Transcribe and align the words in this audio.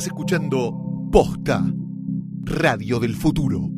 Estás 0.00 0.14
escuchando 0.14 1.08
Posta, 1.12 1.62
Radio 2.46 2.98
del 3.00 3.14
Futuro. 3.14 3.68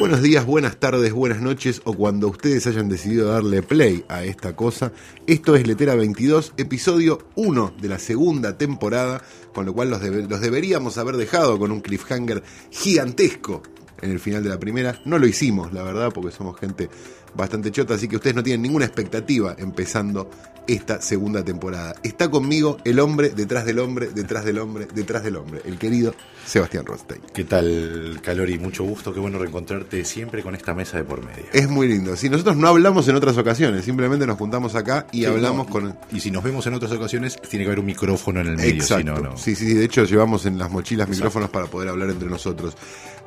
Buenos 0.00 0.22
días, 0.22 0.44
buenas 0.44 0.78
tardes, 0.78 1.12
buenas 1.12 1.40
noches 1.40 1.80
o 1.84 1.92
cuando 1.92 2.26
ustedes 2.26 2.66
hayan 2.66 2.88
decidido 2.88 3.28
darle 3.28 3.62
play 3.62 4.04
a 4.08 4.24
esta 4.24 4.56
cosa. 4.56 4.92
Esto 5.28 5.54
es 5.54 5.68
Letera 5.68 5.94
22, 5.94 6.54
episodio 6.56 7.28
1 7.36 7.74
de 7.80 7.88
la 7.88 8.00
segunda 8.00 8.58
temporada, 8.58 9.22
con 9.54 9.66
lo 9.66 9.72
cual 9.72 9.90
los, 9.90 10.00
debe- 10.02 10.26
los 10.28 10.40
deberíamos 10.40 10.98
haber 10.98 11.16
dejado 11.16 11.60
con 11.60 11.70
un 11.70 11.80
cliffhanger 11.80 12.42
gigantesco 12.70 13.62
en 14.02 14.10
el 14.10 14.20
final 14.20 14.42
de 14.42 14.48
la 14.50 14.58
primera. 14.58 15.00
No 15.04 15.18
lo 15.18 15.26
hicimos, 15.26 15.72
la 15.72 15.82
verdad, 15.82 16.10
porque 16.12 16.30
somos 16.30 16.58
gente 16.58 16.88
bastante 17.34 17.70
chota, 17.70 17.94
así 17.94 18.08
que 18.08 18.16
ustedes 18.16 18.34
no 18.36 18.42
tienen 18.42 18.62
ninguna 18.62 18.84
expectativa 18.84 19.54
empezando 19.58 20.28
esta 20.66 21.00
segunda 21.00 21.44
temporada. 21.44 21.94
Está 22.02 22.30
conmigo 22.30 22.76
el 22.84 23.00
hombre 23.00 23.30
detrás 23.30 23.64
del 23.64 23.78
hombre, 23.78 24.10
detrás 24.14 24.44
del 24.44 24.58
hombre, 24.58 24.86
detrás 24.94 25.24
del 25.24 25.36
hombre, 25.36 25.62
el 25.64 25.78
querido 25.78 26.14
Sebastián 26.46 26.86
Rostein. 26.86 27.20
¿Qué 27.34 27.44
tal, 27.44 28.20
Calori? 28.22 28.58
Mucho 28.58 28.84
gusto, 28.84 29.12
qué 29.12 29.18
bueno 29.20 29.38
reencontrarte 29.38 30.04
siempre 30.04 30.42
con 30.42 30.54
esta 30.54 30.74
mesa 30.74 30.96
de 30.98 31.04
por 31.04 31.24
medio. 31.24 31.44
Es 31.52 31.68
muy 31.68 31.88
lindo. 31.88 32.14
Si 32.16 32.28
nosotros 32.28 32.56
no 32.56 32.68
hablamos 32.68 33.08
en 33.08 33.16
otras 33.16 33.36
ocasiones, 33.36 33.84
simplemente 33.84 34.26
nos 34.26 34.38
juntamos 34.38 34.74
acá 34.74 35.06
y 35.12 35.20
Sí, 35.20 35.24
hablamos 35.24 35.66
no, 35.66 35.72
con. 35.72 35.98
Y 36.12 36.20
si 36.20 36.30
nos 36.30 36.44
vemos 36.44 36.66
en 36.66 36.74
otras 36.74 36.92
ocasiones, 36.92 37.40
tiene 37.48 37.64
que 37.64 37.68
haber 37.70 37.80
un 37.80 37.86
micrófono 37.86 38.40
en 38.40 38.48
el 38.48 38.56
medio, 38.56 38.74
Exacto. 38.74 39.14
si 39.16 39.22
no, 39.22 39.30
no. 39.30 39.36
Sí, 39.36 39.54
sí, 39.56 39.66
sí. 39.66 39.74
De 39.74 39.84
hecho, 39.84 40.04
llevamos 40.04 40.46
en 40.46 40.58
las 40.58 40.70
mochilas 40.70 41.08
micrófonos 41.08 41.50
para 41.50 41.66
poder 41.66 41.88
hablar 41.88 42.10
entre 42.10 42.28
nosotros. 42.28 42.76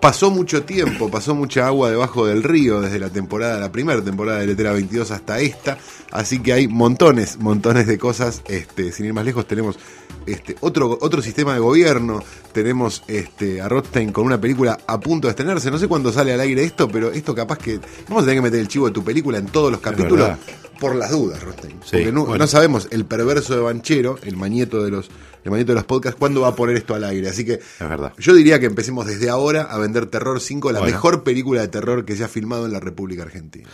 Pasó 0.03 0.31
mucho 0.31 0.63
tiempo, 0.65 1.09
pasó 1.09 1.33
mucha 1.33 1.65
agua 1.65 1.89
debajo 1.89 2.25
del 2.25 2.43
río 2.43 2.81
desde 2.81 2.99
la 2.99 3.09
temporada, 3.09 3.57
la 3.57 3.71
primera 3.71 4.03
temporada 4.03 4.39
de 4.39 4.47
Letera 4.47 4.73
22 4.73 5.11
hasta 5.11 5.39
esta. 5.39 5.77
Así 6.11 6.39
que 6.39 6.51
hay 6.51 6.67
montones, 6.67 7.37
montones 7.39 7.87
de 7.87 7.97
cosas. 7.97 8.41
Este, 8.49 8.91
sin 8.91 9.05
ir 9.05 9.13
más 9.13 9.23
lejos, 9.23 9.47
tenemos 9.47 9.79
este, 10.25 10.55
otro, 10.61 10.97
otro 11.01 11.21
sistema 11.21 11.53
de 11.53 11.59
gobierno. 11.59 12.23
Tenemos 12.53 13.03
este, 13.07 13.61
a 13.61 13.67
Rothstein 13.69 14.11
con 14.11 14.25
una 14.25 14.39
película 14.39 14.77
a 14.87 14.99
punto 14.99 15.27
de 15.27 15.31
estrenarse. 15.31 15.71
No 15.71 15.77
sé 15.77 15.87
cuándo 15.87 16.11
sale 16.11 16.33
al 16.33 16.39
aire 16.39 16.63
esto, 16.63 16.87
pero 16.87 17.11
esto 17.11 17.33
capaz 17.35 17.57
que. 17.57 17.79
Vamos 18.07 18.23
a 18.23 18.25
tener 18.27 18.35
que 18.37 18.41
meter 18.41 18.59
el 18.59 18.67
chivo 18.67 18.87
de 18.87 18.93
tu 18.93 19.03
película 19.03 19.37
en 19.37 19.47
todos 19.47 19.71
los 19.71 19.81
capítulos. 19.81 20.37
Por 20.79 20.95
las 20.95 21.11
dudas, 21.11 21.41
Rothstein. 21.41 21.77
Sí, 21.83 21.91
Porque 21.91 22.11
no, 22.11 22.25
bueno. 22.25 22.43
no 22.43 22.47
sabemos 22.47 22.87
el 22.91 23.05
perverso 23.05 23.53
de 23.55 23.61
Banchero, 23.61 24.17
el 24.23 24.35
mañeto 24.35 24.83
de 24.83 24.91
los, 24.91 25.09
el 25.45 25.65
de 25.65 25.73
los 25.73 25.85
podcasts, 25.85 26.17
cuándo 26.19 26.41
va 26.41 26.49
a 26.49 26.55
poner 26.55 26.75
esto 26.75 26.93
al 26.93 27.05
aire. 27.05 27.29
Así 27.29 27.45
que 27.45 27.53
Es 27.53 27.61
verdad. 27.79 28.11
yo 28.17 28.33
diría 28.33 28.59
que 28.59 28.65
empecemos 28.65 29.05
desde 29.05 29.29
ahora 29.29 29.61
a 29.63 29.77
vender 29.77 30.07
Terror 30.07 30.41
5, 30.41 30.71
la 30.73 30.79
Bueno. 30.79 30.93
mejor 30.93 31.23
película 31.23 31.61
de 31.61 31.69
terror 31.69 32.03
que 32.03 32.17
se 32.17 32.23
ha 32.25 32.27
filmado 32.27 32.65
en 32.65 32.73
la 32.73 32.81
República 32.81 33.23
Argentina. 33.23 33.69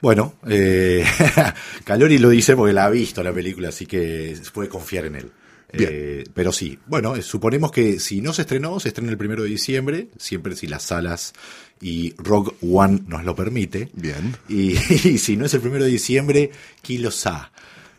Bueno, 0.00 0.34
eh, 0.48 1.04
Calori 1.84 2.18
lo 2.18 2.30
dice 2.30 2.56
porque 2.56 2.72
la 2.72 2.86
ha 2.86 2.90
visto 2.90 3.22
la 3.22 3.32
película, 3.32 3.68
así 3.68 3.86
que 3.86 4.36
puede 4.52 4.68
confiar 4.68 5.04
en 5.04 5.16
él. 5.16 5.30
Bien. 5.72 5.90
Eh, 5.92 6.24
pero 6.32 6.52
sí, 6.52 6.78
bueno, 6.86 7.14
eh, 7.14 7.22
suponemos 7.22 7.70
que 7.70 8.00
si 8.00 8.20
no 8.20 8.32
se 8.32 8.42
estrenó, 8.42 8.80
se 8.80 8.88
estrena 8.88 9.10
el 9.10 9.18
primero 9.18 9.42
de 9.42 9.50
diciembre, 9.50 10.08
siempre 10.18 10.56
si 10.56 10.66
las 10.66 10.82
salas 10.82 11.34
y 11.80 12.14
Rogue 12.16 12.52
One 12.62 13.02
nos 13.06 13.24
lo 13.24 13.34
permite. 13.34 13.90
Bien. 13.92 14.36
Y, 14.48 14.72
y 15.08 15.18
si 15.18 15.36
no 15.36 15.44
es 15.46 15.54
el 15.54 15.60
primero 15.60 15.84
de 15.84 15.90
diciembre, 15.90 16.50
¿quién 16.82 17.02
lo 17.02 17.10
sabe? 17.10 17.48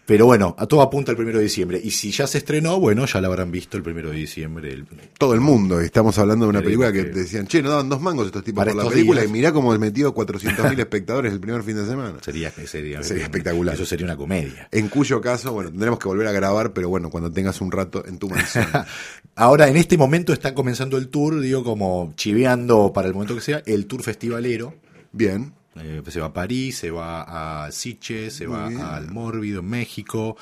Pero 0.09 0.25
bueno, 0.25 0.55
a 0.57 0.65
todo 0.65 0.81
apunta 0.81 1.11
el 1.11 1.17
primero 1.17 1.37
de 1.37 1.43
diciembre. 1.43 1.79
Y 1.83 1.91
si 1.91 2.09
ya 2.09 2.25
se 2.25 2.39
estrenó, 2.39 2.79
bueno, 2.79 3.05
ya 3.05 3.21
la 3.21 3.27
habrán 3.27 3.51
visto 3.51 3.77
el 3.77 3.83
primero 3.83 4.09
de 4.09 4.15
diciembre. 4.15 4.71
el- 4.73 4.87
Todo 5.19 5.35
el 5.35 5.39
mundo, 5.39 5.79
estamos 5.81 6.17
hablando 6.17 6.45
de 6.45 6.49
una 6.49 6.61
película 6.63 6.91
que 6.91 7.03
que- 7.03 7.09
decían, 7.11 7.45
che, 7.45 7.61
no 7.61 7.69
daban 7.69 7.89
dos 7.89 8.01
mangos 8.01 8.25
estos 8.25 8.43
tipos 8.43 8.59
Para 8.59 8.73
por 8.73 8.85
la 8.85 8.89
película 8.89 9.19
días. 9.21 9.29
y 9.29 9.33
mirá 9.33 9.51
cómo 9.53 9.77
metió 9.77 10.11
400.000 10.15 10.79
espectadores 10.79 11.31
el 11.31 11.39
primer 11.39 11.61
fin 11.61 11.75
de 11.75 11.85
semana. 11.85 12.15
sería, 12.21 12.49
sería, 12.49 13.03
Sería 13.03 13.23
espectacular. 13.25 13.75
Eso 13.75 13.85
sería 13.85 14.07
una 14.07 14.17
comedia. 14.17 14.67
En 14.71 14.87
cuyo 14.87 15.21
caso, 15.21 15.53
bueno, 15.53 15.69
tendremos 15.69 15.99
que 15.99 16.07
volver 16.07 16.25
a 16.25 16.31
grabar, 16.31 16.73
pero 16.73 16.89
bueno, 16.89 17.11
cuando 17.11 17.31
tengas 17.31 17.61
un 17.61 17.71
rato 17.71 18.03
en 18.07 18.17
tu 18.17 18.29
mansión. 18.31 18.65
Ahora, 19.35 19.67
en 19.69 19.77
este 19.77 19.95
momento 19.95 20.33
está 20.33 20.55
comenzando 20.55 20.97
el 20.97 21.09
tour, 21.09 21.39
digo, 21.39 21.63
como 21.63 22.13
chiveando 22.15 22.91
para 22.93 23.07
el 23.07 23.13
momento 23.13 23.35
que 23.35 23.41
sea, 23.41 23.61
el 23.67 23.85
tour 23.85 24.01
festivalero. 24.01 24.73
Bien. 25.11 25.53
Eh, 25.75 26.01
se 26.07 26.19
va 26.19 26.27
a 26.27 26.33
París, 26.33 26.77
se 26.77 26.91
va 26.91 27.65
a 27.65 27.71
Siche, 27.71 28.31
se 28.31 28.47
va 28.47 28.67
bien. 28.69 28.81
al 28.81 29.09
Mórbido, 29.11 29.59
en 29.61 29.69
México, 29.69 30.35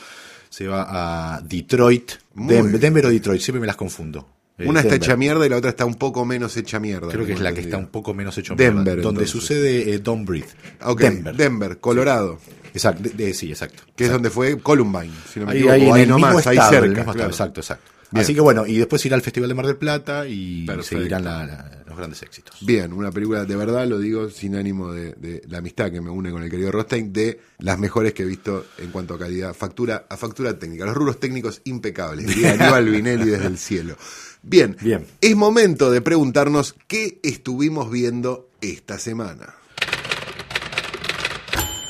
se 0.49 0.67
va 0.67 1.35
a 1.35 1.41
Detroit, 1.41 2.11
bien. 2.33 2.79
Denver 2.79 3.05
o 3.05 3.09
Detroit, 3.09 3.41
siempre 3.41 3.59
me 3.61 3.67
las 3.67 3.75
confundo. 3.75 4.27
Eh, 4.57 4.65
Una 4.67 4.79
está 4.79 4.93
Denver. 4.93 5.07
hecha 5.09 5.17
mierda 5.17 5.45
y 5.45 5.49
la 5.49 5.57
otra 5.57 5.69
está 5.69 5.85
un 5.85 5.95
poco 5.95 6.25
menos 6.25 6.57
hecha 6.57 6.79
mierda. 6.79 7.09
Creo 7.09 7.25
que 7.25 7.33
es 7.33 7.39
la 7.41 7.53
que 7.53 7.59
está 7.61 7.77
un 7.77 7.87
poco 7.87 8.13
menos 8.15 8.35
Denver, 8.35 8.57
mierda, 8.73 8.83
donde 9.03 9.07
entonces. 9.25 9.29
sucede 9.29 9.93
eh, 9.93 9.99
Don't 9.99 10.27
Breathe. 10.27 10.47
Ok, 10.83 11.01
Denver. 11.01 11.35
Denver, 11.35 11.77
Colorado. 11.79 12.39
Exacto, 12.73 13.03
de- 13.03 13.09
de- 13.11 13.33
sí, 13.33 13.49
exacto. 13.51 13.83
Que 13.95 14.05
es 14.05 14.11
donde 14.11 14.29
fue 14.31 14.57
Columbine, 14.59 15.11
si 15.31 15.39
no 15.39 15.45
me 15.47 15.51
Ahí, 15.51 15.57
equivoco, 15.59 15.73
ahí 15.75 15.81
en 15.89 15.93
ahí 15.93 16.01
el 16.03 16.09
nomás, 16.09 16.35
mismo 16.35 16.49
ahí 16.49 16.57
estado, 16.57 16.69
en 16.71 16.75
el 16.77 16.81
cerca. 16.81 16.87
mismo 16.87 17.01
estado, 17.01 17.13
claro. 17.15 17.29
exacto, 17.31 17.59
exacto. 17.61 17.91
Bien. 18.11 18.23
Así 18.23 18.33
que 18.35 18.41
bueno, 18.41 18.65
y 18.65 18.77
después 18.77 19.05
irá 19.05 19.15
al 19.15 19.21
Festival 19.21 19.49
de 19.49 19.55
Mar 19.55 19.65
del 19.67 19.75
Plata 19.77 20.25
y 20.27 20.65
Perfecto. 20.65 20.97
seguirán 20.97 21.23
la- 21.25 21.45
la- 21.45 21.76
grandes 21.97 22.21
éxitos. 22.23 22.55
Bien, 22.61 22.93
una 22.93 23.11
película 23.11 23.45
de 23.45 23.55
verdad, 23.55 23.87
lo 23.87 23.99
digo 23.99 24.29
sin 24.29 24.55
ánimo 24.55 24.91
de, 24.93 25.13
de 25.13 25.41
la 25.47 25.57
amistad 25.59 25.91
que 25.91 26.01
me 26.01 26.09
une 26.09 26.31
con 26.31 26.43
el 26.43 26.49
querido 26.49 26.71
Rostein, 26.71 27.11
de 27.11 27.39
las 27.59 27.77
mejores 27.79 28.13
que 28.13 28.23
he 28.23 28.25
visto 28.25 28.65
en 28.77 28.91
cuanto 28.91 29.15
a 29.15 29.19
calidad, 29.19 29.53
factura 29.53 30.05
a 30.09 30.17
factura 30.17 30.57
técnica, 30.57 30.85
los 30.85 30.95
rubros 30.95 31.19
técnicos 31.19 31.61
impecables, 31.65 32.27
diría 32.35 32.53
Aníbal 32.53 32.89
Vinelli 32.89 33.29
desde 33.31 33.47
el 33.47 33.57
cielo. 33.57 33.95
Bien, 34.43 34.77
Bien. 34.81 35.05
es 35.19 35.35
momento 35.35 35.91
de 35.91 36.01
preguntarnos 36.01 36.75
qué 36.87 37.19
estuvimos 37.23 37.91
viendo 37.91 38.49
esta 38.61 38.97
semana. 38.99 39.55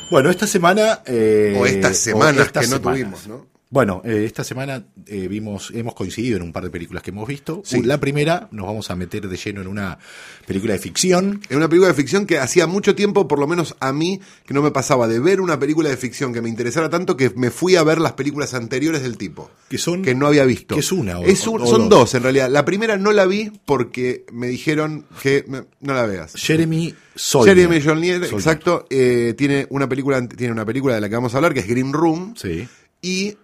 Bueno, 0.09 0.29
esta 0.29 0.47
semana... 0.47 1.01
eh, 1.06 1.56
o 1.59 1.66
estas 1.66 1.97
semanas 1.97 2.47
estas 2.47 2.63
que 2.66 2.69
no 2.72 2.78
semanas. 2.78 3.00
tuvimos, 3.00 3.28
¿no? 3.28 3.45
Bueno, 3.70 4.02
eh, 4.06 4.24
esta 4.26 4.46
semana 4.46 4.86
eh, 5.08 5.28
vimos, 5.28 5.72
hemos 5.76 5.94
coincidido 5.94 6.38
en 6.38 6.44
un 6.44 6.54
par 6.54 6.64
de 6.64 6.70
películas 6.70 7.04
que 7.04 7.12
hemos 7.12 7.28
visto. 7.28 7.62
Sí. 7.66 7.84
La 7.84 8.00
primera, 8.00 8.48
nos 8.52 8.66
vamos 8.66 8.90
a 8.90 8.96
meter 8.96 9.28
de 9.28 9.36
lleno 9.36 9.60
en 9.60 9.68
una 9.68 10.00
película 10.46 10.72
de 10.72 10.80
ficción. 10.80 11.42
En 11.50 11.58
una 11.58 11.68
película 11.68 11.90
de 11.90 11.94
ficción 11.94 12.26
que 12.26 12.40
hacía 12.40 12.66
mucho 12.66 12.96
tiempo, 12.96 13.28
por 13.28 13.40
lo 13.40 13.46
menos 13.48 13.76
a 13.82 13.92
mí, 13.92 14.22
que 14.46 14.54
no 14.54 14.62
me 14.62 14.72
pasaba 14.72 15.10
de 15.10 15.20
ver 15.20 15.42
una 15.42 15.60
película 15.60 15.90
de 15.90 15.98
ficción 15.98 16.34
que 16.34 16.42
me 16.42 16.48
interesara 16.48 16.90
tanto 16.90 17.18
que 17.18 17.30
me 17.36 17.52
fui 17.52 17.76
a 17.76 17.84
ver 17.84 18.00
las 18.00 18.14
películas 18.14 18.54
anteriores 18.54 19.02
del 19.04 19.18
tipo. 19.18 19.52
Que 19.70 19.78
son- 19.78 20.02
Que 20.02 20.16
no 20.16 20.28
había 20.28 20.46
visto. 20.46 20.76
que 20.76 20.80
es 20.80 20.92
una 20.94 21.20
o- 21.20 21.26
Es 21.26 21.46
un- 21.46 21.62
o 21.62 21.68
son 21.68 21.90
dos. 21.90 22.00
dos. 22.00 22.16
en 22.16 22.24
realidad. 22.24 22.50
La 22.50 22.64
primera 22.64 22.96
no 22.96 23.12
la 23.12 23.26
vi 23.26 23.52
porque 23.66 24.26
me 24.32 24.48
dijeron 24.48 25.06
que 25.22 25.44
me- 25.46 25.66
no 25.82 25.94
la 25.94 26.06
veas. 26.06 26.36
Jeremy 26.36 26.96
Solnier. 27.16 27.58
Jeremy 27.58 27.82
Solnier. 27.82 28.24
exacto, 28.24 28.86
eh, 28.90 29.34
tiene 29.38 29.68
una 29.72 29.90
película 29.90 30.26
tiene 30.26 30.54
una 30.54 30.64
película 30.66 30.96
de 30.96 31.02
la 31.02 31.10
que 31.10 31.16
vamos 31.16 31.34
a 31.34 31.38
hablar 31.38 31.54
que 31.54 31.60
es 31.60 31.68
Green 31.68 31.92
Room 31.92 32.34
Sí. 32.38 32.66
y 33.02 33.36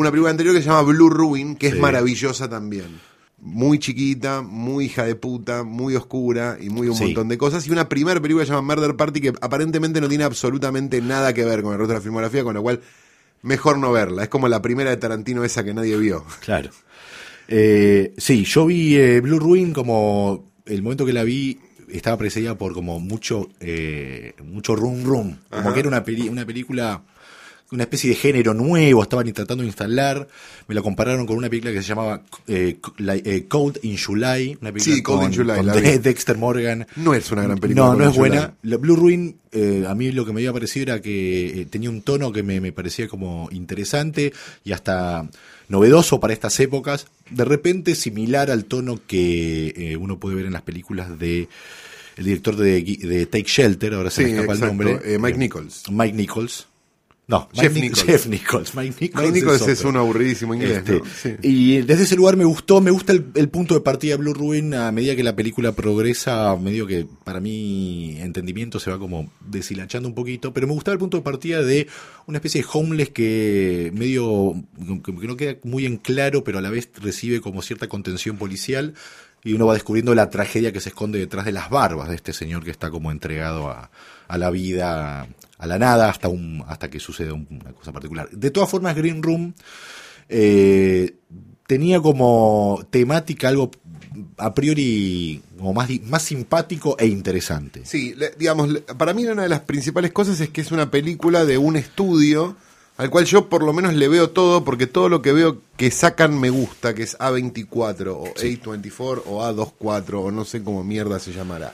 una 0.00 0.10
película 0.10 0.30
anterior 0.30 0.54
que 0.54 0.62
se 0.62 0.68
llama 0.68 0.82
Blue 0.82 1.10
Ruin, 1.10 1.56
que 1.56 1.68
es 1.68 1.78
maravillosa 1.78 2.48
también. 2.48 3.00
Muy 3.40 3.78
chiquita, 3.78 4.42
muy 4.42 4.86
hija 4.86 5.04
de 5.04 5.14
puta, 5.14 5.62
muy 5.62 5.94
oscura 5.94 6.56
y 6.60 6.70
muy 6.70 6.88
un 6.88 6.96
Sí. 6.96 7.04
montón 7.04 7.28
de 7.28 7.38
cosas. 7.38 7.66
Y 7.66 7.70
una 7.70 7.88
primera 7.88 8.20
película 8.20 8.42
que 8.44 8.48
se 8.48 8.52
llama 8.54 8.74
Murder 8.74 8.96
Party 8.96 9.20
que 9.20 9.32
aparentemente 9.40 10.00
no 10.00 10.08
tiene 10.08 10.24
absolutamente 10.24 11.00
nada 11.00 11.32
que 11.32 11.44
ver 11.44 11.62
con 11.62 11.72
el 11.72 11.78
resto 11.78 11.92
de 11.92 11.98
la 11.98 12.02
filmografía, 12.02 12.42
con 12.42 12.54
lo 12.54 12.62
cual 12.62 12.80
mejor 13.42 13.78
no 13.78 13.92
verla. 13.92 14.24
Es 14.24 14.28
como 14.28 14.48
la 14.48 14.60
primera 14.60 14.90
de 14.90 14.96
Tarantino 14.96 15.44
esa 15.44 15.62
que 15.64 15.72
nadie 15.72 15.96
vio. 15.96 16.24
Claro. 16.40 16.70
Eh, 17.46 18.12
sí, 18.18 18.44
yo 18.44 18.66
vi 18.66 18.96
eh, 18.96 19.20
Blue 19.20 19.38
Ruin 19.38 19.72
como 19.72 20.50
el 20.66 20.82
momento 20.82 21.06
que 21.06 21.12
la 21.12 21.24
vi 21.24 21.58
estaba 21.88 22.18
precedida 22.18 22.58
por 22.58 22.74
como 22.74 23.00
mucho 23.00 23.48
eh, 23.60 24.34
mucho 24.44 24.76
rum 24.76 25.04
rum, 25.04 25.36
como 25.48 25.62
Ajá. 25.62 25.72
que 25.74 25.80
era 25.80 25.88
una 25.88 26.04
peli- 26.04 26.28
una 26.28 26.44
película 26.44 27.02
una 27.70 27.82
especie 27.82 28.10
de 28.10 28.16
género 28.16 28.54
nuevo, 28.54 29.02
estaban 29.02 29.26
de 29.26 29.64
instalar, 29.64 30.26
me 30.68 30.74
la 30.74 30.80
compararon 30.82 31.26
con 31.26 31.36
una 31.36 31.50
película 31.50 31.72
que 31.72 31.82
se 31.82 31.88
llamaba 31.88 32.22
eh, 32.46 32.78
eh, 32.98 33.44
Cold 33.46 33.78
in 33.82 33.98
July, 33.98 34.56
una 34.62 34.72
película 34.72 34.96
Sí, 34.96 35.02
Cold 35.02 35.22
in 35.24 35.28
con, 35.28 35.36
July, 35.36 35.56
con 35.58 35.66
la 35.66 35.74
De-. 35.74 35.98
Dexter 35.98 36.38
Morgan. 36.38 36.86
No 36.96 37.12
es 37.12 37.30
una 37.30 37.42
gran 37.42 37.58
película. 37.58 37.84
No, 37.86 37.92
con 37.92 37.98
no 38.04 38.10
es 38.10 38.16
buena. 38.16 38.54
La 38.62 38.76
Blue 38.78 38.96
Ruin, 38.96 39.36
eh, 39.52 39.84
a 39.86 39.94
mí 39.94 40.12
lo 40.12 40.24
que 40.24 40.32
me 40.32 40.40
había 40.40 40.52
parecido 40.52 40.84
era 40.84 41.02
que 41.02 41.60
eh, 41.60 41.66
tenía 41.66 41.90
un 41.90 42.00
tono 42.02 42.32
que 42.32 42.42
me, 42.42 42.60
me 42.60 42.72
parecía 42.72 43.06
como 43.06 43.48
interesante 43.52 44.32
y 44.64 44.72
hasta 44.72 45.28
novedoso 45.68 46.20
para 46.20 46.32
estas 46.32 46.58
épocas. 46.60 47.06
De 47.30 47.44
repente 47.44 47.94
similar 47.94 48.50
al 48.50 48.64
tono 48.64 49.00
que 49.06 49.96
uno 50.00 50.18
puede 50.18 50.36
ver 50.36 50.46
en 50.46 50.54
las 50.54 50.62
películas 50.62 51.18
de 51.18 51.48
el 52.16 52.24
director 52.24 52.56
de, 52.56 52.82
de 52.82 53.26
Take 53.26 53.44
Shelter, 53.46 53.94
ahora 53.94 54.10
se 54.10 54.24
Sí, 54.24 54.30
me 54.32 54.36
escapa 54.38 54.54
exacto, 54.54 54.72
el 54.82 54.88
nombre. 54.88 55.14
eh, 55.14 55.18
Mike 55.20 55.38
Nichols. 55.38 55.82
Mike 55.90 56.16
Nichols. 56.16 56.66
No, 57.28 57.46
Jeff 57.52 57.74
Nichols. 57.74 58.04
Jeff 58.04 58.26
Nichols. 58.26 58.74
Mike 58.74 58.96
Nichols, 59.00 59.26
Mike 59.26 59.40
Nichols 59.40 59.68
es 59.68 59.84
un 59.84 59.98
aburridísimo 59.98 60.54
inglés. 60.54 60.78
Este, 60.78 60.92
¿no? 60.94 61.04
Sí. 61.04 61.36
Y 61.42 61.82
desde 61.82 62.04
ese 62.04 62.16
lugar 62.16 62.38
me 62.38 62.46
gustó, 62.46 62.80
me 62.80 62.90
gusta 62.90 63.12
el, 63.12 63.26
el 63.34 63.50
punto 63.50 63.74
de 63.74 63.80
partida 63.80 64.12
de 64.12 64.16
Blue 64.16 64.32
Ruin 64.32 64.72
a 64.72 64.90
medida 64.92 65.14
que 65.14 65.22
la 65.22 65.36
película 65.36 65.72
progresa, 65.72 66.56
medio 66.56 66.86
que 66.86 67.06
para 67.24 67.38
mi 67.40 68.16
entendimiento 68.18 68.80
se 68.80 68.90
va 68.90 68.98
como 68.98 69.30
deshilachando 69.40 70.08
un 70.08 70.14
poquito, 70.14 70.54
pero 70.54 70.66
me 70.66 70.72
gustaba 70.72 70.94
el 70.94 70.98
punto 70.98 71.18
de 71.18 71.22
partida 71.22 71.62
de 71.62 71.86
una 72.24 72.38
especie 72.38 72.62
de 72.62 72.68
homeless 72.72 73.10
que 73.10 73.92
medio, 73.94 74.54
que 75.04 75.12
no 75.12 75.36
queda 75.36 75.56
muy 75.64 75.84
en 75.84 75.98
claro, 75.98 76.44
pero 76.44 76.58
a 76.58 76.62
la 76.62 76.70
vez 76.70 76.88
recibe 76.94 77.42
como 77.42 77.60
cierta 77.60 77.88
contención 77.88 78.38
policial 78.38 78.94
y 79.44 79.52
uno 79.52 79.66
va 79.66 79.74
descubriendo 79.74 80.14
la 80.14 80.30
tragedia 80.30 80.72
que 80.72 80.80
se 80.80 80.90
esconde 80.90 81.18
detrás 81.18 81.44
de 81.44 81.52
las 81.52 81.70
barbas 81.70 82.08
de 82.08 82.16
este 82.16 82.32
señor 82.32 82.64
que 82.64 82.70
está 82.70 82.90
como 82.90 83.10
entregado 83.10 83.68
a, 83.68 83.90
a 84.26 84.38
la 84.38 84.50
vida, 84.50 85.28
a 85.58 85.66
la 85.66 85.78
nada, 85.78 86.10
hasta, 86.10 86.28
un, 86.28 86.64
hasta 86.66 86.90
que 86.90 87.00
sucede 87.00 87.32
una 87.32 87.72
cosa 87.72 87.92
particular. 87.92 88.28
De 88.30 88.50
todas 88.50 88.70
formas, 88.70 88.94
Green 88.94 89.22
Room 89.22 89.54
eh, 90.28 91.14
tenía 91.66 92.00
como 92.00 92.86
temática 92.90 93.48
algo 93.48 93.70
a 94.36 94.54
priori 94.54 95.42
como 95.56 95.74
más, 95.74 95.88
más 96.04 96.22
simpático 96.22 96.96
e 96.98 97.06
interesante. 97.06 97.82
Sí, 97.84 98.14
digamos, 98.38 98.82
para 98.96 99.14
mí 99.14 99.26
una 99.26 99.42
de 99.42 99.48
las 99.48 99.60
principales 99.60 100.12
cosas 100.12 100.40
es 100.40 100.50
que 100.50 100.60
es 100.60 100.72
una 100.72 100.90
película 100.90 101.44
de 101.44 101.58
un 101.58 101.76
estudio 101.76 102.56
al 102.98 103.10
cual 103.10 103.24
yo 103.24 103.48
por 103.48 103.62
lo 103.62 103.72
menos 103.72 103.94
le 103.94 104.08
veo 104.08 104.30
todo, 104.30 104.64
porque 104.64 104.88
todo 104.88 105.08
lo 105.08 105.22
que 105.22 105.32
veo 105.32 105.62
que 105.76 105.92
sacan 105.92 106.38
me 106.38 106.50
gusta, 106.50 106.94
que 106.94 107.04
es 107.04 107.16
A24 107.18 108.08
o 108.08 108.34
A24 108.34 109.22
o 109.24 109.40
A24 109.40 110.14
o 110.14 110.30
no 110.32 110.44
sé 110.44 110.64
cómo 110.64 110.82
mierda 110.82 111.20
se 111.20 111.32
llamará. 111.32 111.72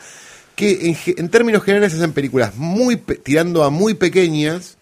Que 0.54 0.94
en, 1.16 1.28
términos 1.30 1.62
generales 1.64 1.94
hacen 1.94 2.12
películas 2.12 2.56
muy 2.56 2.96
tirando 2.96 3.64
a 3.64 3.70
muy 3.70 3.94
pequeñas, 3.94 4.76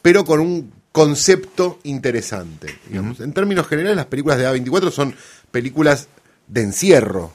pero 0.00 0.24
con 0.24 0.38
un 0.38 0.72
concepto 0.92 1.80
interesante. 1.82 2.78
Digamos. 2.88 3.18
En 3.18 3.32
términos 3.32 3.66
generales, 3.66 3.96
las 3.96 4.06
películas 4.06 4.38
de 4.38 4.48
A24 4.48 4.92
son 4.92 5.16
películas 5.50 6.08
de 6.46 6.62
encierro. 6.62 7.32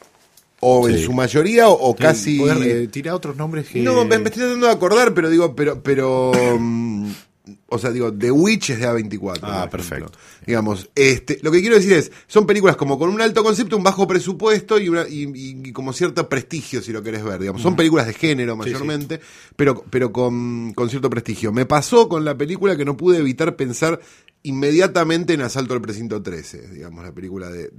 O 0.62 0.88
en 0.88 1.04
su 1.04 1.12
mayoría, 1.12 1.68
o, 1.68 1.94
casi. 1.94 2.42
Eh, 2.42 2.88
tira 2.90 3.14
otros 3.14 3.36
nombres 3.36 3.68
que. 3.68 3.82
No, 3.82 4.06
me, 4.06 4.16
estoy 4.16 4.32
tratando 4.32 4.68
de 4.68 4.72
acordar, 4.72 5.14
pero 5.14 5.30
digo, 5.30 5.54
pero. 5.54 5.84
pero 5.84 6.32
o 7.68 7.78
sea, 7.78 7.92
digo, 7.92 8.14
The 8.14 8.32
Witch 8.32 8.70
es 8.70 8.80
de 8.80 8.88
A24. 8.88 9.40
Ah, 9.42 9.68
perfecto. 9.70 10.12
Digamos, 10.46 10.90
este, 10.96 11.40
lo 11.42 11.52
que 11.52 11.60
quiero 11.60 11.76
decir 11.76 11.92
es, 11.94 12.12
son 12.28 12.46
películas 12.46 12.78
como 12.78 12.98
con 12.98 13.10
un 13.10 13.22
alto 13.22 13.44
concepto, 13.44 13.76
un 13.76 13.84
bajo 13.84 14.08
presupuesto 14.08 14.80
y, 14.80 14.88
una, 14.88 15.06
y, 15.10 15.72
como 15.74 15.92
cierto 15.92 16.30
prestigio, 16.30 16.82
si 16.82 16.94
lo 16.94 17.04
querés 17.04 17.24
ver. 17.24 17.40
Digamos, 17.40 17.62
son 17.62 17.76
películas 17.76 18.08
de 18.08 18.14
género 18.14 18.56
mayormente, 18.56 19.20
pero, 19.58 19.84
pero 19.90 20.14
con, 20.14 20.74
con 20.74 20.90
cierto 20.90 21.10
prestigio. 21.10 21.52
Me 21.52 21.66
pasó 21.66 22.08
con 22.08 22.24
la 22.24 22.38
película 22.38 22.78
que 22.78 22.86
no 22.86 22.96
pude 22.96 23.18
evitar 23.18 23.56
pensar 23.58 24.00
inmediatamente 24.44 25.34
en 25.34 25.42
Asalto 25.42 25.74
al 25.74 25.82
Precinto 25.82 26.22
13, 26.22 26.70
digamos, 26.70 27.04
la 27.04 27.14
película 27.14 27.50
de, 27.50 27.70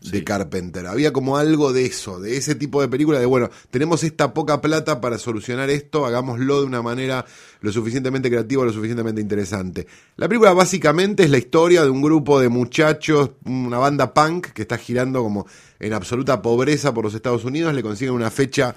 de 0.00 0.24
Carpenter. 0.24 0.86
Había 0.86 1.12
como 1.12 1.36
algo 1.36 1.72
de 1.72 1.84
eso, 1.84 2.20
de 2.20 2.36
ese 2.36 2.54
tipo 2.54 2.80
de 2.80 2.88
película, 2.88 3.18
de 3.18 3.26
bueno, 3.26 3.50
tenemos 3.70 4.02
esta 4.02 4.32
poca 4.32 4.60
plata 4.60 5.00
para 5.00 5.18
solucionar 5.18 5.68
esto, 5.68 6.06
hagámoslo 6.06 6.60
de 6.60 6.66
una 6.66 6.80
manera 6.82 7.24
lo 7.60 7.72
suficientemente 7.72 8.30
creativa, 8.30 8.64
lo 8.64 8.72
suficientemente 8.72 9.20
interesante. 9.20 9.86
La 10.16 10.28
película 10.28 10.52
básicamente 10.52 11.24
es 11.24 11.30
la 11.30 11.38
historia 11.38 11.82
de 11.82 11.90
un 11.90 12.02
grupo 12.02 12.40
de 12.40 12.48
muchachos, 12.48 13.32
una 13.44 13.78
banda 13.78 14.14
punk 14.14 14.48
que 14.48 14.62
está 14.62 14.78
girando 14.78 15.22
como 15.22 15.46
en 15.78 15.92
absoluta 15.92 16.40
pobreza 16.40 16.94
por 16.94 17.04
los 17.04 17.14
Estados 17.14 17.44
Unidos, 17.44 17.74
le 17.74 17.82
consiguen 17.82 18.14
una 18.14 18.30
fecha 18.30 18.74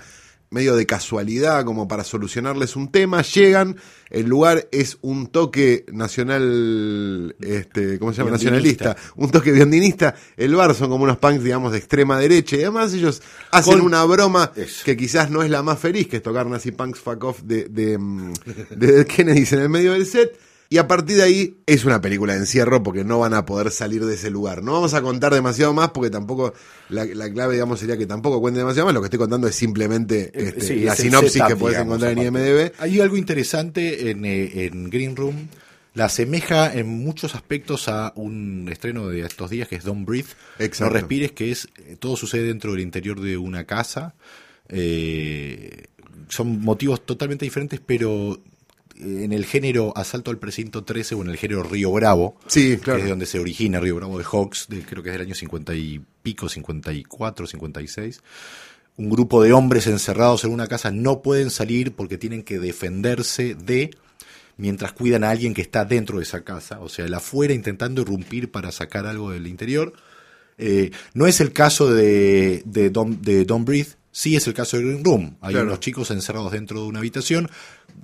medio 0.54 0.76
de 0.76 0.86
casualidad, 0.86 1.66
como 1.66 1.88
para 1.88 2.04
solucionarles 2.04 2.76
un 2.76 2.92
tema, 2.92 3.24
llegan, 3.24 3.76
el 4.12 4.28
lugar 4.28 4.68
es 4.72 5.00
un 5.02 5.28
toque 5.28 5.84
nacional, 5.92 7.36
este, 7.42 7.98
¿cómo 7.98 8.14
se 8.14 8.20
llama? 8.20 8.32
Nacionalista, 8.32 8.96
un 9.16 9.32
toque 9.32 9.52
biondinista, 9.52 10.14
el 10.38 10.56
bar 10.56 10.76
son 10.76 10.90
como 10.90 11.06
unos 11.06 11.18
punks, 11.18 11.44
digamos, 11.44 11.72
de 11.72 11.80
extrema 11.80 12.20
derecha, 12.20 12.56
y 12.56 12.62
además 12.62 12.94
ellos 12.94 13.24
hacen 13.52 13.82
una 13.82 14.04
broma 14.04 14.52
que 14.86 14.96
quizás 14.96 15.32
no 15.32 15.42
es 15.42 15.50
la 15.50 15.64
más 15.64 15.80
feliz, 15.80 16.08
que 16.08 16.18
es 16.18 16.24
tocar 16.24 16.46
Nazi 16.46 16.72
Punks 16.72 17.00
Fuck 17.00 17.24
Off 17.24 17.42
de, 17.42 17.66
de, 17.66 17.98
mm, 17.98 18.34
de 18.76 19.06
Kennedy 19.06 19.48
en 19.52 19.60
el 19.60 19.70
medio 19.70 19.94
del 19.94 20.06
set, 20.06 20.38
y 20.70 20.78
a 20.78 20.88
partir 20.88 21.18
de 21.18 21.24
ahí 21.24 21.58
es 21.68 21.86
una 21.86 22.02
película 22.02 22.34
de 22.34 22.40
encierro 22.40 22.82
porque 22.82 23.04
no 23.04 23.20
van 23.20 23.34
a 23.34 23.46
poder 23.46 23.70
salir 23.70 24.06
de 24.06 24.16
ese 24.16 24.30
lugar. 24.30 24.64
No 24.64 24.74
vamos 24.74 24.94
a 24.94 25.02
contar 25.02 25.34
demasiado 25.34 25.74
más 25.74 25.90
porque 25.90 26.10
tampoco, 26.10 26.54
la, 26.90 27.06
clave 27.06 27.54
digamos 27.54 27.80
sería 27.80 27.98
que 27.98 28.08
tampoco 28.08 28.42
cuente 28.42 28.60
demasiado 28.60 28.88
más. 28.88 28.96
Lo 28.96 29.02
que 29.02 29.06
estoy 29.06 29.20
contando 29.20 29.48
es 29.48 29.56
simplemente 29.56 30.32
eh, 30.34 30.54
este, 30.58 30.78
la 30.78 30.96
sinopsis 30.96 31.44
que 31.48 31.56
puedes 31.56 31.80
encontrar 31.80 32.14
en 32.14 32.24
IMDB. 32.24 32.72
Hay 32.80 33.00
algo 33.02 33.18
interesante 33.18 34.10
en, 34.10 34.26
eh, 34.26 34.66
en 34.66 34.90
Green 34.90 35.16
Room. 35.16 35.48
La 35.94 36.06
asemeja 36.06 36.74
en 36.74 36.88
muchos 36.88 37.36
aspectos 37.36 37.88
a 37.88 38.12
un 38.16 38.68
estreno 38.72 39.10
de 39.10 39.22
estos 39.22 39.52
días 39.52 39.68
que 39.68 39.76
es 39.76 39.84
Don't 39.84 40.08
Breathe. 40.08 40.30
No 40.80 40.90
respires, 40.90 41.34
que 41.34 41.52
es 41.52 41.68
eh, 41.78 41.98
todo 42.00 42.18
sucede 42.18 42.48
dentro 42.48 42.72
del 42.72 42.82
interior 42.82 43.22
de 43.22 43.38
una 43.38 43.66
casa. 43.66 44.16
son 46.30 46.62
motivos 46.62 47.06
totalmente 47.06 47.46
diferentes, 47.46 47.80
pero 47.86 48.42
en 49.00 49.34
el 49.34 49.46
género 49.46 49.94
Asalto 49.96 50.32
al 50.32 50.38
Precinto 50.38 50.84
13 50.84 51.16
o 51.16 51.22
en 51.22 51.30
el 51.30 51.38
género 51.38 51.64
Río 51.64 51.92
Bravo, 51.92 52.38
sí, 52.48 52.78
que 52.78 52.92
es 52.92 53.04
de 53.04 53.10
donde 53.10 53.26
se 53.26 53.40
origina 53.40 53.80
Río 53.80 53.96
Bravo 53.96 54.18
de 54.18 54.24
Hawks, 54.24 54.68
de, 54.70 54.82
creo 54.82 55.04
que 55.04 55.10
es 55.10 55.14
del 55.14 55.28
año 55.28 55.36
50 55.36 55.74
y 55.76 56.02
pico, 56.22 56.50
54, 56.50 57.48
56. 57.48 58.22
Un 58.96 59.10
grupo 59.10 59.42
de 59.42 59.54
hombres 59.54 59.88
encerrados 59.88 60.44
en 60.44 60.52
una 60.52 60.68
casa 60.68 60.92
no 60.92 61.22
pueden 61.22 61.50
salir 61.50 61.94
porque 61.94 62.18
tienen 62.18 62.44
que 62.44 62.60
defenderse 62.60 63.56
de 63.56 63.92
mientras 64.58 64.94
cuidan 64.94 65.24
a 65.24 65.32
alguien 65.32 65.54
que 65.54 65.62
está 65.62 65.86
dentro 65.86 66.18
de 66.18 66.24
esa 66.24 66.44
casa, 66.44 66.80
o 66.80 66.90
sea, 66.90 67.06
el 67.06 67.14
afuera 67.14 67.54
intentando 67.54 68.02
irrumpir 68.02 68.52
para 68.52 68.72
sacar 68.72 69.08
algo 69.08 69.32
del 69.32 69.48
interior. 69.48 69.94
Eh, 70.58 70.92
no 71.16 71.26
es 71.26 71.42
el 71.42 71.52
caso 71.52 71.92
de, 71.92 72.62
de, 72.66 72.90
Don't, 72.92 73.22
de 73.22 73.44
Breathe, 73.44 73.96
sí 74.12 74.36
es 74.36 74.48
el 74.48 74.54
caso 74.54 74.78
de 74.78 74.84
Green 74.84 75.04
Room. 75.04 75.38
Hay 75.42 75.56
unos 75.56 75.80
chicos 75.80 76.12
encerrados 76.12 76.52
dentro 76.52 76.82
de 76.82 76.88
una 76.88 77.00
habitación 77.00 77.50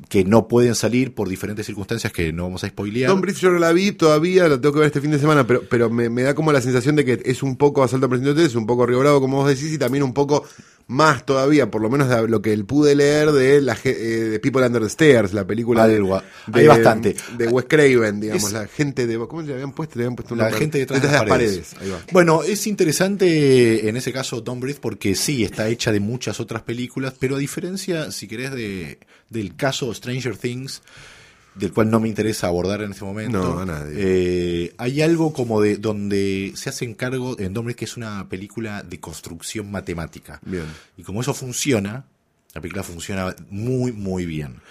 que 0.09 0.25
no 0.25 0.47
pueden 0.47 0.73
salir 0.73 1.13
por 1.13 1.29
diferentes 1.29 1.67
circunstancias 1.67 2.11
que 2.11 2.33
no 2.33 2.43
vamos 2.43 2.63
a 2.63 2.67
spoilear. 2.67 3.11
Tom 3.11 3.21
Brief 3.21 3.39
yo 3.39 3.51
no 3.51 3.59
la 3.59 3.71
vi 3.71 3.91
todavía, 3.91 4.47
la 4.47 4.59
tengo 4.59 4.73
que 4.73 4.79
ver 4.79 4.87
este 4.87 5.01
fin 5.01 5.11
de 5.11 5.19
semana, 5.19 5.45
pero, 5.45 5.61
pero 5.69 5.89
me, 5.89 6.09
da 6.23 6.33
como 6.33 6.51
la 6.51 6.61
sensación 6.61 6.95
de 6.95 7.05
que 7.05 7.21
es 7.23 7.43
un 7.43 7.57
poco 7.57 7.83
Asalto 7.83 8.07
a 8.07 8.09
Presidente, 8.09 8.43
es 8.43 8.55
un 8.55 8.65
poco 8.65 8.87
Río 8.87 9.19
como 9.21 9.37
vos 9.37 9.47
decís, 9.47 9.71
y 9.71 9.77
también 9.77 10.03
un 10.03 10.13
poco 10.13 10.45
más 10.89 11.23
todavía, 11.23 11.69
por 11.69 11.83
lo 11.83 11.89
menos 11.91 12.09
de 12.09 12.27
lo 12.27 12.41
que 12.41 12.51
él 12.51 12.65
pude 12.65 12.95
leer 12.95 13.31
de, 13.31 13.61
la, 13.61 13.77
eh, 13.83 13.93
de 13.93 14.39
People 14.39 14.65
Under 14.65 14.81
the 14.81 14.87
Stairs, 14.87 15.33
la 15.33 15.45
película 15.45 15.87
de, 15.87 16.03
hay 16.51 16.67
bastante. 16.67 17.15
de 17.37 17.47
Wes 17.47 17.67
Craven, 17.69 18.19
digamos, 18.19 18.51
la 18.51 18.67
gente 18.67 19.05
de 19.05 19.19
¿cómo 19.27 19.41
se 19.41 19.49
le 19.49 19.53
habían 19.53 19.71
puesto? 19.71 19.99
Le 19.99 20.05
habían 20.05 20.15
puesto 20.15 20.35
la 20.35 20.51
gente 20.51 20.79
detrás, 20.79 20.99
de 20.99 21.07
las 21.11 21.25
paredes. 21.25 21.75
Bueno, 22.11 22.41
es 22.41 22.65
interesante 22.65 23.87
en 23.87 23.97
ese 23.97 24.11
caso 24.11 24.41
Tom 24.41 24.59
Breath 24.59 24.79
porque 24.79 25.13
sí 25.13 25.43
está 25.43 25.67
hecha 25.67 25.91
de 25.91 25.99
muchas 25.99 26.39
otras 26.39 26.63
películas, 26.63 27.13
pero 27.19 27.35
a 27.35 27.39
diferencia, 27.39 28.11
si 28.11 28.27
querés, 28.27 28.51
de 28.51 28.97
del 29.29 29.55
caso 29.55 29.93
Stranger 29.93 30.37
Things 30.37 30.81
del 31.55 31.73
cual 31.73 31.89
no 31.89 31.99
me 31.99 32.07
interesa 32.07 32.47
abordar 32.47 32.81
en 32.81 32.91
este 32.91 33.03
momento. 33.03 33.65
Eh, 33.91 34.73
hay 34.77 35.01
algo 35.01 35.33
como 35.33 35.61
de 35.61 35.77
donde 35.77 36.53
se 36.55 36.69
hace 36.69 36.95
cargo 36.95 37.39
en 37.39 37.53
Dominic 37.53 37.77
que 37.77 37.85
es 37.85 37.97
una 37.97 38.27
película 38.29 38.83
de 38.83 38.99
construcción 38.99 39.69
matemática. 39.71 40.39
Bien. 40.45 40.65
Y 40.97 41.03
como 41.03 41.21
eso 41.21 41.33
funciona, 41.33 42.05
la 42.53 42.61
película 42.61 42.83
funciona 42.83 43.35
muy, 43.49 43.91
muy 43.91 44.25
bien. 44.25 44.61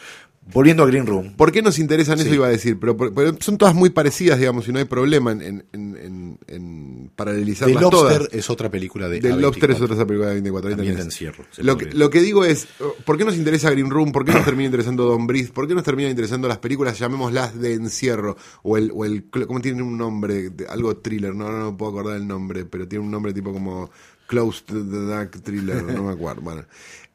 Volviendo 0.53 0.83
a 0.83 0.87
Green 0.87 1.07
Room. 1.07 1.35
¿Por 1.37 1.53
qué 1.53 1.63
nos 1.63 1.79
interesan 1.79 2.19
eso? 2.21 2.33
Iba 2.33 2.47
a 2.47 2.51
decir, 2.51 2.79
pero, 2.79 2.97
son 3.41 3.59
todas 3.59 3.75
muy 3.75 3.91
parecidas, 3.91 4.39
digamos, 4.39 4.67
y 4.69 4.73
no 4.73 4.79
hay 4.79 4.87
problema 4.87 5.33
en, 5.33 5.65
en, 5.73 6.39
en, 6.47 7.11
paralelizarlas 7.15 7.77
The 7.77 7.83
Lobster 7.83 8.29
es 8.33 8.49
otra 8.49 8.71
película 8.71 9.09
de 9.09 9.21
The 9.21 9.37
Lobster 9.37 9.73
es 9.73 9.81
otra 9.81 10.07
película 10.07 10.29
de 10.29 10.35
24. 10.35 10.71
También 10.71 10.97
de 10.97 11.03
encierro. 11.03 11.45
Lo 11.59 11.77
que, 11.77 11.87
lo 11.87 12.11
que, 12.11 12.21
digo 12.21 12.45
es, 12.45 12.67
¿por 13.05 13.19
qué 13.19 13.25
nos 13.25 13.37
interesa 13.37 13.71
Green 13.71 13.91
Room? 13.91 14.13
¿Por 14.13 14.25
qué 14.25 14.33
nos 14.33 14.45
termina 14.45 14.67
interesando 14.67 15.05
Don 15.05 15.27
Breeze? 15.27 15.53
¿Por 15.53 15.69
qué 15.69 15.75
nos 15.75 15.85
termina 15.85 16.09
interesando 16.09 16.49
las 16.49 16.59
películas, 16.59 16.99
llamémoslas 16.99 17.59
de 17.59 17.75
encierro? 17.75 18.37
O 18.63 18.77
el, 18.77 18.91
o 18.95 19.05
el 19.05 19.25
¿cómo 19.47 19.61
tiene 19.61 19.83
un 19.83 19.99
nombre? 19.99 20.51
Algo 20.69 20.97
thriller, 20.97 21.35
no, 21.35 21.51
no, 21.51 21.59
no 21.59 21.77
puedo 21.77 21.93
acordar 21.93 22.17
el 22.17 22.27
nombre, 22.27 22.65
pero 22.65 22.89
tiene 22.89 23.05
un 23.05 23.11
nombre 23.11 23.33
tipo 23.35 23.53
como 23.53 23.91
Close 24.29 24.63
to 24.67 24.75
the 24.75 25.07
Dark 25.07 25.43
Thriller, 25.43 25.83
no 25.83 26.05
me 26.05 26.13
acuerdo. 26.13 26.43
Bueno, 26.43 26.65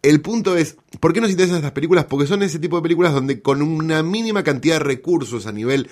el 0.04 0.22
punto 0.22 0.56
es, 0.58 0.78
¿por 1.00 1.14
qué 1.14 1.22
nos 1.22 1.32
interesan 1.32 1.58
estas 1.58 1.72
películas? 1.72 2.06
Porque 2.06 2.28
son 2.28 2.44
ese 2.44 2.60
tipo 2.60 2.76
de 2.76 2.84
películas 2.84 3.14
donde 3.14 3.42
con 3.42 3.62
una 3.62 4.04
mínima 4.04 4.44
cantidad 4.44 4.76
de 4.76 4.84
recursos 4.84 5.48
a 5.48 5.52
nivel 5.52 5.90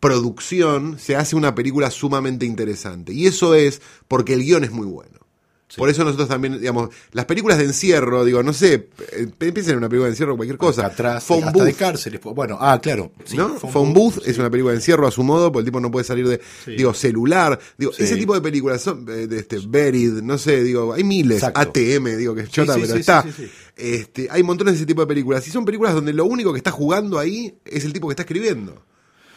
producción 0.00 0.98
se 0.98 1.14
hace 1.14 1.36
una 1.36 1.54
película 1.54 1.90
sumamente 1.90 2.46
interesante. 2.46 3.12
Y 3.12 3.26
eso 3.26 3.54
es 3.54 3.82
porque 4.08 4.32
el 4.32 4.42
guion 4.42 4.64
es 4.64 4.72
muy 4.72 4.86
bueno. 4.86 5.19
Por 5.76 5.88
eso 5.88 6.04
nosotros 6.04 6.28
también, 6.28 6.58
digamos, 6.58 6.90
las 7.12 7.24
películas 7.26 7.58
de 7.58 7.64
encierro, 7.64 8.24
digo, 8.24 8.42
no 8.42 8.52
sé, 8.52 8.88
eh, 9.12 9.26
piensen 9.38 9.72
en 9.72 9.78
una 9.78 9.88
película 9.88 10.06
de 10.06 10.12
encierro 10.12 10.36
cualquier 10.36 10.58
cosa. 10.58 10.86
atrás, 10.86 11.30
hasta 11.30 11.64
de 11.64 11.74
cárceles. 11.74 12.20
Bueno, 12.22 12.58
ah, 12.60 12.78
claro. 12.82 13.12
¿no? 13.34 13.56
Phone, 13.56 13.92
Booth, 13.92 14.26
es 14.26 14.38
una 14.38 14.50
película 14.50 14.72
de 14.72 14.78
encierro 14.78 15.06
a 15.06 15.10
su 15.10 15.22
modo, 15.22 15.52
porque 15.52 15.60
el 15.60 15.64
tipo 15.66 15.80
no 15.80 15.90
puede 15.90 16.04
salir 16.04 16.26
de, 16.26 16.40
digo, 16.66 16.92
celular. 16.94 17.58
Digo, 17.78 17.92
ese 17.96 18.16
tipo 18.16 18.34
de 18.34 18.40
películas 18.40 18.82
son, 18.82 19.06
eh, 19.08 19.26
de 19.26 19.38
este, 19.38 19.58
Buried, 19.58 20.22
no 20.22 20.38
sé, 20.38 20.62
digo, 20.62 20.92
hay 20.92 21.04
miles. 21.04 21.42
ATM, 21.42 22.16
digo, 22.16 22.34
que 22.34 22.42
es 22.42 22.50
chota, 22.50 22.74
pero 22.74 22.94
está. 22.94 23.24
Este, 23.76 24.28
hay 24.30 24.42
montones 24.42 24.74
de 24.74 24.76
ese 24.78 24.86
tipo 24.86 25.00
de 25.00 25.06
películas. 25.06 25.46
Y 25.46 25.50
son 25.50 25.64
películas 25.64 25.94
donde 25.94 26.12
lo 26.12 26.24
único 26.24 26.52
que 26.52 26.58
está 26.58 26.70
jugando 26.70 27.18
ahí 27.18 27.54
es 27.64 27.84
el 27.84 27.92
tipo 27.92 28.08
que 28.08 28.12
está 28.12 28.22
escribiendo. 28.22 28.84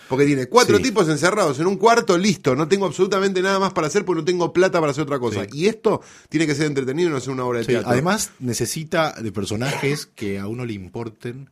Porque 0.07 0.25
tiene 0.25 0.48
cuatro 0.48 0.79
tipos 0.79 1.07
encerrados 1.10 1.60
en 1.60 1.67
un 1.67 1.77
cuarto, 1.77 2.17
listo, 2.17 2.55
no 2.55 2.67
tengo 2.67 2.86
absolutamente 2.86 3.41
nada 3.41 3.60
más 3.60 3.74
para 3.74 3.88
hacer 3.88 4.05
porque 4.05 4.22
no 4.22 4.25
tengo 4.25 4.53
plata 4.53 4.79
para 4.79 4.91
hacer 4.91 5.03
otra 5.03 5.19
cosa. 5.19 5.45
Y 5.51 5.67
esto 5.67 6.01
tiene 6.29 6.45
que 6.45 6.55
ser 6.55 6.67
entretenido 6.67 7.10
y 7.10 7.12
no 7.12 7.19
ser 7.19 7.31
una 7.31 7.45
obra 7.45 7.60
de 7.60 7.65
teatro. 7.65 7.89
Además, 7.89 8.31
necesita 8.39 9.13
de 9.13 9.31
personajes 9.31 10.05
que 10.05 10.39
a 10.39 10.48
uno 10.48 10.65
le 10.65 10.74
importen. 10.74 11.50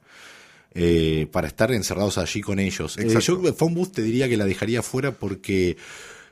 Eh, 0.74 1.28
para 1.34 1.50
estar 1.50 1.70
encerrados 1.74 2.18
allí 2.18 2.40
con 2.40 2.58
ellos. 2.58 2.98
Eh, 2.98 3.20
yo 3.20 3.38
Booth 3.38 3.92
te 3.92 4.02
diría 4.02 4.30
que 4.30 4.38
la 4.38 4.46
dejaría 4.46 4.82
fuera 4.82 5.12
porque 5.12 5.76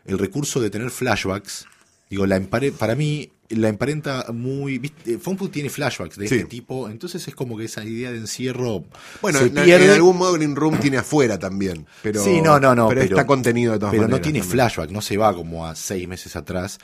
el 0.06 0.18
recurso 0.18 0.62
de 0.62 0.70
tener 0.70 0.92
flashbacks, 0.92 1.66
digo, 2.10 2.26
la 2.26 2.40
para 2.40 2.96
mí 2.96 3.34
la 3.50 3.68
emparenta 3.70 4.28
muy. 4.34 4.78
¿viste? 4.78 5.18
Funfood 5.18 5.50
tiene 5.50 5.70
flashbacks 5.70 6.18
de 6.18 6.28
Sí. 6.28 6.36
este 6.36 6.48
tipo, 6.48 6.88
entonces 6.90 7.28
es 7.28 7.36
como 7.36 7.58
que 7.58 7.66
esa 7.66 7.84
idea 7.84 8.12
de 8.12 8.18
encierro. 8.18 8.86
Bueno, 9.22 9.40
se 9.40 9.46
en, 9.46 9.54
pierde. 9.54 9.86
en 9.86 9.92
algún 9.92 10.18
modo 10.18 10.34
Green 10.34 10.56
Room 10.56 10.80
tiene 10.80 10.98
afuera 10.98 11.38
también. 11.40 11.86
Pero, 12.04 12.24
sí, 12.24 12.42
no, 12.42 12.60
no, 12.60 12.76
no. 12.76 12.88
Pero, 12.90 13.02
está 13.02 13.26
contenido 13.26 13.74
de 13.74 13.80
todas 13.80 13.92
Pero 13.92 14.04
maneras. 14.04 14.20
no 14.20 14.24
tiene 14.24 14.40
también. 14.40 14.52
flashback, 14.52 14.92
no 14.92 15.02
se 15.02 15.18
va 15.18 15.34
como 15.34 15.66
a 15.66 15.76
seis 15.76 16.08
meses 16.08 16.36
atrás. 16.36 16.78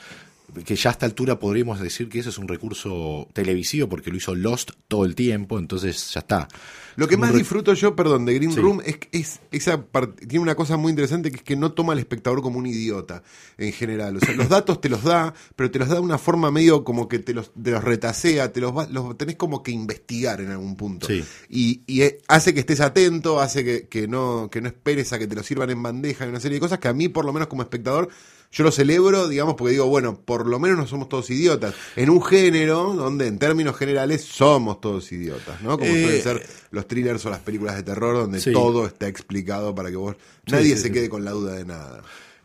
Que 0.64 0.76
ya 0.76 0.90
a 0.90 0.92
esta 0.92 1.06
altura 1.06 1.38
podríamos 1.38 1.80
decir 1.80 2.08
que 2.08 2.18
eso 2.20 2.30
es 2.30 2.38
un 2.38 2.48
recurso 2.48 3.28
televisivo 3.32 3.88
porque 3.88 4.10
lo 4.10 4.16
hizo 4.16 4.34
Lost 4.34 4.70
todo 4.88 5.04
el 5.04 5.14
tiempo, 5.14 5.58
entonces 5.58 6.12
ya 6.14 6.20
está. 6.20 6.48
Lo 6.94 7.06
que 7.08 7.18
más 7.18 7.32
re- 7.32 7.38
disfruto 7.38 7.74
yo, 7.74 7.94
perdón, 7.94 8.24
de 8.24 8.32
Green 8.34 8.52
Sí. 8.52 8.60
Room 8.60 8.80
es, 8.86 8.96
que 8.96 9.08
es 9.18 9.40
esa 9.50 9.84
part- 9.92 10.16
tiene 10.18 10.38
una 10.40 10.54
cosa 10.54 10.78
muy 10.78 10.90
interesante 10.90 11.30
que 11.30 11.36
es 11.38 11.42
que 11.42 11.56
no 11.56 11.72
toma 11.72 11.92
al 11.92 11.98
espectador 11.98 12.40
como 12.40 12.58
un 12.58 12.66
idiota 12.66 13.22
en 13.58 13.72
general. 13.72 14.16
O 14.16 14.20
sea, 14.20 14.34
los 14.34 14.48
datos 14.48 14.80
te 14.80 14.88
los 14.88 15.02
da, 15.02 15.34
pero 15.56 15.70
te 15.70 15.78
los 15.78 15.88
da 15.88 15.96
de 15.96 16.00
una 16.00 16.16
forma 16.16 16.50
medio 16.50 16.84
como 16.84 17.06
que 17.08 17.18
te 17.18 17.34
los, 17.34 17.52
te 17.52 17.72
los 17.72 17.84
retasea, 17.84 18.50
te 18.52 18.60
los, 18.62 18.74
va- 18.74 18.86
los 18.90 19.18
tenés 19.18 19.36
como 19.36 19.62
que 19.62 19.72
investigar 19.72 20.40
en 20.40 20.50
algún 20.52 20.76
punto. 20.76 21.06
Sí. 21.06 21.22
Y, 21.50 21.82
y, 21.86 22.00
eh, 22.02 22.18
hace 22.28 22.54
que 22.54 22.60
estés 22.60 22.80
atento, 22.80 23.40
hace 23.40 23.62
que, 23.62 23.88
que 23.88 24.08
no, 24.08 24.48
que 24.50 24.62
no 24.62 24.68
esperes 24.68 25.12
a 25.12 25.18
que 25.18 25.26
te 25.26 25.34
lo 25.34 25.42
sirvan 25.42 25.68
en 25.70 25.82
bandeja 25.82 26.24
y 26.24 26.30
una 26.30 26.40
serie 26.40 26.54
de 26.56 26.60
cosas 26.60 26.78
que 26.78 26.88
a 26.88 26.94
mí, 26.94 27.08
por 27.08 27.26
lo 27.26 27.32
menos 27.34 27.48
como 27.48 27.60
espectador, 27.62 28.08
yo 28.52 28.64
lo 28.64 28.70
celebro, 28.70 29.28
digamos, 29.28 29.54
porque 29.56 29.72
digo, 29.72 29.86
bueno, 29.86 30.18
por 30.24 30.46
lo 30.46 30.58
menos 30.58 30.78
no 30.78 30.86
somos 30.86 31.08
todos 31.08 31.28
idiotas. 31.30 31.74
En 31.96 32.10
un 32.10 32.22
género 32.22 32.94
donde 32.94 33.26
en 33.26 33.38
términos 33.38 33.76
generales 33.76 34.22
somos 34.22 34.80
todos 34.80 35.10
idiotas, 35.12 35.60
¿no? 35.62 35.78
Como 35.78 35.90
Eh, 35.90 36.02
suelen 36.02 36.22
ser 36.22 36.46
los 36.70 36.88
thrillers 36.88 37.24
o 37.26 37.30
las 37.30 37.40
películas 37.40 37.76
de 37.76 37.82
terror 37.82 38.14
donde 38.16 38.40
Sí. 38.40 38.52
todo 38.52 38.86
está 38.86 39.08
explicado 39.08 39.74
para 39.74 39.90
que 39.90 39.96
vos 39.96 40.16
Sí, 40.46 40.52
nadie 40.52 40.76
sí, 40.76 40.82
se 40.82 40.92
quede 40.92 41.08
con 41.08 41.24
la 41.24 41.32
duda 41.32 41.52
de 41.54 41.64
nada. 41.64 42.02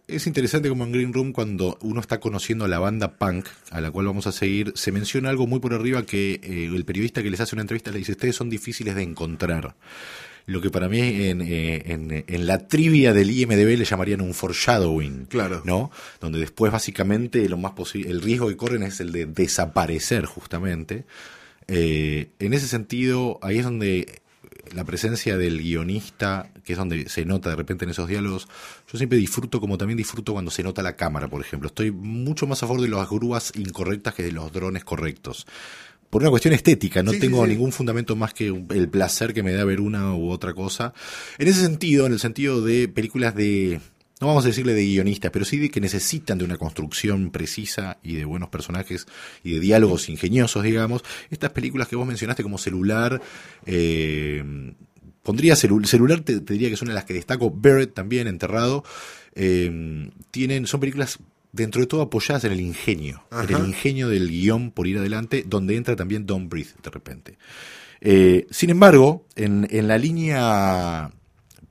Es 0.07 0.27
interesante 0.27 0.67
como 0.67 0.83
en 0.83 0.91
Green 0.91 1.13
Room 1.13 1.31
cuando 1.31 1.77
uno 1.81 2.01
está 2.01 2.19
conociendo 2.19 2.65
a 2.65 2.67
la 2.67 2.79
banda 2.79 3.17
punk 3.17 3.45
a 3.69 3.79
la 3.79 3.91
cual 3.91 4.07
vamos 4.07 4.27
a 4.27 4.33
seguir, 4.33 4.73
se 4.75 4.91
menciona 4.91 5.29
algo 5.29 5.47
muy 5.47 5.61
por 5.61 5.73
arriba 5.73 6.05
que 6.05 6.41
eh, 6.43 6.69
el 6.75 6.83
periodista 6.83 7.23
que 7.23 7.29
les 7.29 7.39
hace 7.39 7.55
una 7.55 7.61
entrevista 7.61 7.91
le 7.91 7.99
dice, 7.99 8.11
ustedes 8.11 8.35
son 8.35 8.49
difíciles 8.49 8.93
de 8.95 9.03
encontrar. 9.03 9.73
Lo 10.51 10.61
que 10.61 10.69
para 10.69 10.89
mí 10.89 10.99
en, 10.99 11.41
eh, 11.41 11.83
en, 11.85 12.25
en 12.27 12.47
la 12.47 12.67
trivia 12.67 13.13
del 13.13 13.31
IMDB 13.31 13.77
le 13.77 13.85
llamarían 13.85 14.21
un 14.21 14.33
foreshadowing. 14.33 15.25
Claro. 15.25 15.61
¿No? 15.65 15.91
Donde 16.19 16.39
después 16.39 16.71
básicamente 16.71 17.47
lo 17.47 17.57
más 17.57 17.71
posible, 17.71 18.09
el 18.09 18.21
riesgo 18.21 18.49
que 18.49 18.57
corren 18.57 18.83
es 18.83 18.99
el 18.99 19.11
de 19.11 19.25
desaparecer 19.25 20.25
justamente. 20.25 21.05
Eh, 21.67 22.31
en 22.39 22.53
ese 22.53 22.67
sentido, 22.67 23.39
ahí 23.41 23.59
es 23.59 23.63
donde 23.63 24.21
la 24.73 24.83
presencia 24.83 25.37
del 25.37 25.59
guionista, 25.59 26.49
que 26.63 26.73
es 26.73 26.77
donde 26.77 27.07
se 27.09 27.25
nota 27.25 27.49
de 27.49 27.55
repente 27.55 27.85
en 27.85 27.91
esos 27.91 28.07
diálogos, 28.07 28.47
yo 28.91 28.97
siempre 28.97 29.17
disfruto 29.17 29.59
como 29.59 29.77
también 29.77 29.97
disfruto 29.97 30.33
cuando 30.33 30.51
se 30.51 30.63
nota 30.63 30.81
la 30.81 30.95
cámara, 30.95 31.29
por 31.29 31.41
ejemplo. 31.41 31.67
Estoy 31.67 31.91
mucho 31.91 32.47
más 32.47 32.61
a 32.63 32.67
favor 32.67 32.81
de 32.81 32.89
las 32.89 33.09
grúas 33.09 33.53
incorrectas 33.55 34.13
que 34.13 34.23
de 34.23 34.31
los 34.31 34.51
drones 34.51 34.83
correctos. 34.83 35.47
Por 36.11 36.21
una 36.21 36.29
cuestión 36.29 36.53
estética, 36.53 37.01
no 37.01 37.09
Sí, 37.11 37.17
sí, 37.17 37.21
tengo 37.21 37.43
sí. 37.45 37.49
ningún 37.51 37.71
fundamento 37.71 38.15
más 38.15 38.33
que 38.35 38.47
el 38.69 38.89
placer 38.89 39.33
que 39.33 39.41
me 39.41 39.53
da 39.53 39.63
ver 39.65 39.79
una 39.81 40.13
u 40.13 40.29
otra 40.29 40.53
cosa. 40.53 40.93
En 41.39 41.47
ese 41.47 41.61
sentido, 41.61 42.05
en 42.05 42.13
el 42.13 42.19
sentido 42.19 42.61
de 42.61 42.87
películas 42.87 43.33
de, 43.33 43.79
no 44.19 44.27
vamos 44.27 44.43
a 44.45 44.49
decirle 44.49 44.73
de 44.75 44.83
guionistas, 44.85 45.31
pero 45.31 45.45
sí 45.45 45.57
de 45.57 45.69
que 45.71 45.81
necesitan 45.81 46.37
de 46.37 46.43
una 46.45 46.57
construcción 46.57 47.31
precisa 47.31 47.97
y 48.03 48.15
de 48.15 48.25
buenos 48.25 48.49
personajes 48.49 49.07
y 49.43 49.53
de 49.53 49.59
diálogos 49.61 50.09
ingeniosos, 50.09 50.63
digamos. 50.63 51.01
Estas 51.31 51.51
películas 51.51 51.87
que 51.87 51.95
vos 51.95 52.05
mencionaste 52.05 52.43
como 52.43 52.57
celular, 52.59 53.21
eh, 53.65 54.43
pondría 55.23 55.55
celu- 55.55 55.85
celular, 55.85 56.19
te, 56.21 56.39
te 56.41 56.53
diría 56.53 56.67
que 56.67 56.73
es 56.75 56.81
una 56.81 56.91
de 56.91 56.95
las 56.95 57.05
que 57.05 57.13
destaco. 57.13 57.49
Barrett 57.49 57.93
también, 57.93 58.27
enterrado. 58.27 58.83
eh, 59.33 60.09
tienen, 60.29 60.67
son 60.67 60.81
películas 60.81 61.19
dentro 61.51 61.81
de 61.81 61.87
todo 61.87 62.01
apoyadas 62.01 62.43
en 62.45 62.51
el 62.53 62.61
ingenio, 62.61 63.23
en 63.31 63.55
el 63.55 63.67
ingenio 63.67 64.07
del 64.09 64.29
guion 64.29 64.71
por 64.71 64.87
ir 64.87 64.97
adelante, 64.97 65.43
donde 65.47 65.75
entra 65.75 65.95
también 65.95 66.25
Don't 66.25 66.49
Breathe 66.49 66.71
de 66.81 66.89
repente. 66.89 67.37
Eh, 67.99 68.47
sin 68.49 68.69
embargo, 68.69 69.25
en, 69.35 69.67
en 69.69 69.87
la 69.87 69.97
línea 69.97 71.11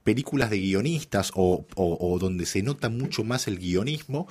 películas 0.04 0.50
de 0.50 0.58
guionistas 0.60 1.30
o, 1.34 1.66
o- 1.74 1.98
o 2.14 2.18
donde 2.18 2.46
se 2.46 2.62
nota 2.62 2.88
mucho 2.88 3.24
más 3.24 3.46
el 3.48 3.58
guionismo, 3.58 4.28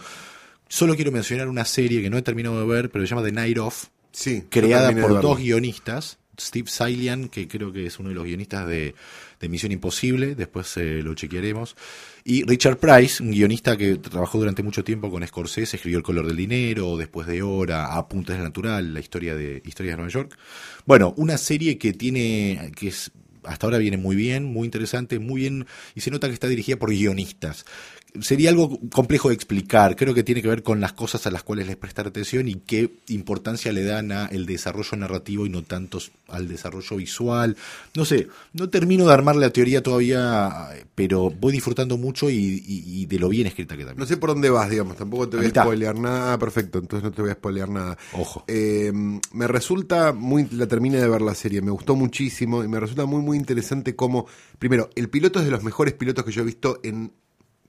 solo 0.68 0.96
quiero 0.96 1.12
mencionar 1.12 1.48
una 1.48 1.66
serie 1.66 2.02
que 2.02 2.10
no 2.10 2.18
he 2.18 2.22
terminado 2.22 2.60
de 2.60 2.66
ver, 2.68 2.90
pero 2.90 3.06
se 3.06 3.10
llama 3.10 3.24
The 3.26 3.32
Night 3.32 3.58
Of, 3.58 3.86
Sí. 4.12 4.44
creada 4.50 4.92
por 4.96 5.22
dos 5.22 5.38
guionistas, 5.40 6.18
Steve 6.40 6.70
Silian, 6.70 7.28
que 7.30 7.48
creo 7.48 7.72
que 7.72 7.86
es 7.86 8.00
uno 8.00 8.10
de 8.10 8.16
los 8.16 8.24
guionistas 8.26 8.68
de, 8.68 8.96
de 9.40 9.50
Misión 9.50 9.72
Imposible, 9.72 10.36
después 10.36 10.76
eh, 10.78 11.02
lo 11.02 11.14
chequearemos, 11.14 11.76
y 12.24 12.44
Richard 12.44 12.78
Price, 12.78 13.24
un 13.24 13.32
guionista 13.32 13.78
que 13.78 13.96
trabajó 13.96 14.38
durante 14.38 14.64
mucho 14.64 14.84
tiempo 14.84 15.10
con 15.10 15.26
Scorsese, 15.26 15.78
escribió 15.78 15.98
El 15.98 16.04
color 16.04 16.28
del 16.28 16.36
dinero, 16.36 16.98
Después 16.98 17.28
de 17.28 17.42
hora, 17.42 17.96
Apuntes 17.96 18.36
del 18.36 18.44
natural, 18.44 18.94
la 18.94 19.00
historia 19.00 19.36
de 19.36 19.62
Historias 19.66 19.94
de 19.94 19.98
Nueva 19.98 20.12
York. 20.12 20.38
Bueno, 20.86 21.14
una 21.18 21.38
serie 21.38 21.78
que 21.78 21.94
tiene, 21.94 22.72
que 22.76 22.90
es 22.90 23.12
hasta 23.44 23.68
ahora 23.68 23.78
viene 23.78 23.98
muy 23.98 24.16
bien, 24.16 24.44
muy 24.44 24.66
interesante, 24.66 25.20
muy 25.20 25.42
bien, 25.42 25.66
y 25.96 26.02
se 26.02 26.12
nota 26.12 26.28
que 26.28 26.34
está 26.34 26.48
dirigida 26.48 26.78
por 26.78 26.90
guionistas. 26.90 27.66
Sería 28.22 28.50
algo 28.50 28.80
complejo 28.92 29.30
de 29.30 29.36
explicar, 29.36 29.96
creo 29.96 30.14
que 30.16 30.24
tiene 30.24 30.42
que 30.42 30.48
ver 30.48 30.64
con 30.64 30.82
las 30.82 30.94
cosas 30.94 31.28
a 31.28 31.32
las 31.32 31.44
cuales 31.44 31.68
les 31.68 31.76
prestar 31.76 32.08
atención 32.08 32.48
y 32.48 32.56
qué 32.56 32.90
importancia 33.10 33.72
le 33.72 33.84
dan 33.84 34.12
al 34.12 34.46
desarrollo 34.48 34.98
narrativo 34.98 35.46
y 35.46 35.50
no 35.50 35.62
tantos 35.64 36.12
al 36.28 36.48
desarrollo 36.48 36.96
visual. 36.98 37.56
No 37.96 38.06
sé, 38.06 38.28
no 38.54 38.70
termino 38.70 39.06
de 39.06 39.14
armar 39.14 39.36
la 39.36 39.52
teoría 39.52 39.84
todavía, 39.84 40.70
pero 40.96 41.30
voy 41.30 41.54
disfrutando 41.54 41.98
mucho 41.98 42.30
y, 42.32 42.36
y- 42.36 42.84
y 43.02 43.06
de 43.06 43.20
lo 43.20 43.30
bien 43.30 43.46
escrita 43.48 43.78
que 43.78 43.84
también. 43.86 44.00
No 44.00 44.06
sé 44.08 44.18
por 44.18 44.30
dónde 44.30 44.50
vas, 44.50 44.70
digamos, 44.70 44.98
tampoco 44.98 45.30
te 45.30 45.38
A 45.38 45.40
voy 45.40 45.46
a 45.46 45.50
mitad. 45.50 45.64
spoilear 45.64 45.96
nada. 46.00 46.38
Perfecto, 46.40 46.80
entonces 46.80 47.04
no 47.04 47.12
te 47.12 47.22
voy 47.22 47.30
a 47.32 47.36
spoilear 47.36 47.70
nada. 47.70 47.98
Ojo. 48.14 48.44
Eh, 48.48 48.92
me 49.34 49.48
resulta 49.48 50.14
muy, 50.14 50.48
la 50.52 50.68
terminé 50.68 50.98
de 50.98 51.08
ver 51.08 51.22
la 51.22 51.36
serie, 51.36 51.62
me 51.62 51.72
gustó 51.72 51.96
muchísimo 51.96 52.64
y 52.64 52.68
me 52.68 52.80
resulta 52.80 53.06
muy, 53.06 53.22
muy 53.22 53.38
interesante 53.38 53.96
cómo, 53.96 54.26
primero, 54.58 54.90
el 54.96 55.10
piloto 55.10 55.40
es 55.40 55.46
de 55.46 55.52
los 55.52 55.64
mejores 55.64 55.94
pilotos 55.94 56.26
que 56.26 56.32
yo 56.32 56.42
he 56.42 56.46
visto 56.46 56.80
en, 56.84 57.12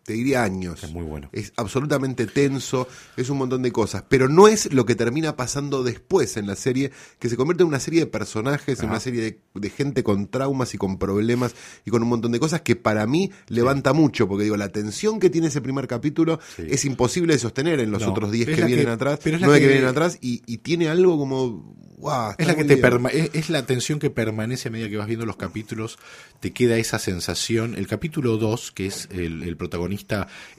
te 0.05 0.15
diría, 0.15 0.43
años. 0.43 0.83
Es 0.83 0.91
muy 0.93 1.03
bueno. 1.05 1.29
Es 1.33 1.53
absolutamente 1.57 2.27
tenso, 2.27 2.89
es 3.17 3.31
un 3.31 3.39
montón 3.39 3.63
de 3.63 3.71
cosas, 3.71 4.03
pero 4.09 4.29
no 4.29 4.49
es 4.49 4.73
lo 4.73 4.85
que 4.87 4.95
termina 4.95 5.37
pasando 5.37 5.83
después 5.83 6.37
en 6.37 6.47
la 6.47 6.57
serie, 6.57 6.91
que 7.19 7.29
se 7.29 7.37
convierte 7.37 7.63
en 7.63 7.69
una 7.69 7.81
serie 7.81 8.01
de 8.01 8.07
personajes, 8.07 8.81
en 8.81 8.89
una 8.91 8.99
serie 9.01 9.21
de, 9.23 9.41
de 9.55 9.71
gente 9.71 10.03
con 10.03 10.29
traumas 10.29 10.75
y 10.75 10.79
con 10.79 10.99
problemas 10.99 11.55
y 11.85 11.91
con 11.91 12.03
un 12.03 12.09
montón 12.09 12.33
de 12.33 12.41
cosas 12.41 12.63
que 12.63 12.77
para 12.77 13.07
mí 13.07 13.31
levanta 13.49 13.93
mucho, 13.93 14.27
porque 14.27 14.45
digo, 14.45 14.57
la 14.57 14.71
tensión 14.71 15.21
que 15.21 15.31
tiene 15.31 15.49
ese 15.49 15.61
primer 15.61 15.87
capítulo 15.87 16.41
Sí. 16.57 16.65
es 16.69 16.85
imposible 16.85 17.35
de 17.35 17.39
sostener 17.39 17.79
en 17.81 17.91
los 17.91 18.03
No, 18.03 18.11
otros 18.11 18.31
10 18.33 18.49
es 18.49 18.57
que 18.57 18.65
vienen 18.65 18.87
que- 18.87 18.91
atrás, 18.93 19.21
pero 19.23 19.37
es 19.37 19.41
la 19.43 19.47
9 19.49 19.61
que, 19.61 19.67
que- 19.67 19.73
vienen 19.73 19.89
atrás, 19.91 20.19
y, 20.21 20.43
y 20.47 20.59
tiene 20.59 20.89
algo 20.89 21.17
como... 21.19 21.77
está 21.99 22.35
Es 22.39 22.47
la 22.47 22.55
que 22.57 22.65
te 22.65 22.83
perma- 22.83 23.11
es, 23.13 23.31
es 23.35 23.51
la 23.51 23.67
tensión 23.67 23.99
que 23.99 24.11
permanece 24.11 24.69
a 24.69 24.71
medida 24.71 24.89
que 24.89 24.97
vas 24.97 25.07
viendo 25.07 25.27
los 25.27 25.37
capítulos, 25.37 25.99
te 26.41 26.53
queda 26.53 26.77
esa 26.79 26.99
sensación. 26.99 27.75
El 27.75 27.87
capítulo 27.87 28.39
2, 28.39 28.73
que 28.73 28.87
es 28.87 29.09
el, 29.13 29.43
el 29.43 29.57
protagonista 29.57 30.00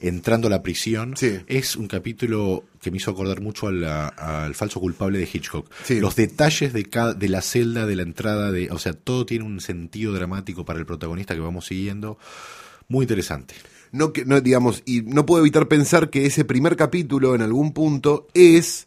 entrando 0.00 0.46
a 0.48 0.50
la 0.50 0.62
prisión, 0.62 1.16
Sí. 1.16 1.38
es 1.46 1.76
un 1.76 1.86
capítulo 1.88 2.64
que 2.80 2.90
me 2.90 2.96
hizo 2.98 3.10
acordar 3.10 3.40
mucho 3.40 3.68
al 3.68 4.54
falso 4.54 4.80
culpable 4.80 5.18
de 5.18 5.28
Hitchcock. 5.32 5.70
Sí. 5.84 6.00
Los 6.00 6.16
detalles 6.16 6.72
de, 6.72 6.84
cada, 6.84 7.14
de 7.14 7.28
la 7.28 7.42
celda, 7.42 7.86
de 7.86 7.96
la 7.96 8.02
entrada, 8.02 8.50
de, 8.50 8.70
o 8.70 8.78
sea, 8.78 8.92
todo 8.92 9.26
tiene 9.26 9.44
un 9.44 9.60
sentido 9.60 10.12
dramático 10.12 10.64
para 10.64 10.78
el 10.78 10.86
protagonista 10.86 11.34
que 11.34 11.40
vamos 11.40 11.66
siguiendo. 11.66 12.18
Muy 12.88 13.04
interesante. 13.04 13.54
no, 13.94 14.12
que- 14.14 14.24
no, 14.24 14.40
digamos, 14.40 14.82
y 14.86 15.02
no 15.02 15.26
puedo 15.26 15.42
evitar 15.42 15.68
pensar 15.68 16.08
que 16.08 16.24
ese 16.24 16.46
primer 16.46 16.76
capítulo 16.76 17.34
en 17.34 17.42
algún 17.42 17.72
punto 17.74 18.26
es 18.32 18.86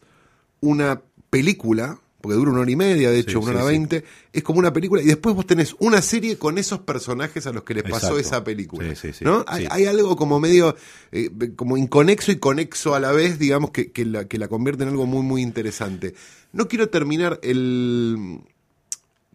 una 0.61 0.99
película, 1.29 1.99
porque 2.25 2.37
dura 2.37 2.49
una 2.49 2.61
hora 2.61 2.71
y 2.71 2.75
media, 2.75 3.11
de 3.11 3.19
hecho, 3.19 3.39
Sí, 3.39 3.45
una 3.45 3.51
hora 3.51 3.61
sí. 3.61 3.67
veinte, 3.67 4.03
es 4.33 4.41
como 4.41 4.57
una 4.57 4.73
película, 4.73 4.99
y 5.03 5.05
después 5.05 5.35
vos 5.35 5.45
tenés 5.45 5.75
una 5.77 6.01
serie 6.01 6.39
con 6.39 6.57
esos 6.57 6.79
personajes 6.79 7.45
a 7.45 7.51
los 7.51 7.61
que 7.63 7.75
les 7.75 7.83
pasó 7.83 8.17
Exacto. 8.17 8.17
esa 8.17 8.43
película. 8.43 8.89
Sí, 8.89 8.95
sí, 8.95 9.13
sí. 9.19 9.25
¿no? 9.25 9.45
Hay, 9.47 9.67
hay 9.69 9.85
algo 9.85 10.15
como 10.15 10.39
medio, 10.39 10.75
eh, 11.11 11.29
como 11.55 11.77
inconexo 11.77 12.31
y 12.31 12.37
conexo 12.37 12.95
a 12.95 12.99
la 12.99 13.11
vez, 13.11 13.37
digamos, 13.37 13.69
que, 13.69 13.91
que 13.91 14.05
la, 14.05 14.27
que 14.27 14.39
la 14.39 14.47
convierte 14.47 14.81
en 14.81 14.89
algo 14.89 15.05
muy, 15.05 15.21
muy 15.21 15.43
interesante. 15.43 16.15
No 16.51 16.67
quiero 16.67 16.89
terminar 16.89 17.39
el 17.43 18.39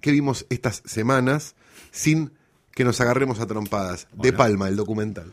que 0.01 0.11
vimos 0.11 0.47
estas 0.51 0.83
semanas 0.85 1.55
sin 1.93 2.33
que 2.73 2.83
nos 2.83 3.01
agarremos 3.01 3.39
a 3.39 3.47
trompadas. 3.47 4.09
De. 4.15 4.33
Palma, 4.33 4.67
el 4.69 4.75
documental. 4.75 5.31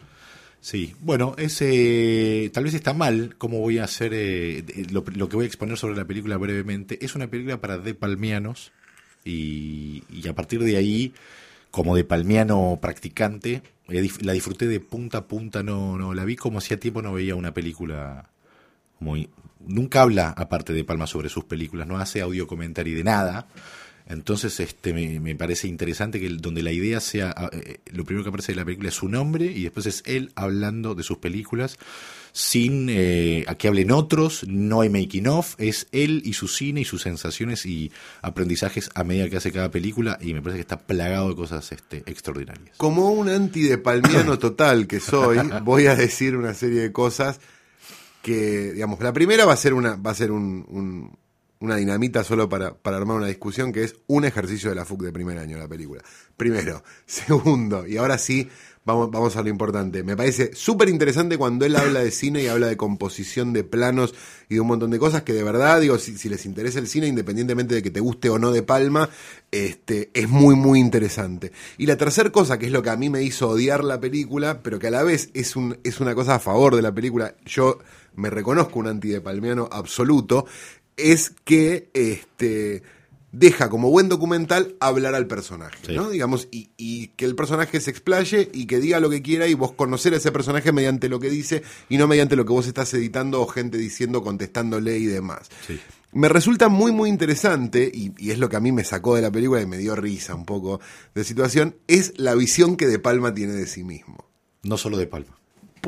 Sí, 0.59 0.95
bueno, 0.99 1.35
ese 1.37 2.49
tal 2.53 2.65
vez 2.65 2.73
está 2.73 2.93
mal 2.93 3.35
cómo 3.37 3.59
voy 3.59 3.77
a 3.77 3.85
hacer 3.85 4.11
eh, 4.13 4.63
lo, 4.91 5.03
lo 5.15 5.29
que 5.29 5.35
voy 5.35 5.45
a 5.45 5.47
exponer 5.47 5.77
sobre 5.77 5.95
la 5.95 6.05
película 6.05 6.37
brevemente. 6.37 7.03
Es 7.05 7.15
una 7.15 7.27
película 7.27 7.61
para 7.61 7.77
de 7.77 7.93
palmianos 7.93 8.71
y, 9.23 10.03
y 10.09 10.27
a 10.27 10.35
partir 10.35 10.61
de 10.63 10.77
ahí, 10.77 11.13
como 11.71 11.95
de 11.95 12.03
palmiano 12.03 12.79
practicante, 12.81 13.61
eh, 13.87 14.09
la 14.21 14.33
disfruté 14.33 14.67
de 14.67 14.79
punta 14.79 15.19
a 15.19 15.27
punta. 15.27 15.63
No, 15.63 15.97
no, 15.97 16.13
la 16.13 16.25
vi 16.25 16.35
como 16.35 16.57
hacía 16.57 16.79
tiempo 16.79 17.01
no 17.01 17.13
veía 17.13 17.35
una 17.35 17.53
película 17.53 18.29
muy 18.99 19.29
nunca 19.65 20.01
habla 20.01 20.29
aparte 20.29 20.73
de 20.73 20.83
Palma 20.83 21.07
sobre 21.07 21.29
sus 21.29 21.45
películas, 21.45 21.87
no 21.87 21.97
hace 21.97 22.21
audio 22.21 22.47
comentario 22.47 22.95
de 22.95 23.03
nada. 23.03 23.47
Entonces, 24.09 24.59
este, 24.59 24.93
me, 24.93 25.19
me 25.19 25.35
parece 25.35 25.67
interesante 25.67 26.19
que 26.19 26.27
el- 26.27 26.39
donde 26.39 26.63
la 26.63 26.71
idea 26.71 26.99
sea, 26.99 27.35
eh, 27.51 27.79
lo 27.91 28.05
primero 28.05 28.23
que 28.23 28.29
aparece 28.29 28.53
de 28.53 28.57
la 28.57 28.65
película 28.65 28.89
es 28.89 28.95
su 28.95 29.09
nombre 29.09 29.45
y 29.45 29.63
después 29.63 29.85
es 29.85 30.01
él 30.05 30.31
hablando 30.35 30.95
de 30.95 31.03
sus 31.03 31.17
películas 31.17 31.77
sin 32.31 32.87
eh, 32.89 33.45
a 33.47 33.55
que 33.55 33.67
hablen 33.67 33.89
otros, 33.91 34.45
no 34.47 34.81
hay 34.81 34.89
making 34.89 35.27
of, 35.27 35.55
es 35.57 35.87
él 35.91 36.21
y 36.23 36.33
su 36.33 36.47
cine 36.47 36.81
y 36.81 36.85
sus 36.85 37.01
sensaciones 37.01 37.65
y 37.65 37.91
aprendizajes 38.21 38.91
a 38.93 39.03
medida 39.03 39.27
que 39.29 39.37
hace 39.37 39.51
cada 39.51 39.71
película 39.71 40.19
y 40.21 40.33
me 40.35 40.41
parece 40.41 40.57
que 40.57 40.61
está 40.61 40.77
plagado 40.77 41.29
de 41.29 41.35
cosas 41.35 41.71
este, 41.71 42.03
extraordinarias. 42.05 42.77
Como 42.77 43.11
un 43.11 43.27
anti 43.29 43.63
de 43.63 43.79
palmiano 43.79 44.37
total 44.39 44.85
que 44.87 44.99
soy, 44.99 45.39
voy 45.63 45.87
a 45.87 45.95
decir 45.95 46.35
una 46.37 46.53
serie 46.53 46.81
de 46.81 46.91
cosas 46.91 47.39
que, 48.21 48.73
digamos, 48.73 48.99
la 49.01 49.13
primera 49.13 49.45
va 49.45 49.53
a 49.53 49.57
ser 49.57 49.73
una, 49.73 49.95
va 49.95 50.11
a 50.11 50.15
ser 50.15 50.31
un, 50.31 50.65
un- 50.69 51.17
una 51.59 51.75
dinamita 51.75 52.23
solo 52.23 52.47
para, 52.49 52.73
para 52.75 52.97
armar 52.97 53.17
una 53.17 53.27
discusión, 53.27 53.71
que 53.71 53.83
es 53.83 53.95
un 54.07 54.25
ejercicio 54.25 54.69
de 54.69 54.75
la 54.75 54.85
FUC 54.85 55.03
de 55.03 55.11
primer 55.11 55.37
año 55.37 55.57
la 55.57 55.67
película. 55.67 56.03
Primero. 56.35 56.83
Segundo, 57.05 57.87
y 57.87 57.97
ahora 57.97 58.17
sí, 58.17 58.47
vamos, 58.85 59.09
vamos 59.11 59.35
a 59.35 59.41
lo 59.41 59.49
importante. 59.49 60.03
Me 60.03 60.15
parece 60.15 60.53
súper 60.53 60.89
interesante 60.89 61.37
cuando 61.37 61.65
él 61.65 61.75
habla 61.75 62.01
de 62.01 62.11
cine 62.11 62.43
y 62.43 62.47
habla 62.47 62.67
de 62.67 62.77
composición 62.77 63.53
de 63.53 63.63
planos 63.63 64.13
y 64.49 64.55
de 64.55 64.61
un 64.61 64.67
montón 64.67 64.91
de 64.91 64.99
cosas 64.99 65.23
que 65.23 65.33
de 65.33 65.43
verdad, 65.43 65.81
digo, 65.81 65.97
si, 65.97 66.29
les 66.29 66.45
interesa 66.45 66.79
el 66.79 66.87
cine, 66.87 67.07
independientemente 67.07 67.75
de 67.75 67.81
que 67.81 67.91
te 67.91 67.99
guste 67.99 68.29
o 68.29 68.37
no 68.37 68.51
de 68.51 68.63
Palma, 68.63 69.09
este, 69.51 70.11
es 70.13 70.29
muy, 70.29 70.55
muy 70.55 70.79
interesante. 70.79 71.51
Y 71.77 71.87
la 71.87 71.97
tercera 71.97 72.31
cosa, 72.31 72.59
que 72.59 72.67
es 72.67 72.71
lo 72.71 72.83
que 72.83 72.91
a 72.91 72.95
mí 72.97 73.09
me 73.09 73.23
hizo 73.23 73.49
odiar 73.49 73.83
la 73.83 73.99
película, 73.99 74.61
pero 74.61 74.79
que 74.79 74.87
a 74.87 74.91
la 74.91 75.03
vez 75.03 75.31
es, 75.33 75.55
un, 75.55 75.77
es 75.83 75.99
una 75.99 76.13
cosa 76.13 76.35
a 76.35 76.39
favor 76.39 76.75
de 76.75 76.81
la 76.81 76.93
película, 76.93 77.35
yo 77.45 77.79
me 78.15 78.29
reconozco 78.29 78.79
un 78.79 78.87
anti 78.87 79.09
de 79.09 79.21
Palmiano 79.21 79.69
absoluto, 79.71 80.45
es 80.97 81.33
que 81.45 81.89
este 81.93 82.83
deja 83.31 83.69
como 83.69 83.91
buen 83.91 84.09
documental 84.09 84.75
hablar 84.79 85.13
al 85.13 85.27
personaje, 85.27 85.77
Sí. 85.85 85.93
¿no? 85.95 86.09
Digamos, 86.09 86.47
y, 86.49 86.69
y 86.77 87.09
que 87.09 87.25
el 87.25 87.35
personaje 87.35 87.79
se 87.79 87.91
explaye 87.91 88.49
y 88.51 88.65
que 88.65 88.79
diga 88.79 88.99
lo 88.99 89.09
que 89.09 89.21
quiera 89.21 89.47
y 89.47 89.53
vos 89.53 89.73
conocer 89.73 90.13
a 90.13 90.17
ese 90.17 90.31
personaje 90.31 90.71
mediante 90.71 91.07
lo 91.07 91.19
que 91.19 91.29
dice 91.29 91.61
y 91.89 91.97
no 91.97 92.07
mediante 92.07 92.35
lo 92.35 92.45
que 92.45 92.53
vos 92.53 92.65
estás 92.65 92.91
editando 92.95 93.41
o 93.41 93.47
gente 93.47 93.77
diciendo, 93.77 94.23
contestándole 94.23 94.97
y 94.97 95.05
demás. 95.05 95.49
Sí. 95.67 95.79
Me 96.13 96.29
resulta 96.29 96.69
muy, 96.69 96.91
muy 96.93 97.09
interesante, 97.09 97.91
y, 97.93 98.11
y 98.17 98.31
es 98.31 98.39
lo 98.39 98.49
que 98.49 98.55
a 98.55 98.59
mí 98.61 98.71
me 98.71 98.85
sacó 98.85 99.15
de 99.15 99.21
la 99.21 99.29
película 99.29 99.61
y 99.61 99.67
me 99.67 99.77
dio 99.77 99.93
risa 99.95 100.33
un 100.33 100.45
poco 100.45 100.79
de 101.13 101.23
situación, 101.23 101.75
es 101.87 102.13
la 102.17 102.33
visión 102.33 102.75
que 102.77 102.87
De 102.87 102.97
Palma 102.97 103.33
tiene 103.35 103.53
de 103.53 103.67
sí 103.67 103.83
mismo. 103.83 104.25
No 104.63 104.77
solo 104.77 104.97
de 104.97 105.05
Palma. 105.05 105.37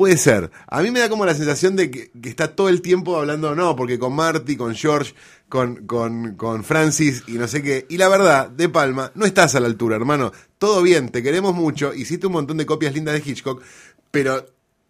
Puede 0.00 0.16
ser. 0.16 0.50
A 0.66 0.80
mí 0.80 0.90
me 0.90 1.00
da 1.00 1.10
como 1.10 1.26
la 1.26 1.34
sensación 1.34 1.76
de 1.76 1.90
que, 1.90 2.10
está 2.22 2.56
todo 2.56 2.70
el 2.70 2.80
tiempo 2.80 3.18
hablando, 3.18 3.54
no, 3.54 3.76
porque 3.76 3.98
con 3.98 4.14
Marty, 4.14 4.56
con 4.56 4.74
George, 4.74 5.12
con, 5.46 5.86
con, 5.86 6.36
con 6.36 6.64
Francis 6.64 7.22
y 7.26 7.32
no 7.32 7.46
sé 7.46 7.62
qué. 7.62 7.84
Y 7.90 7.98
la 7.98 8.08
verdad, 8.08 8.48
De 8.48 8.70
Palma, 8.70 9.12
no 9.14 9.26
estás 9.26 9.56
a 9.56 9.60
la 9.60 9.66
altura, 9.66 9.96
hermano. 9.96 10.32
Todo 10.56 10.80
bien, 10.80 11.10
te 11.10 11.22
queremos 11.22 11.54
mucho, 11.54 11.92
hiciste 11.92 12.28
un 12.28 12.32
montón 12.32 12.56
de 12.56 12.64
copias 12.64 12.94
lindas 12.94 13.12
de 13.12 13.30
Hitchcock, 13.30 13.62
pero 14.10 14.46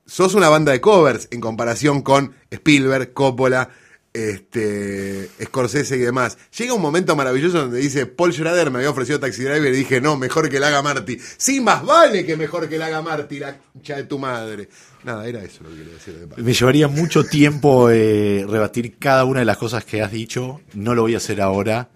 sos 0.07 0.35
una 0.35 0.49
banda 0.49 0.71
de 0.71 0.81
covers 0.81 1.27
en 1.33 1.41
comparación 1.41 2.03
con 2.03 2.37
Spielberg, 2.49 3.13
Coppola, 3.13 3.69
este, 4.13 5.29
Scorsese 5.43 5.97
y 5.97 6.01
demás. 6.01 6.39
Llega 6.57 6.73
un 6.73 6.83
momento 6.83 7.17
maravilloso 7.17 7.59
donde 7.59 7.81
dice, 7.81 8.07
Paul 8.07 8.33
Schrader 8.33 8.71
me 8.71 8.79
había 8.79 8.91
ofrecido 8.91 9.19
Taxi 9.19 9.43
Driver 9.43 9.75
y 9.75 9.77
dije, 9.77 10.01
no, 10.01 10.17
mejor 10.17 10.49
que 10.49 10.61
la 10.61 10.69
haga 10.69 10.83
Marty. 10.83 11.19
Sí, 11.37 11.61
más 11.61 11.85
vale 11.85 12.25
que 12.25 12.37
mejor 12.37 12.69
que 12.69 12.79
la 12.79 12.87
haga 12.87 13.03
Marty, 13.03 13.41
la 13.41 13.59
concha 13.59 13.97
de 13.97 14.05
tu 14.05 14.21
madre. 14.21 14.69
Nada, 15.05 15.27
era 15.27 15.43
eso 15.43 15.65
lo 15.65 15.71
que 15.71 15.77
quería 15.77 15.95
decir 15.95 16.15
de. 16.15 16.43
Me 16.43 16.53
llevaría 16.53 16.89
mucho 16.89 17.25
tiempo 17.25 17.91
eh, 17.91 18.45
rebatir 18.49 18.99
cada 18.99 19.25
una 19.25 19.41
de 19.41 19.47
las 19.47 19.57
cosas 19.57 19.85
que 19.85 20.03
has 20.03 20.13
dicho. 20.13 20.61
No 20.75 20.95
lo 20.95 21.03
voy 21.03 21.15
a 21.15 21.19
hacer 21.19 21.41
ahora, 21.41 21.89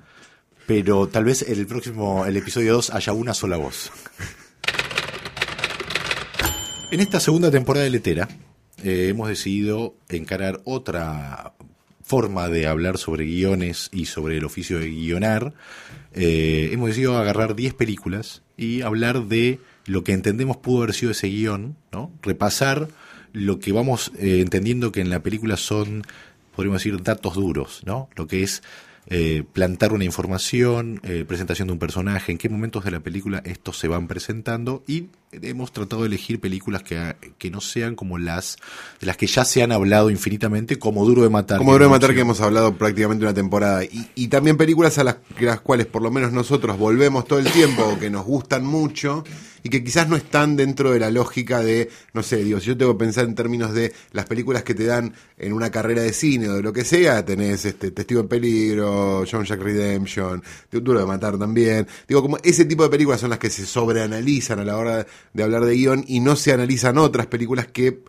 pero 0.66 1.06
tal 1.08 1.24
vez 1.24 1.42
el 1.42 1.66
próximo, 1.66 2.24
el 2.24 2.36
episodio 2.36 2.74
2, 2.74 2.90
haya 2.90 3.12
una 3.12 3.34
sola 3.34 3.56
voz. 3.56 3.90
En 6.90 7.00
esta 7.00 7.18
segunda 7.20 7.50
temporada 7.50 7.84
de 7.84 7.90
Letera 7.90 8.28
eh, 8.82 9.08
hemos 9.08 9.28
decidido 9.28 9.96
encarar 10.08 10.60
otra 10.64 11.54
forma 12.04 12.48
de 12.48 12.66
hablar 12.66 12.98
sobre 12.98 13.24
guiones 13.24 13.88
y 13.92 14.06
sobre 14.06 14.36
el 14.36 14.44
oficio 14.44 14.78
de 14.78 14.88
guionar. 14.90 15.54
Eh, 16.12 16.70
hemos 16.72 16.90
decidido 16.90 17.18
agarrar 17.18 17.56
10 17.56 17.74
películas 17.74 18.42
y 18.56 18.82
hablar 18.82 19.24
de 19.24 19.58
lo 19.86 20.04
que 20.04 20.12
entendemos 20.12 20.56
pudo 20.56 20.82
haber 20.82 20.94
sido 20.94 21.12
ese 21.12 21.28
guion, 21.28 21.76
¿no? 21.92 22.10
repasar 22.22 22.88
lo 23.32 23.58
que 23.58 23.72
vamos 23.72 24.12
eh, 24.18 24.40
entendiendo 24.40 24.92
que 24.92 25.00
en 25.00 25.10
la 25.10 25.20
película 25.20 25.56
son, 25.56 26.02
podríamos 26.54 26.80
decir, 26.80 27.02
datos 27.02 27.34
duros, 27.34 27.82
¿no? 27.84 28.08
lo 28.16 28.26
que 28.26 28.42
es 28.42 28.62
eh, 29.06 29.44
plantar 29.52 29.92
una 29.92 30.04
información, 30.04 31.00
eh, 31.02 31.24
presentación 31.26 31.68
de 31.68 31.72
un 31.72 31.78
personaje, 31.78 32.32
en 32.32 32.38
qué 32.38 32.48
momentos 32.48 32.84
de 32.84 32.90
la 32.90 33.00
película 33.00 33.42
estos 33.44 33.78
se 33.78 33.88
van 33.88 34.08
presentando 34.08 34.82
y 34.86 35.08
hemos 35.42 35.72
tratado 35.72 36.02
de 36.02 36.08
elegir 36.08 36.40
películas 36.40 36.82
que, 36.82 37.16
que 37.38 37.50
no 37.50 37.60
sean 37.60 37.94
como 37.94 38.18
las 38.18 38.56
de 39.00 39.06
las 39.06 39.16
que 39.16 39.26
ya 39.26 39.44
se 39.44 39.62
han 39.62 39.72
hablado 39.72 40.10
infinitamente, 40.10 40.78
como 40.78 41.04
Duro 41.04 41.22
de 41.22 41.30
Matar. 41.30 41.58
Como 41.58 41.72
Duro 41.72 41.84
de 41.84 41.90
Matar 41.90 42.14
que 42.14 42.20
hemos 42.20 42.40
hablado 42.40 42.76
prácticamente 42.76 43.24
una 43.24 43.34
temporada. 43.34 43.84
Y, 43.84 44.08
y 44.14 44.28
también 44.28 44.56
películas 44.56 44.98
a 44.98 45.04
las, 45.04 45.16
las 45.40 45.60
cuales 45.60 45.86
por 45.86 46.02
lo 46.02 46.10
menos 46.10 46.32
nosotros 46.32 46.78
volvemos 46.78 47.26
todo 47.26 47.38
el 47.38 47.50
tiempo 47.50 47.98
que 47.98 48.10
nos 48.10 48.24
gustan 48.24 48.64
mucho 48.64 49.24
y 49.64 49.70
que 49.70 49.82
quizás 49.82 50.08
no 50.08 50.14
están 50.14 50.56
dentro 50.56 50.92
de 50.92 51.00
la 51.00 51.10
lógica 51.10 51.60
de, 51.60 51.90
no 52.12 52.22
sé, 52.22 52.44
digo, 52.44 52.60
si 52.60 52.66
yo 52.66 52.76
tengo 52.76 52.92
que 52.92 53.04
pensar 53.04 53.24
en 53.24 53.34
términos 53.34 53.72
de 53.72 53.94
las 54.12 54.26
películas 54.26 54.62
que 54.62 54.74
te 54.74 54.84
dan 54.84 55.14
en 55.38 55.54
una 55.54 55.70
carrera 55.70 56.02
de 56.02 56.12
cine 56.12 56.50
o 56.50 56.54
de 56.54 56.62
lo 56.62 56.70
que 56.70 56.84
sea, 56.84 57.24
tenés 57.24 57.64
este 57.64 57.90
Testigo 57.90 58.20
en 58.20 58.28
Peligro, 58.28 59.24
John 59.28 59.44
Jack 59.44 59.62
Redemption, 59.62 60.42
Duro 60.70 61.00
de 61.00 61.06
Matar 61.06 61.38
también. 61.38 61.88
Digo, 62.06 62.20
como 62.20 62.36
ese 62.42 62.66
tipo 62.66 62.82
de 62.82 62.90
películas 62.90 63.20
son 63.20 63.30
las 63.30 63.38
que 63.38 63.48
se 63.48 63.64
sobreanalizan 63.64 64.58
a 64.60 64.64
la 64.66 64.76
hora 64.76 65.06
de 65.32 65.42
hablar 65.42 65.64
de 65.64 65.74
guion 65.74 66.04
y 66.06 66.20
no 66.20 66.36
se 66.36 66.52
analizan 66.52 66.98
otras 66.98 67.26
películas 67.26 67.66
que 67.66 68.02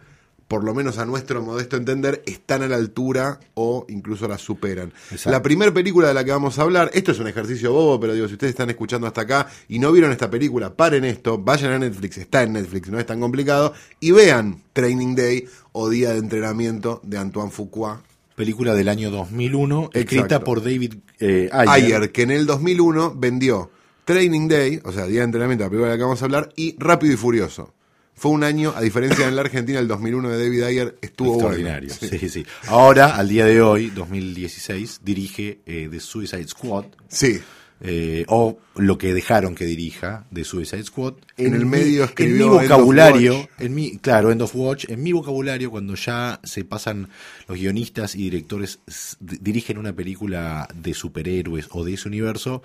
por 0.47 0.63
lo 0.63 0.75
menos 0.75 0.99
a 0.99 1.05
nuestro 1.05 1.41
modesto 1.41 1.75
entender, 1.75 2.21
están 2.25 2.61
a 2.61 2.67
la 2.67 2.75
altura 2.75 3.39
o 3.55 3.85
incluso 3.89 4.27
la 4.27 4.37
superan. 4.37 4.93
Exacto. 5.09 5.31
La 5.31 5.41
primera 5.41 5.73
película 5.73 6.07
de 6.07 6.13
la 6.13 6.23
que 6.23 6.31
vamos 6.31 6.59
a 6.59 6.61
hablar, 6.61 6.91
esto 6.93 7.11
es 7.11 7.19
un 7.19 7.27
ejercicio 7.27 7.73
bobo, 7.73 7.99
pero 7.99 8.13
digo, 8.13 8.27
si 8.27 8.33
ustedes 8.33 8.51
están 8.51 8.69
escuchando 8.69 9.07
hasta 9.07 9.21
acá 9.21 9.47
y 9.67 9.79
no 9.79 9.91
vieron 9.91 10.11
esta 10.11 10.29
película, 10.29 10.75
paren 10.75 11.03
esto, 11.03 11.39
vayan 11.39 11.71
a 11.71 11.79
Netflix, 11.79 12.17
está 12.17 12.43
en 12.43 12.53
Netflix, 12.53 12.89
no 12.89 12.99
es 12.99 13.05
tan 13.05 13.19
complicado, 13.19 13.73
y 13.99 14.11
vean 14.11 14.61
Training 14.73 15.15
Day 15.15 15.47
o 15.71 15.89
Día 15.89 16.11
de 16.11 16.19
Entrenamiento 16.19 17.01
de 17.03 17.17
Antoine 17.17 17.51
Fuqua 17.51 18.03
Película 18.35 18.73
del 18.75 18.89
año 18.89 19.11
2001, 19.11 19.91
escrita 19.93 20.25
Exacto. 20.25 20.45
por 20.45 20.61
David 20.61 20.95
eh, 21.21 21.49
Ayer. 21.53 21.95
Ayer, 21.95 22.11
que 22.11 22.23
en 22.23 22.31
el 22.31 22.45
2001 22.45 23.15
vendió 23.15 23.71
Training 24.05 24.47
Day, 24.47 24.79
o 24.83 24.91
sea, 24.91 25.05
Día 25.07 25.19
de 25.19 25.25
Entrenamiento, 25.25 25.63
la 25.65 25.69
película 25.69 25.87
de 25.91 25.95
la 25.95 25.97
que 25.97 26.03
vamos 26.03 26.21
a 26.21 26.25
hablar, 26.25 26.49
y 26.55 26.75
Rápido 26.79 27.13
y 27.13 27.17
Furioso. 27.17 27.73
Fue 28.17 28.31
un 28.31 28.45
año, 28.45 28.71
a 28.73 28.81
diferencia 28.81 29.25
de 29.25 29.29
en 29.29 29.35
la 29.35 29.41
Argentina, 29.41 29.77
el 29.79 29.89
2001 29.89 30.29
de 30.29 30.43
David 30.45 30.63
Ayer 30.63 30.97
estuvo 31.01 31.33
Extraordinario. 31.33 31.89
bueno. 31.99 32.17
Sí. 32.19 32.29
sí, 32.29 32.45
Ahora, 32.67 33.15
al 33.17 33.27
día 33.27 33.45
de 33.45 33.61
hoy, 33.61 33.89
2016, 33.89 35.01
dirige 35.03 35.59
eh, 35.65 35.89
The 35.91 35.99
Suicide 35.99 36.47
Squad. 36.47 36.85
Sí. 37.09 37.39
eh, 37.81 38.23
o 38.29 38.57
lo 38.77 38.97
que 38.97 39.13
dejaron 39.13 39.53
que 39.53 39.65
dirija 39.65 40.25
de 40.31 40.45
Suicide 40.45 40.83
Squad. 40.85 41.15
En 41.35 41.53
el 41.55 41.65
mi- 41.65 41.71
medio 41.71 42.03
En 42.03 42.09
escribió 42.09 42.35
mi 42.37 42.43
End 42.43 42.53
of 42.53 42.61
vocabulario, 42.63 43.49
en 43.59 43.75
mi, 43.75 43.97
claro, 43.97 44.31
End 44.31 44.41
of 44.41 44.55
Watch, 44.55 44.85
en 44.87 45.03
mi 45.03 45.11
vocabulario, 45.11 45.69
cuando 45.69 45.95
ya 45.95 46.39
se 46.45 46.63
pasan 46.63 47.09
los 47.49 47.57
guionistas 47.57 48.15
y 48.15 48.19
directores, 48.23 48.79
dirigen 49.19 49.77
una 49.77 49.91
película 49.93 50.69
de 50.73 50.93
superhéroes 50.93 51.67
o 51.71 51.83
de 51.83 51.95
ese 51.95 52.07
universo, 52.07 52.63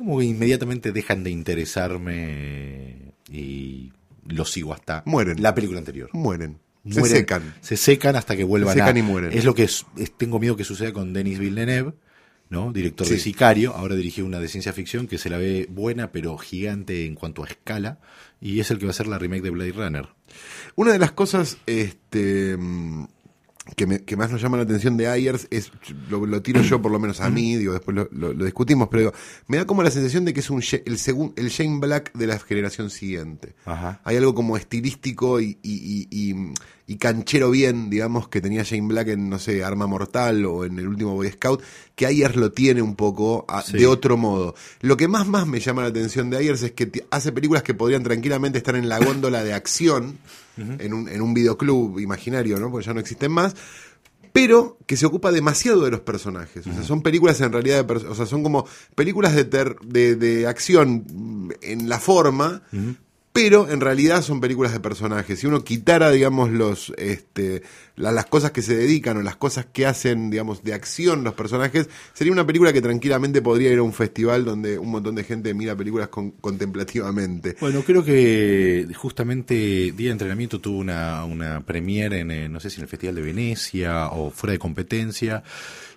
como 0.00 0.18
que 0.18 0.24
inmediatamente 0.24 0.92
dejan 0.92 1.22
de 1.24 1.30
interesarme 1.30 3.12
y 3.30 3.92
lo 4.26 4.44
sigo 4.44 4.72
hasta 4.72 5.02
Mueren. 5.06 5.42
la 5.42 5.54
película 5.54 5.78
anterior. 5.78 6.10
Mueren. 6.12 6.58
Se 6.88 6.98
Mueren, 7.00 7.16
secan. 7.18 7.54
Se 7.60 7.76
secan 7.76 8.16
hasta 8.16 8.36
que 8.36 8.44
vuelvan 8.44 8.72
Se 8.74 8.80
secan 8.80 8.96
a- 8.96 8.98
y 8.98 9.02
mueren. 9.02 9.32
Es 9.36 9.44
lo 9.44 9.54
que 9.54 9.64
es- 9.64 9.84
es- 9.98 10.12
tengo 10.16 10.38
miedo 10.38 10.56
que 10.56 10.64
suceda 10.64 10.92
con 10.94 11.12
Denis 11.12 11.38
Villeneuve, 11.38 11.92
¿no? 12.48 12.72
Director 12.72 13.06
de. 13.06 13.18
Sicario. 13.18 13.74
Ahora 13.74 13.94
dirigió 13.94 14.24
una 14.24 14.40
de 14.40 14.48
ciencia 14.48 14.72
ficción 14.72 15.06
que 15.06 15.18
se 15.18 15.28
la 15.28 15.36
ve 15.36 15.66
buena, 15.70 16.10
pero 16.10 16.38
gigante 16.38 17.04
en 17.04 17.14
cuanto 17.16 17.44
a 17.44 17.48
escala. 17.48 18.00
Y 18.40 18.60
es 18.60 18.70
el 18.70 18.78
que 18.78 18.86
va 18.86 18.90
a 18.90 18.94
ser 18.94 19.06
la 19.08 19.18
remake 19.18 19.42
de 19.42 19.50
Blade 19.50 19.72
Runner. 19.72 20.08
Una 20.74 20.92
de 20.92 20.98
las 20.98 21.12
cosas 21.12 21.58
este, 21.66 22.56
que, 23.76 23.86
me- 23.86 24.02
que 24.02 24.16
más 24.16 24.30
nos 24.30 24.40
llama 24.42 24.56
la 24.56 24.62
atención 24.64 24.96
de 24.96 25.06
Ayers 25.06 25.46
es, 25.50 25.70
lo, 26.08 26.24
lo 26.26 26.42
tiro 26.42 26.62
yo 26.62 26.80
por 26.82 26.90
lo 26.90 26.98
menos 26.98 27.20
a 27.20 27.30
mí, 27.30 27.56
digo, 27.56 27.72
después 27.74 27.94
lo, 27.96 28.08
lo- 28.10 28.32
lo 28.32 28.44
discutimos, 28.44 28.88
pero 28.90 29.00
digo, 29.02 29.12
me 29.48 29.58
da 29.58 29.66
como 29.66 29.82
la 29.82 29.90
sensación 29.90 30.24
de 30.24 30.32
que 30.34 30.40
es 30.40 30.50
un, 30.50 30.58
el, 30.60 30.98
segun- 30.98 31.32
el 31.36 31.48
Shane 31.50 31.78
Black 31.78 32.12
de 32.14 32.26
la 32.26 32.38
generación 32.38 32.90
siguiente. 32.90 33.54
Ajá. 33.66 34.00
Hay 34.04 34.16
algo 34.16 34.34
como 34.34 34.56
estilístico 34.56 35.40
y, 35.40 35.58
y- 35.62 36.08
y- 36.10 36.30
y- 36.32 36.54
y 36.86 36.96
canchero 36.96 37.50
bien, 37.52 37.88
digamos, 37.88 38.26
que 38.28 38.40
tenía 38.40 38.64
Shane 38.64 38.88
Black 38.88 39.08
en, 39.08 39.28
no 39.30 39.38
sé, 39.38 39.62
Arma 39.62 39.86
Mortal 39.86 40.44
o 40.46 40.64
en 40.64 40.76
el 40.80 40.88
último 40.88 41.14
Boy 41.14 41.30
Scout, 41.30 41.62
que 41.94 42.06
Ayers 42.06 42.34
lo 42.34 42.50
tiene 42.50 42.82
un 42.82 42.96
poco 42.96 43.44
a- 43.46 43.62
Sí. 43.62 43.78
de 43.78 43.86
otro 43.86 44.16
modo. 44.16 44.56
Lo 44.80 44.96
que 44.96 45.06
más 45.06 45.28
más 45.28 45.46
me 45.46 45.60
llama 45.60 45.82
la 45.82 45.88
atención 45.88 46.30
de 46.30 46.38
Ayers 46.38 46.62
es 46.62 46.72
que 46.72 47.04
hace 47.10 47.30
películas 47.30 47.62
que 47.62 47.74
podrían 47.74 48.02
tranquilamente 48.02 48.58
estar 48.58 48.74
en 48.74 48.88
la 48.88 48.98
góndola 48.98 49.44
de 49.44 49.52
acción, 49.54 50.18
en, 50.60 50.94
un, 50.94 51.08
en 51.08 51.22
un 51.22 51.34
videoclub 51.34 51.98
imaginario, 52.00 52.58
¿no? 52.58 52.70
Porque 52.70 52.86
ya 52.86 52.94
no 52.94 53.00
existen 53.00 53.32
más. 53.32 53.54
pero 54.32 54.78
que 54.86 54.96
se 54.96 55.06
ocupa 55.06 55.32
demasiado 55.32 55.84
de 55.84 55.90
los 55.90 56.00
personajes. 56.00 56.66
O 56.66 56.72
sea, 56.72 56.82
son 56.82 57.02
películas 57.02 57.40
en 57.40 57.52
realidad, 57.52 57.84
de 57.84 57.94
o 57.94 58.14
sea, 58.14 58.26
son 58.26 58.42
como 58.42 58.66
películas 58.94 59.34
de, 59.34 59.44
de, 59.44 60.16
de, 60.16 60.46
acción 60.46 61.48
en 61.62 61.88
la 61.88 61.98
forma, 61.98 62.62
pero 63.32 63.68
en 63.68 63.80
realidad 63.80 64.22
son 64.22 64.40
películas 64.40 64.72
de 64.72 64.80
personajes. 64.80 65.38
Si 65.38 65.46
uno 65.46 65.62
quitara, 65.64 66.10
digamos, 66.10 66.50
los, 66.50 66.92
este, 66.96 67.62
las 68.00 68.26
cosas 68.26 68.50
que 68.50 68.62
se 68.62 68.76
dedican 68.76 69.16
o 69.16 69.22
las 69.22 69.36
cosas 69.36 69.66
que 69.72 69.86
hacen, 69.86 70.30
digamos, 70.30 70.62
de 70.62 70.74
acción 70.74 71.24
los 71.24 71.34
personajes, 71.34 71.88
sería 72.12 72.32
una 72.32 72.46
película 72.46 72.72
que 72.72 72.80
tranquilamente 72.80 73.42
podría 73.42 73.72
ir 73.72 73.78
a 73.78 73.82
un 73.82 73.92
festival 73.92 74.44
donde 74.44 74.78
un 74.78 74.90
montón 74.90 75.14
de 75.14 75.24
gente 75.24 75.54
mira 75.54 75.76
películas 75.76 76.08
contemplativamente. 76.08 77.56
Bueno, 77.60 77.82
creo 77.82 78.04
que 78.04 78.86
justamente 78.94 79.54
Día 79.54 80.08
de 80.08 80.12
Entrenamiento 80.12 80.60
tuvo 80.60 80.78
una, 80.78 81.24
una 81.24 81.60
premiere 81.60 82.20
en, 82.20 82.30
eh, 82.30 82.48
no 82.48 82.60
sé 82.60 82.70
si 82.70 82.76
en 82.76 82.82
el 82.82 82.88
Festival 82.88 83.14
de 83.16 83.22
Venecia 83.22 84.08
o 84.08 84.30
fuera 84.30 84.52
de 84.52 84.58
competencia 84.58 85.42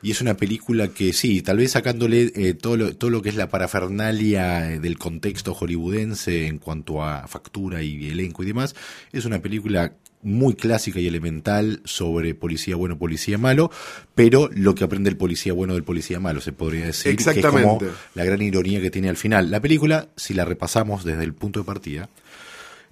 y 0.04 0.12
es 0.12 0.20
una 0.20 0.36
película 0.36 0.89
que 0.89 1.13
sí, 1.13 1.42
tal 1.42 1.58
vez 1.58 1.72
sacándole 1.72 2.32
eh, 2.36 2.54
todo, 2.54 2.76
lo, 2.76 2.96
todo 2.96 3.10
lo 3.10 3.22
que 3.22 3.30
es 3.30 3.36
la 3.36 3.48
parafernalia 3.48 4.74
eh, 4.74 4.80
del 4.80 4.98
contexto 4.98 5.54
hollywoodense 5.54 6.48
en 6.48 6.60
cuanto 6.60 7.02
a 7.02 7.26
factura 7.28 7.82
y 7.82 8.10
elenco 8.10 8.44
y 8.44 8.48
demás, 8.48 8.76
es 9.13 9.24
una 9.24 9.39
película 9.39 9.94
muy 10.23 10.55
clásica 10.55 10.99
y 10.99 11.07
elemental 11.07 11.81
sobre 11.86 12.36
policía 12.36 12.75
bueno, 12.75 12.97
policía 12.97 13.38
malo, 13.38 13.71
pero 14.15 14.49
lo 14.53 14.75
que 14.75 14.83
aprende 14.83 15.09
el 15.09 15.17
policía 15.17 15.53
bueno 15.53 15.73
del 15.73 15.83
policía 15.83 16.19
malo, 16.19 16.41
se 16.41 16.51
podría 16.51 16.86
decir. 16.86 17.12
Exactamente. 17.12 17.51
Que 17.51 17.57
es 17.57 17.91
como 17.91 17.97
la 18.15 18.23
gran 18.23 18.41
ironía 18.41 18.81
que 18.81 18.91
tiene 18.91 19.09
al 19.09 19.17
final. 19.17 19.51
La 19.51 19.59
película, 19.59 20.09
si 20.15 20.33
la 20.33 20.45
repasamos 20.45 21.03
desde 21.03 21.23
el 21.23 21.33
punto 21.33 21.59
de 21.59 21.65
partida, 21.65 22.09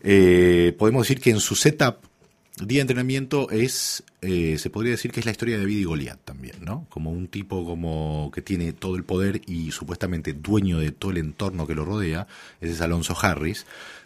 eh, 0.02 0.76
podemos 0.78 1.08
decir 1.08 1.22
que 1.22 1.32
en 1.32 1.40
su 1.40 1.56
setup 1.56 1.98
Día 2.60 2.78
de 2.78 2.82
entrenamiento 2.82 3.50
es, 3.50 4.04
eh, 4.22 4.58
se 4.60 4.70
podría 4.70 4.92
decir 4.92 5.12
que 5.12 5.22
es 5.22 5.26
la 5.26 5.32
historia 5.32 5.56
de 5.56 5.62
David 5.62 5.78
y 5.78 5.84
Goliat 5.86 6.20
también, 6.24 6.58
¿no? 6.62 6.86
Como 6.90 7.10
un 7.10 7.28
tipo 7.28 7.66
como 7.66 8.30
que 8.34 8.42
tiene 8.42 8.74
todo 8.74 8.98
el 8.98 9.04
poder 9.04 9.42
y 9.48 9.72
supuestamente 9.72 10.34
dueño 10.34 10.78
de 10.78 10.92
todo 10.92 11.12
el 11.12 11.18
entorno 11.18 11.66
que 11.66 11.74
lo 11.74 11.86
rodea, 11.86 12.28
ese 12.60 12.74
es 12.74 12.82
Alonso 12.82 13.16
Harris. 13.20 13.66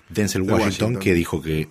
Denzel 0.09 0.43
Washington, 0.43 0.97
que 0.97 1.13
dijo 1.13 1.41
que, 1.41 1.67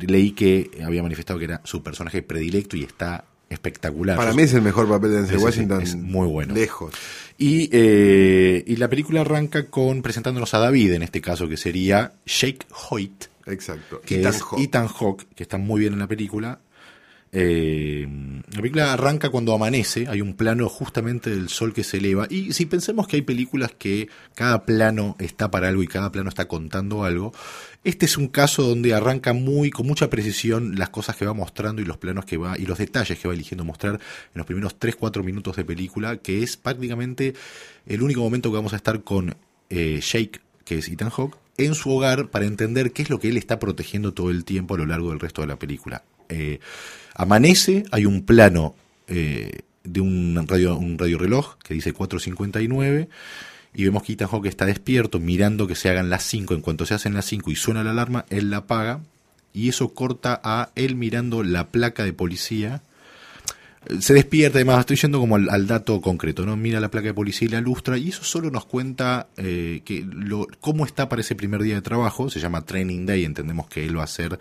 leí 0.00 0.32
que 0.32 0.70
había 0.84 1.02
manifestado 1.02 1.38
que 1.38 1.46
era 1.46 1.60
su 1.64 1.82
personaje 1.82 2.22
predilecto 2.22 2.76
y 2.76 2.84
está 2.84 3.24
espectacular. 3.48 4.16
Para 4.16 4.32
mí 4.32 4.42
es 4.42 4.52
el 4.54 4.62
mejor 4.62 4.88
papel 4.88 5.10
de 5.10 5.16
Denzel 5.18 5.38
Washington. 5.38 5.82
Es 5.82 5.96
muy 5.96 6.26
bueno. 6.26 6.54
Lejos. 6.54 6.94
Y, 7.38 7.70
eh, 7.72 8.64
y 8.66 8.76
la 8.76 8.88
película 8.88 9.20
arranca 9.20 9.66
con 9.66 10.02
presentándonos 10.02 10.52
a 10.54 10.58
David, 10.58 10.92
en 10.92 11.02
este 11.02 11.20
caso, 11.20 11.48
que 11.48 11.56
sería 11.56 12.14
Shake 12.26 12.66
Hoyt, 12.90 13.26
Exacto. 13.52 14.00
Que 14.02 14.20
Ethan 14.20 14.34
es 14.34 14.42
Hawke. 14.42 14.62
Ethan 14.62 14.88
Hawke, 14.88 15.26
que 15.34 15.42
está 15.42 15.58
muy 15.58 15.80
bien 15.80 15.94
en 15.94 15.98
la 15.98 16.06
película. 16.06 16.60
Eh, 17.30 18.06
la 18.50 18.62
película 18.62 18.92
arranca 18.92 19.28
cuando 19.28 19.52
amanece, 19.52 20.06
hay 20.08 20.22
un 20.22 20.34
plano 20.34 20.68
justamente 20.68 21.30
del 21.30 21.48
sol 21.48 21.74
que 21.74 21.84
se 21.84 21.98
eleva. 21.98 22.26
Y 22.30 22.52
si 22.52 22.66
pensemos 22.66 23.06
que 23.06 23.16
hay 23.16 23.22
películas 23.22 23.72
que 23.76 24.08
cada 24.34 24.64
plano 24.64 25.16
está 25.18 25.50
para 25.50 25.68
algo 25.68 25.82
y 25.82 25.86
cada 25.86 26.10
plano 26.10 26.28
está 26.28 26.48
contando 26.48 27.04
algo, 27.04 27.32
este 27.84 28.06
es 28.06 28.16
un 28.16 28.28
caso 28.28 28.62
donde 28.62 28.94
arranca 28.94 29.32
muy, 29.32 29.70
con 29.70 29.86
mucha 29.86 30.08
precisión 30.08 30.76
las 30.76 30.88
cosas 30.88 31.16
que 31.16 31.26
va 31.26 31.34
mostrando 31.34 31.82
y 31.82 31.84
los 31.84 31.98
planos 31.98 32.24
que 32.24 32.36
va, 32.36 32.58
y 32.58 32.66
los 32.66 32.78
detalles 32.78 33.18
que 33.18 33.28
va 33.28 33.34
eligiendo 33.34 33.64
mostrar 33.64 33.94
en 33.94 34.00
los 34.34 34.46
primeros 34.46 34.78
3-4 34.78 35.22
minutos 35.22 35.56
de 35.56 35.64
película, 35.64 36.16
que 36.16 36.42
es 36.42 36.56
prácticamente 36.56 37.34
el 37.86 38.02
único 38.02 38.20
momento 38.20 38.50
que 38.50 38.56
vamos 38.56 38.72
a 38.72 38.76
estar 38.76 39.02
con 39.02 39.36
eh, 39.70 40.00
Jake, 40.00 40.40
que 40.64 40.78
es 40.78 40.88
Ethan 40.88 41.10
Hawke, 41.10 41.36
en 41.58 41.74
su 41.74 41.90
hogar 41.90 42.30
para 42.30 42.46
entender 42.46 42.92
qué 42.92 43.02
es 43.02 43.10
lo 43.10 43.18
que 43.18 43.28
él 43.28 43.36
está 43.36 43.58
protegiendo 43.58 44.14
todo 44.14 44.30
el 44.30 44.44
tiempo 44.44 44.74
a 44.74 44.78
lo 44.78 44.86
largo 44.86 45.10
del 45.10 45.20
resto 45.20 45.42
de 45.42 45.48
la 45.48 45.56
película. 45.56 46.04
Eh, 46.28 46.60
amanece, 47.18 47.84
hay 47.90 48.06
un 48.06 48.22
plano 48.22 48.74
eh, 49.08 49.60
de 49.84 50.00
un 50.00 50.46
radio, 50.48 50.78
un 50.78 50.96
que 50.96 51.74
dice 51.74 51.92
4.59 51.92 53.08
y 53.74 53.84
vemos 53.84 54.02
que 54.02 54.14
Ethan 54.14 54.28
Hawke 54.28 54.46
está 54.46 54.64
despierto 54.64 55.20
mirando 55.20 55.66
que 55.66 55.74
se 55.74 55.90
hagan 55.90 56.08
las 56.08 56.22
5. 56.24 56.54
En 56.54 56.62
cuanto 56.62 56.86
se 56.86 56.94
hacen 56.94 57.12
las 57.12 57.26
5 57.26 57.50
y 57.50 57.56
suena 57.56 57.84
la 57.84 57.90
alarma, 57.90 58.24
él 58.30 58.50
la 58.50 58.58
apaga 58.58 59.00
y 59.52 59.68
eso 59.68 59.92
corta 59.92 60.40
a 60.42 60.70
él 60.74 60.94
mirando 60.94 61.42
la 61.42 61.68
placa 61.68 62.04
de 62.04 62.14
policía 62.14 62.82
se 64.00 64.12
despierta, 64.12 64.58
además 64.58 64.80
estoy 64.80 64.96
yendo 64.96 65.18
como 65.18 65.36
al, 65.36 65.66
dato 65.66 66.00
concreto, 66.00 66.44
¿no? 66.44 66.56
Mira 66.56 66.80
la 66.80 66.90
placa 66.90 67.08
de 67.08 67.14
policía 67.14 67.48
y 67.48 67.50
la 67.50 67.60
lustra, 67.60 67.96
y 67.96 68.08
eso 68.08 68.22
solo 68.22 68.50
nos 68.50 68.66
cuenta 68.66 69.28
eh, 69.36 69.82
que 69.84 70.04
lo, 70.04 70.46
cómo 70.60 70.84
está 70.84 71.08
para 71.08 71.22
ese 71.22 71.34
primer 71.34 71.62
día 71.62 71.76
de 71.76 71.82
trabajo, 71.82 72.28
se 72.28 72.40
llama 72.40 72.62
Training 72.62 73.06
Day, 73.06 73.24
entendemos 73.24 73.68
que 73.68 73.86
él 73.86 73.98
va 73.98 74.04
a 74.04 74.08
ser 74.08 74.38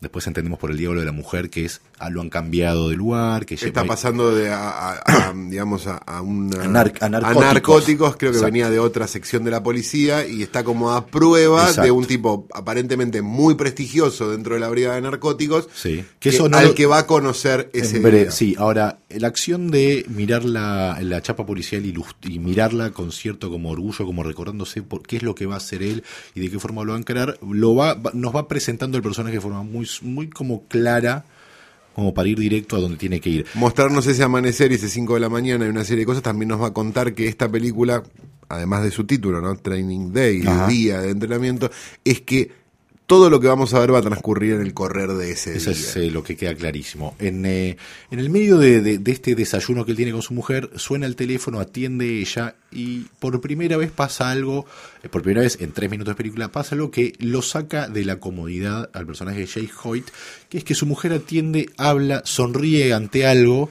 Después 0.00 0.26
entendemos 0.28 0.60
por 0.60 0.70
el 0.70 0.76
diablo 0.76 1.00
de 1.00 1.06
la 1.06 1.12
mujer 1.12 1.50
que 1.50 1.64
es 1.64 1.80
ah, 1.98 2.08
lo 2.08 2.20
han 2.20 2.30
cambiado 2.30 2.88
de 2.88 2.94
lugar, 2.94 3.46
que 3.46 3.54
está 3.54 3.84
pasando 3.84 4.34
de 4.34 4.50
a, 4.50 5.02
digamos 5.48 5.86
a, 5.88 6.22
un 6.22 6.50
narcóticos. 6.50 8.16
creo 8.16 8.32
que 8.32 8.38
venía 8.38 8.70
de 8.70 8.78
otra 8.78 9.08
sección 9.08 9.44
de 9.44 9.50
la 9.50 9.62
policía 9.62 10.26
y 10.26 10.42
está 10.42 10.62
como 10.62 10.92
a 10.92 11.06
prueba 11.06 11.72
de 11.72 11.90
un 11.90 12.06
tipo 12.06 12.46
aparentemente 12.54 13.22
muy 13.22 13.54
prestigioso 13.54 14.30
dentro 14.30 14.54
de 14.54 14.60
la 14.60 14.68
brigada 14.68 14.96
de 14.96 15.02
narcóticos, 15.02 15.68
sí. 15.74 16.04
que, 16.20 16.28
eso 16.28 16.48
al 16.52 16.74
que 16.74 16.86
va 16.86 16.98
a 16.98 17.06
conocer 17.06 17.70
ese 17.72 17.98
día. 17.98 18.30
Sí, 18.30 18.54
ahora 18.56 19.00
la 19.08 19.28
acción 19.28 19.70
de 19.70 20.04
mirar 20.08 20.44
la, 20.44 20.98
la 21.00 21.22
chapa 21.22 21.46
policial 21.46 21.84
y, 21.84 21.94
y, 22.22 22.38
mirarla 22.38 22.90
con 22.90 23.10
cierto 23.10 23.50
como 23.50 23.70
orgullo, 23.70 24.04
como 24.04 24.22
recordándose 24.22 24.82
por 24.82 25.02
qué 25.02 25.16
es 25.16 25.22
lo 25.22 25.34
que 25.34 25.46
va 25.46 25.54
a 25.54 25.58
hacer 25.58 25.82
él 25.82 26.04
y 26.34 26.40
de 26.40 26.50
qué 26.50 26.58
forma 26.58 26.84
lo 26.84 26.92
va 26.92 26.96
a 26.96 27.00
encarar, 27.00 27.38
lo 27.42 27.74
va, 27.74 28.00
nos 28.12 28.34
va 28.34 28.46
presentando 28.46 28.96
el 28.96 29.02
personaje 29.02 29.36
de 29.36 29.40
forma 29.40 29.62
muy 29.62 29.86
muy 30.02 30.28
como 30.28 30.66
clara 30.68 31.24
como 31.98 32.14
para 32.14 32.28
ir 32.28 32.38
directo 32.38 32.76
a 32.76 32.80
donde 32.80 32.96
tiene 32.96 33.20
que 33.20 33.28
ir. 33.28 33.46
Mostrarnos 33.54 34.06
ese 34.06 34.22
amanecer 34.22 34.70
y 34.70 34.76
ese 34.76 34.88
5 34.88 35.14
de 35.14 35.20
la 35.20 35.28
mañana 35.28 35.66
y 35.66 35.68
una 35.68 35.82
serie 35.82 36.02
de 36.02 36.06
cosas 36.06 36.22
también 36.22 36.48
nos 36.48 36.62
va 36.62 36.68
a 36.68 36.72
contar 36.72 37.12
que 37.12 37.26
esta 37.26 37.50
película, 37.50 38.04
además 38.48 38.84
de 38.84 38.92
su 38.92 39.04
título, 39.04 39.40
¿no? 39.40 39.56
Training 39.56 40.12
Day, 40.12 40.44
día 40.68 41.00
de 41.00 41.10
entrenamiento, 41.10 41.72
es 42.04 42.20
que 42.20 42.52
todo 43.08 43.30
lo 43.30 43.40
que 43.40 43.46
vamos 43.46 43.72
a 43.72 43.78
ver 43.78 43.94
va 43.94 44.00
a 44.00 44.02
transcurrir 44.02 44.52
en 44.52 44.60
el 44.60 44.74
correr 44.74 45.14
de 45.14 45.30
ese 45.30 45.56
Eso 45.56 45.70
día. 45.70 45.80
es 45.80 45.96
eh, 45.96 46.10
lo 46.10 46.22
que 46.22 46.36
queda 46.36 46.54
clarísimo. 46.54 47.16
En, 47.18 47.46
eh, 47.46 47.78
en 48.10 48.18
el 48.18 48.28
medio 48.28 48.58
de, 48.58 49.00
este 49.06 49.34
desayuno 49.34 49.86
que 49.86 49.92
él 49.92 49.96
tiene 49.96 50.12
con 50.12 50.20
su 50.20 50.34
mujer, 50.34 50.68
suena 50.76 51.06
el 51.06 51.16
teléfono, 51.16 51.58
atiende 51.58 52.20
ella 52.20 52.56
y 52.70 53.06
por 53.18 53.40
primera 53.40 53.78
vez 53.78 53.90
pasa 53.90 54.30
algo, 54.30 54.66
eh, 55.02 55.08
por 55.08 55.22
primera 55.22 55.40
vez 55.40 55.56
en 55.58 55.72
tres 55.72 55.90
minutos 55.90 56.12
de 56.12 56.16
película, 56.16 56.52
pasa 56.52 56.74
algo 56.74 56.90
que 56.90 57.14
lo 57.18 57.40
saca 57.40 57.88
de 57.88 58.04
la 58.04 58.20
comodidad 58.20 58.90
al 58.92 59.06
personaje 59.06 59.40
de 59.40 59.46
Jay 59.46 59.70
Hoyt, 59.82 60.06
que 60.50 60.58
es 60.58 60.64
que 60.64 60.74
su 60.74 60.84
mujer 60.84 61.14
atiende, 61.14 61.70
habla, 61.78 62.20
sonríe 62.26 62.92
ante 62.92 63.26
algo 63.26 63.70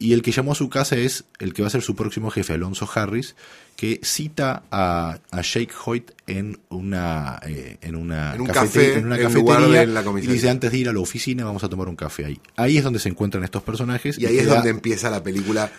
y 0.00 0.14
el 0.14 0.22
que 0.22 0.32
llamó 0.32 0.50
a 0.50 0.56
su 0.56 0.68
casa 0.68 0.96
es 0.96 1.26
el 1.38 1.54
que 1.54 1.62
va 1.62 1.68
a 1.68 1.70
ser 1.70 1.82
su 1.82 1.94
próximo 1.94 2.30
jefe, 2.30 2.54
Alonso 2.54 2.88
Harris, 2.92 3.36
que 3.78 4.00
cita 4.02 4.64
a, 4.72 5.20
a 5.30 5.40
Jake 5.40 5.70
Hoyt 5.84 6.10
en 6.26 6.58
una 6.68 7.38
eh, 7.46 7.76
en 7.80 7.94
una 7.94 8.34
en 8.34 8.44
cafetería 8.44 9.84
y 10.20 10.26
dice 10.26 10.50
antes 10.50 10.72
de 10.72 10.78
ir 10.78 10.88
a 10.88 10.92
la 10.92 10.98
oficina 10.98 11.44
vamos 11.44 11.62
a 11.62 11.68
tomar 11.68 11.88
un 11.88 11.94
café 11.94 12.24
ahí. 12.24 12.40
Ahí 12.56 12.76
es 12.76 12.82
donde 12.82 12.98
se 12.98 13.08
encuentran 13.08 13.44
estos 13.44 13.62
personajes 13.62 14.18
y 14.18 14.26
ahí 14.26 14.38
es 14.38 14.46
donde 14.46 14.70
empieza 14.70 15.10
la 15.10 15.22
película 15.22 15.70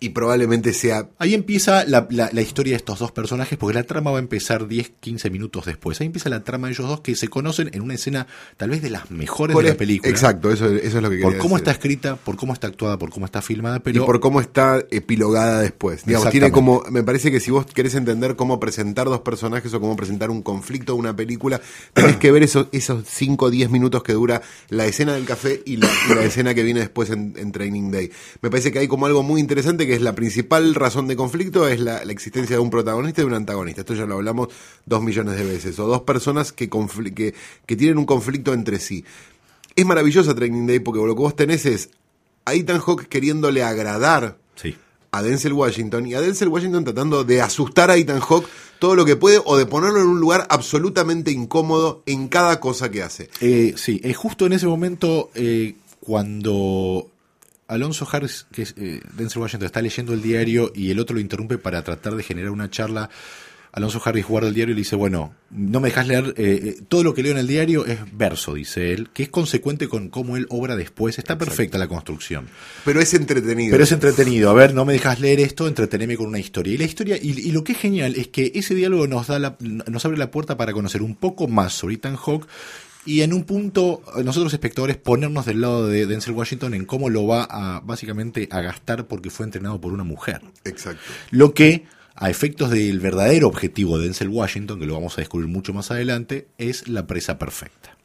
y 0.00 0.10
probablemente 0.10 0.72
sea... 0.72 1.08
Ahí 1.18 1.34
empieza 1.34 1.84
la, 1.84 2.06
la, 2.10 2.40
historia 2.40 2.72
de 2.72 2.76
estos 2.76 2.98
dos 2.98 3.12
personajes, 3.12 3.58
porque 3.58 3.74
la 3.74 3.84
trama 3.84 4.10
va 4.10 4.18
a 4.18 4.20
empezar 4.20 4.66
10, 4.66 4.92
15 5.00 5.30
minutos 5.30 5.66
después. 5.66 6.00
Ahí 6.00 6.06
empieza 6.06 6.28
la 6.28 6.44
trama 6.44 6.68
de 6.68 6.74
ellos 6.74 6.88
dos 6.88 7.00
que 7.00 7.14
se 7.14 7.28
conocen 7.28 7.70
en 7.72 7.82
una 7.82 7.94
escena 7.94 8.26
tal 8.56 8.70
vez 8.70 8.82
de 8.82 8.90
las 8.90 9.10
mejores 9.10 9.56
de 9.56 9.62
la 9.62 9.74
película. 9.74 10.10
Exacto, 10.10 10.50
eso, 10.50 10.66
eso 10.66 10.96
es 10.96 11.02
lo 11.02 11.10
que 11.10 11.18
Por 11.18 11.36
cómo 11.38 11.56
está 11.56 11.70
escrita, 11.70 12.16
por 12.16 12.36
cómo 12.36 12.52
está 12.52 12.66
actuada, 12.66 12.98
por 12.98 13.10
cómo 13.10 13.26
está 13.26 13.42
filmada, 13.42 13.80
pero... 13.80 14.02
Y 14.02 14.06
por 14.06 14.20
cómo 14.20 14.40
está 14.40 14.84
epilogada 14.90 15.60
después. 15.60 16.04
Digamos, 16.04 16.30
tiene 16.30 16.50
como... 16.50 16.82
Me 16.90 17.02
parece 17.02 17.30
que 17.30 17.40
si 17.40 17.50
vos 17.50 17.66
querés 17.66 17.94
entender 17.94 18.36
cómo 18.36 18.60
presentar 18.60 19.06
dos 19.06 19.20
personajes 19.20 19.72
o 19.74 19.80
cómo 19.80 19.96
presentar 19.96 20.30
un 20.30 20.42
conflicto 20.42 20.94
de 20.94 20.98
una 20.98 21.14
película, 21.14 21.60
tenés 21.92 22.16
que 22.16 22.30
ver 22.30 22.42
esos, 22.42 22.68
esos 22.72 23.04
5 23.06 23.46
o 23.46 23.50
10 23.50 23.70
minutos 23.70 24.02
que 24.02 24.12
dura 24.12 24.42
la 24.68 24.86
escena 24.86 25.14
del 25.14 25.24
café 25.24 25.62
y 25.64 25.76
la, 25.76 25.88
escena 26.22 26.54
que 26.54 26.62
viene 26.62 26.80
después 26.80 27.10
en, 27.10 27.34
en 27.36 27.52
Training 27.52 27.90
Day. 27.90 28.10
Me 28.42 28.50
parece 28.50 28.72
que 28.72 28.80
hay 28.80 28.88
como 28.88 29.06
algo 29.06 29.22
muy 29.22 29.40
interesante 29.40 29.67
que 29.76 29.94
es 29.94 30.02
la 30.02 30.14
principal 30.14 30.74
razón 30.74 31.06
de 31.08 31.16
conflicto 31.16 31.68
es 31.68 31.80
la, 31.80 31.98
existencia 31.98 32.56
de 32.56 32.60
un 32.60 32.70
protagonista 32.70 33.20
y 33.20 33.24
de 33.24 33.28
un 33.28 33.34
antagonista. 33.34 33.82
Esto 33.82 33.94
ya 33.94 34.06
lo 34.06 34.14
hablamos 34.14 34.48
dos 34.86 35.02
millones 35.02 35.36
de 35.36 35.44
veces. 35.44 35.78
O 35.78 35.86
dos 35.86 36.02
personas 36.02 36.52
que, 36.52 36.68
que, 36.68 37.34
que 37.66 37.76
tienen 37.76 37.98
un 37.98 38.06
conflicto 38.06 38.52
entre 38.52 38.78
sí. 38.78 39.04
Es 39.76 39.84
maravillosa 39.84 40.34
Training 40.34 40.66
Day 40.66 40.78
porque 40.80 41.00
lo 41.00 41.14
que 41.14 41.22
vos 41.22 41.36
tenés 41.36 41.66
es 41.66 41.90
a 42.44 42.54
Ethan 42.54 42.80
Hawke 42.80 43.08
queriéndole 43.08 43.62
agradar 43.62 44.38
a 45.10 45.22
Denzel 45.22 45.52
Washington 45.52 46.06
y 46.06 46.14
a 46.14 46.20
Denzel 46.20 46.48
Washington 46.48 46.84
tratando 46.84 47.24
de 47.24 47.40
asustar 47.40 47.90
a 47.90 47.96
Ethan 47.96 48.20
Hawke 48.20 48.48
todo 48.78 48.94
lo 48.94 49.04
que 49.04 49.16
puede 49.16 49.40
o 49.44 49.56
de 49.56 49.66
ponerlo 49.66 50.00
en 50.00 50.06
un 50.06 50.20
lugar 50.20 50.46
absolutamente 50.50 51.30
incómodo 51.30 52.02
en 52.06 52.28
cada 52.28 52.60
cosa 52.60 52.90
que 52.90 53.02
hace. 53.02 53.30
Eh, 53.40 53.74
sí, 53.76 54.00
es 54.04 54.16
justo 54.16 54.46
en 54.46 54.52
ese 54.52 54.66
momento 54.66 55.30
eh, 55.34 55.76
cuando 56.00 57.08
Alonso 57.68 58.08
Harris, 58.10 58.46
que 58.50 58.62
es 58.62 58.74
eh, 58.76 59.00
Denzel 59.12 59.42
Washington, 59.42 59.66
está 59.66 59.82
leyendo 59.82 60.12
el 60.12 60.22
diario 60.22 60.72
y 60.74 60.90
el 60.90 60.98
otro 60.98 61.14
lo 61.14 61.20
interrumpe 61.20 61.58
para 61.58 61.82
tratar 61.82 62.16
de 62.16 62.22
generar 62.22 62.50
una 62.50 62.70
charla 62.70 63.08
Alonso 63.72 64.00
Harris 64.04 64.26
guarda 64.26 64.48
el 64.48 64.54
diario 64.54 64.72
y 64.72 64.76
le 64.76 64.80
dice, 64.80 64.96
bueno, 64.96 65.34
no 65.50 65.80
me 65.80 65.88
dejas 65.88 66.06
leer, 66.06 66.34
eh, 66.36 66.60
eh, 66.64 66.82
todo 66.88 67.04
lo 67.04 67.14
que 67.14 67.22
leo 67.22 67.32
en 67.32 67.38
el 67.38 67.46
diario 67.46 67.84
es 67.84 67.98
verso, 68.12 68.54
dice 68.54 68.92
él, 68.92 69.10
que 69.12 69.22
es 69.22 69.28
consecuente 69.28 69.88
con 69.88 70.08
cómo 70.08 70.36
él 70.36 70.46
obra 70.48 70.74
después. 70.74 71.18
Está 71.18 71.36
perfecta 71.36 71.78
la 71.78 71.86
construcción. 71.86 72.48
Pero 72.84 73.00
es 73.00 73.12
entretenido. 73.14 73.70
Pero 73.72 73.84
es 73.84 73.92
entretenido. 73.92 74.50
A 74.50 74.54
ver, 74.54 74.74
no 74.74 74.84
me 74.84 74.94
dejas 74.94 75.20
leer 75.20 75.40
esto, 75.40 75.68
entreteneme 75.68 76.16
con 76.16 76.26
una 76.26 76.38
historia. 76.38 76.74
Y 76.74 76.78
la 76.78 76.84
historia, 76.84 77.18
y, 77.20 77.52
lo 77.52 77.62
que 77.62 77.72
es 77.72 77.78
genial 77.78 78.14
es 78.16 78.28
que 78.28 78.52
ese 78.54 78.74
diálogo 78.74 79.06
nos 79.06 79.26
da 79.26 79.38
la, 79.38 79.56
nos 79.60 80.04
abre 80.04 80.18
la 80.18 80.30
puerta 80.30 80.56
para 80.56 80.72
conocer 80.72 81.02
un 81.02 81.14
poco 81.14 81.46
más 81.46 81.74
sobre 81.74 81.94
Ethan 81.94 82.16
Hawke 82.16 82.48
y 83.08 83.22
en 83.22 83.32
un 83.32 83.44
punto 83.44 84.02
nosotros 84.22 84.52
espectadores 84.52 84.98
ponernos 84.98 85.46
del 85.46 85.62
lado 85.62 85.86
de 85.86 86.04
Denzel 86.04 86.34
Washington 86.34 86.74
en 86.74 86.84
cómo 86.84 87.08
lo 87.08 87.26
va 87.26 87.46
a 87.48 87.80
básicamente 87.80 88.48
a 88.50 88.60
gastar 88.60 89.06
porque 89.06 89.30
fue 89.30 89.46
entrenado 89.46 89.80
por 89.80 89.94
una 89.94 90.04
mujer. 90.04 90.42
Exacto. 90.64 91.00
Lo 91.30 91.54
que 91.54 91.86
a 92.14 92.28
efectos 92.28 92.68
del 92.70 93.00
verdadero 93.00 93.48
objetivo 93.48 93.96
de 93.96 94.04
Denzel 94.04 94.28
Washington, 94.28 94.78
que 94.78 94.84
lo 94.84 94.92
vamos 94.92 95.16
a 95.16 95.22
descubrir 95.22 95.48
mucho 95.48 95.72
más 95.72 95.90
adelante, 95.90 96.48
es 96.58 96.86
la 96.86 97.06
presa 97.06 97.38
perfecta. 97.38 97.96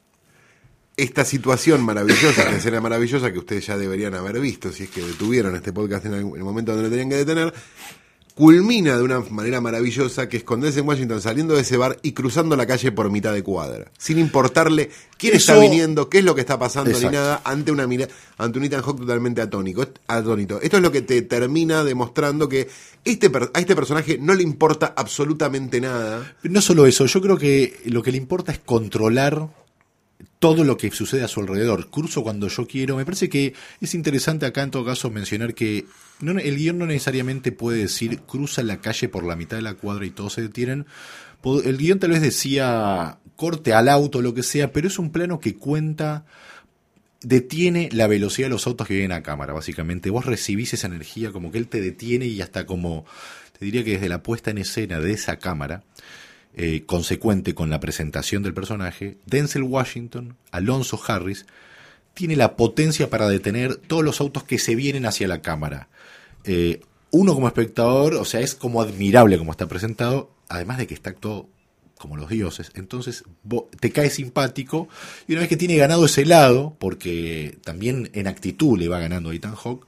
Esta 0.96 1.26
situación 1.26 1.84
maravillosa, 1.84 2.44
esta 2.44 2.56
escena 2.56 2.80
maravillosa 2.80 3.34
que 3.34 3.40
ustedes 3.40 3.66
ya 3.66 3.78
deberían 3.78 4.14
haber 4.14 4.40
visto, 4.40 4.72
si 4.72 4.84
es 4.84 4.90
que 4.90 5.02
detuvieron 5.02 5.54
este 5.54 5.74
podcast 5.74 6.06
en 6.06 6.14
el 6.14 6.44
momento 6.44 6.72
donde 6.72 6.88
lo 6.88 6.90
tenían 6.90 7.10
que 7.10 7.18
detener, 7.18 7.54
culmina 8.36 8.98
de 8.98 9.04
una 9.04 9.20
manera 9.20 9.62
maravillosa 9.62 10.28
que 10.28 10.38
es 10.38 10.44
con 10.44 10.62
Denzel 10.62 10.84
Washington 10.84 11.22
saliendo 11.22 11.56
de 11.56 11.62
ese 11.62 11.78
bar 11.78 12.00
y 12.02 12.14
cruzando 12.14 12.56
la 12.56 12.66
calle 12.66 12.92
por 12.92 13.12
mitad 13.12 13.34
de 13.34 13.44
cuadra, 13.44 13.92
sin 13.98 14.18
importarle 14.18 14.90
quién 15.18 15.36
está 15.36 15.58
viniendo, 15.58 16.10
qué 16.10 16.20
es 16.20 16.26
lo 16.26 16.34
que 16.34 16.42
está 16.42 16.58
pasando 16.58 16.98
ni 16.98 17.06
nada, 17.10 17.42
ante 17.44 17.72
una 17.72 17.84
ante 18.38 18.58
un 18.58 18.66
Ethan 18.66 18.82
Hawke 18.82 19.02
totalmente 19.02 19.42
atónico, 19.42 19.86
atónito. 20.08 20.60
Esto 20.62 20.78
es 20.78 20.84
lo 20.84 20.92
que 20.92 21.02
te 21.02 21.22
termina 21.22 21.84
demostrando 21.84 22.50
que 22.50 22.68
este 23.06 23.32
a 23.54 23.60
este 23.60 23.76
personaje 23.76 24.18
no 24.20 24.34
le 24.34 24.44
importa 24.44 24.94
absolutamente 24.96 25.80
nada. 25.80 26.36
No 26.44 26.62
solo 26.62 26.86
eso, 26.88 27.06
yo 27.06 27.22
creo 27.22 27.38
que 27.38 27.82
lo 27.86 28.02
que 28.02 28.12
le 28.12 28.18
importa 28.18 28.52
es 28.52 28.60
controlar 28.60 29.48
todo 30.44 30.66
lo 30.66 30.76
que 30.76 30.92
sucede 30.92 31.24
a 31.24 31.30
su 31.30 31.40
alrededor. 31.40 31.90
Curso 31.90 32.22
cuando 32.22 32.50
yo 32.50 32.68
quiero. 32.68 32.98
Me 32.98 33.06
parece 33.06 33.30
que 33.30 33.54
es 33.80 33.96
interesante 33.96 34.46
acá 34.46 34.62
en 34.62 34.72
todo 34.72 34.84
caso 34.84 35.10
mencionar 35.10 35.54
que 35.54 35.86
el 36.22 36.58
guion 36.58 36.78
no 36.78 36.86
necesariamente 36.86 37.54
puede 37.54 37.78
decir 37.78 38.20
cruza 38.20 38.62
la 38.62 38.82
calle 38.82 39.08
por 39.08 39.24
la 39.24 39.38
mitad 39.38 39.56
de 39.56 39.64
la 39.64 39.76
cuadra 39.76 40.06
y 40.06 40.10
todos 40.10 40.34
se 40.34 40.42
detienen. 40.42 40.86
El 41.64 41.78
guion 41.78 42.00
tal 42.00 42.10
vez 42.10 42.22
decía 42.22 43.20
corte 43.38 43.74
al 43.74 43.88
auto, 43.88 44.22
lo 44.22 44.34
que 44.34 44.44
sea, 44.44 44.74
pero 44.74 44.90
es 44.90 45.00
un 45.00 45.14
plano 45.14 45.40
que 45.40 45.56
cuenta 45.56 46.26
detiene 47.22 47.88
la 47.94 48.08
velocidad 48.08 48.48
de 48.48 48.54
los 48.56 48.68
autos 48.68 48.86
que 48.86 48.96
vienen 48.96 49.14
a 49.14 49.24
cámara, 49.24 49.54
básicamente. 49.54 50.10
Vos 50.10 50.26
recibís 50.26 50.74
esa 50.74 50.88
energía, 50.88 51.32
como 51.32 51.54
que 51.54 51.58
él 51.58 51.70
te 51.70 51.80
detiene 51.80 52.26
y 52.26 52.42
hasta 52.42 52.66
como, 52.66 53.06
te 53.58 53.64
diría 53.64 53.86
que 53.86 53.92
desde 53.92 54.10
la 54.10 54.22
puesta 54.22 54.52
en 54.52 54.58
escena 54.58 55.00
de 55.00 55.14
esa 55.14 55.40
cámara, 55.40 55.86
eh, 56.56 56.84
consecuente 56.86 57.56
con 57.56 57.70
la 57.70 57.80
presentación 57.80 58.44
del 58.44 58.54
personaje, 58.54 59.18
Denzel 59.26 59.64
Washington, 59.64 60.38
Alonso 60.52 61.00
Harris, 61.08 61.46
tiene 62.14 62.36
la 62.36 62.56
potencia 62.56 63.10
para 63.10 63.28
detener 63.28 63.76
todos 63.76 64.04
los 64.04 64.22
autos 64.22 64.44
que 64.44 64.60
se 64.60 64.76
vienen 64.76 65.06
hacia 65.06 65.28
la 65.28 65.42
cámara. 65.42 65.90
Eh, 66.44 66.82
uno 67.12 67.34
como 67.34 67.48
espectador, 67.48 68.16
o 68.16 68.26
sea, 68.26 68.42
es 68.42 68.56
como 68.56 68.82
admirable 68.82 69.38
como 69.38 69.52
está 69.52 69.68
presentado, 69.68 70.32
además 70.50 70.78
de 70.78 70.88
que 70.88 70.94
está 70.94 71.12
actuado 71.12 71.50
como 71.98 72.18
los 72.18 72.30
dioses. 72.30 72.72
Entonces 72.76 73.24
te 73.80 73.92
cae 73.92 74.10
simpático 74.10 74.90
y 75.28 75.34
una 75.34 75.42
vez 75.42 75.50
que 75.50 75.58
tiene 75.58 75.78
ganado 75.78 76.06
ese 76.06 76.26
lado, 76.26 76.76
porque 76.80 77.58
también 77.64 78.10
en 78.14 78.28
actitud 78.28 78.78
le 78.78 78.90
va 78.90 79.00
ganando 79.00 79.30
a 79.30 79.36
Ethan 79.36 79.56
Hawke, 79.56 79.88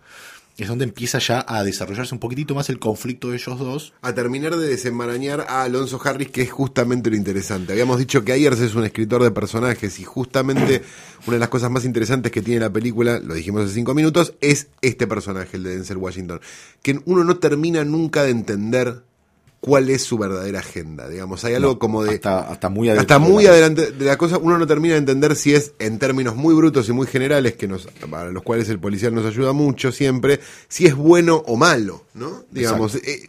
es 0.64 0.70
donde 0.70 0.86
empieza 0.86 1.20
ya 1.20 1.44
a 1.48 1.64
desarrollarse 1.64 2.14
un 2.14 2.20
poquitito 2.20 2.56
más 2.56 2.70
el 2.70 2.80
conflicto 2.80 3.30
de 3.30 3.38
ellos 3.38 3.60
dos. 3.60 3.94
A 4.02 4.14
terminar 4.14 4.56
de 4.56 4.68
desenmarañar 4.68 5.46
a 5.50 5.64
Alonso 5.64 6.00
Harris, 6.04 6.32
que 6.32 6.44
es 6.44 6.52
justamente 6.52 7.10
lo 7.10 7.18
interesante. 7.18 7.74
Habíamos 7.74 8.00
dicho 8.00 8.24
que 8.24 8.32
Ayers 8.32 8.60
es 8.62 8.76
un 8.76 8.86
escritor 8.86 9.22
de 9.24 9.32
personajes 9.32 10.00
y 10.00 10.04
justamente 10.04 10.84
una 11.28 11.36
de 11.36 11.40
las 11.40 11.50
cosas 11.50 11.72
más 11.72 11.84
interesantes 11.84 12.32
que 12.32 12.42
tiene 12.42 12.62
la 12.62 12.72
película, 12.72 13.20
lo 13.20 13.34
dijimos 13.34 13.66
hace 13.66 13.74
cinco 13.74 13.94
minutos, 13.94 14.34
es 14.42 14.68
este 14.82 15.08
personaje, 15.08 15.58
el 15.58 15.64
de 15.64 15.72
Denzel 15.72 15.98
Washington. 15.98 16.40
Que 16.82 17.00
uno 17.06 17.24
no 17.24 17.38
termina 17.38 17.84
nunca 17.84 18.24
de 18.24 18.32
entender 18.32 19.04
cuál 19.66 19.90
es 19.90 20.04
su 20.04 20.20
verdadera 20.20 20.60
agenda. 20.60 21.10
Digamos, 21.10 21.44
hay 21.44 21.56
algo 21.56 21.80
como 21.80 22.04
de. 22.04 22.22
Hasta, 22.24 22.70
muy, 22.70 22.88
hasta 22.90 23.18
muy 23.18 23.48
adelante 23.48 23.92
de 23.94 24.06
la 24.06 24.16
cosa, 24.16 24.38
uno 24.38 24.60
no 24.60 24.68
termina 24.68 24.94
de 24.94 25.00
entender 25.00 25.36
si 25.36 25.56
es 25.56 25.74
en 25.80 25.98
términos 25.98 26.36
muy 26.36 26.54
brutos 26.54 26.88
y 26.88 26.92
muy 26.92 27.08
generales, 27.08 27.56
que 27.56 27.68
nos, 27.68 27.88
para 28.12 28.30
los 28.30 28.44
cuales 28.44 28.70
el 28.70 28.78
policial 28.78 29.16
nos 29.16 29.26
ayuda 29.26 29.54
mucho 29.54 29.92
siempre, 29.92 30.40
si 30.68 30.86
es 30.86 30.94
bueno 30.94 31.42
o 31.48 31.56
malo, 31.56 32.04
¿no? 32.14 32.44
Digamos, 32.52 32.94
eh, 32.94 33.28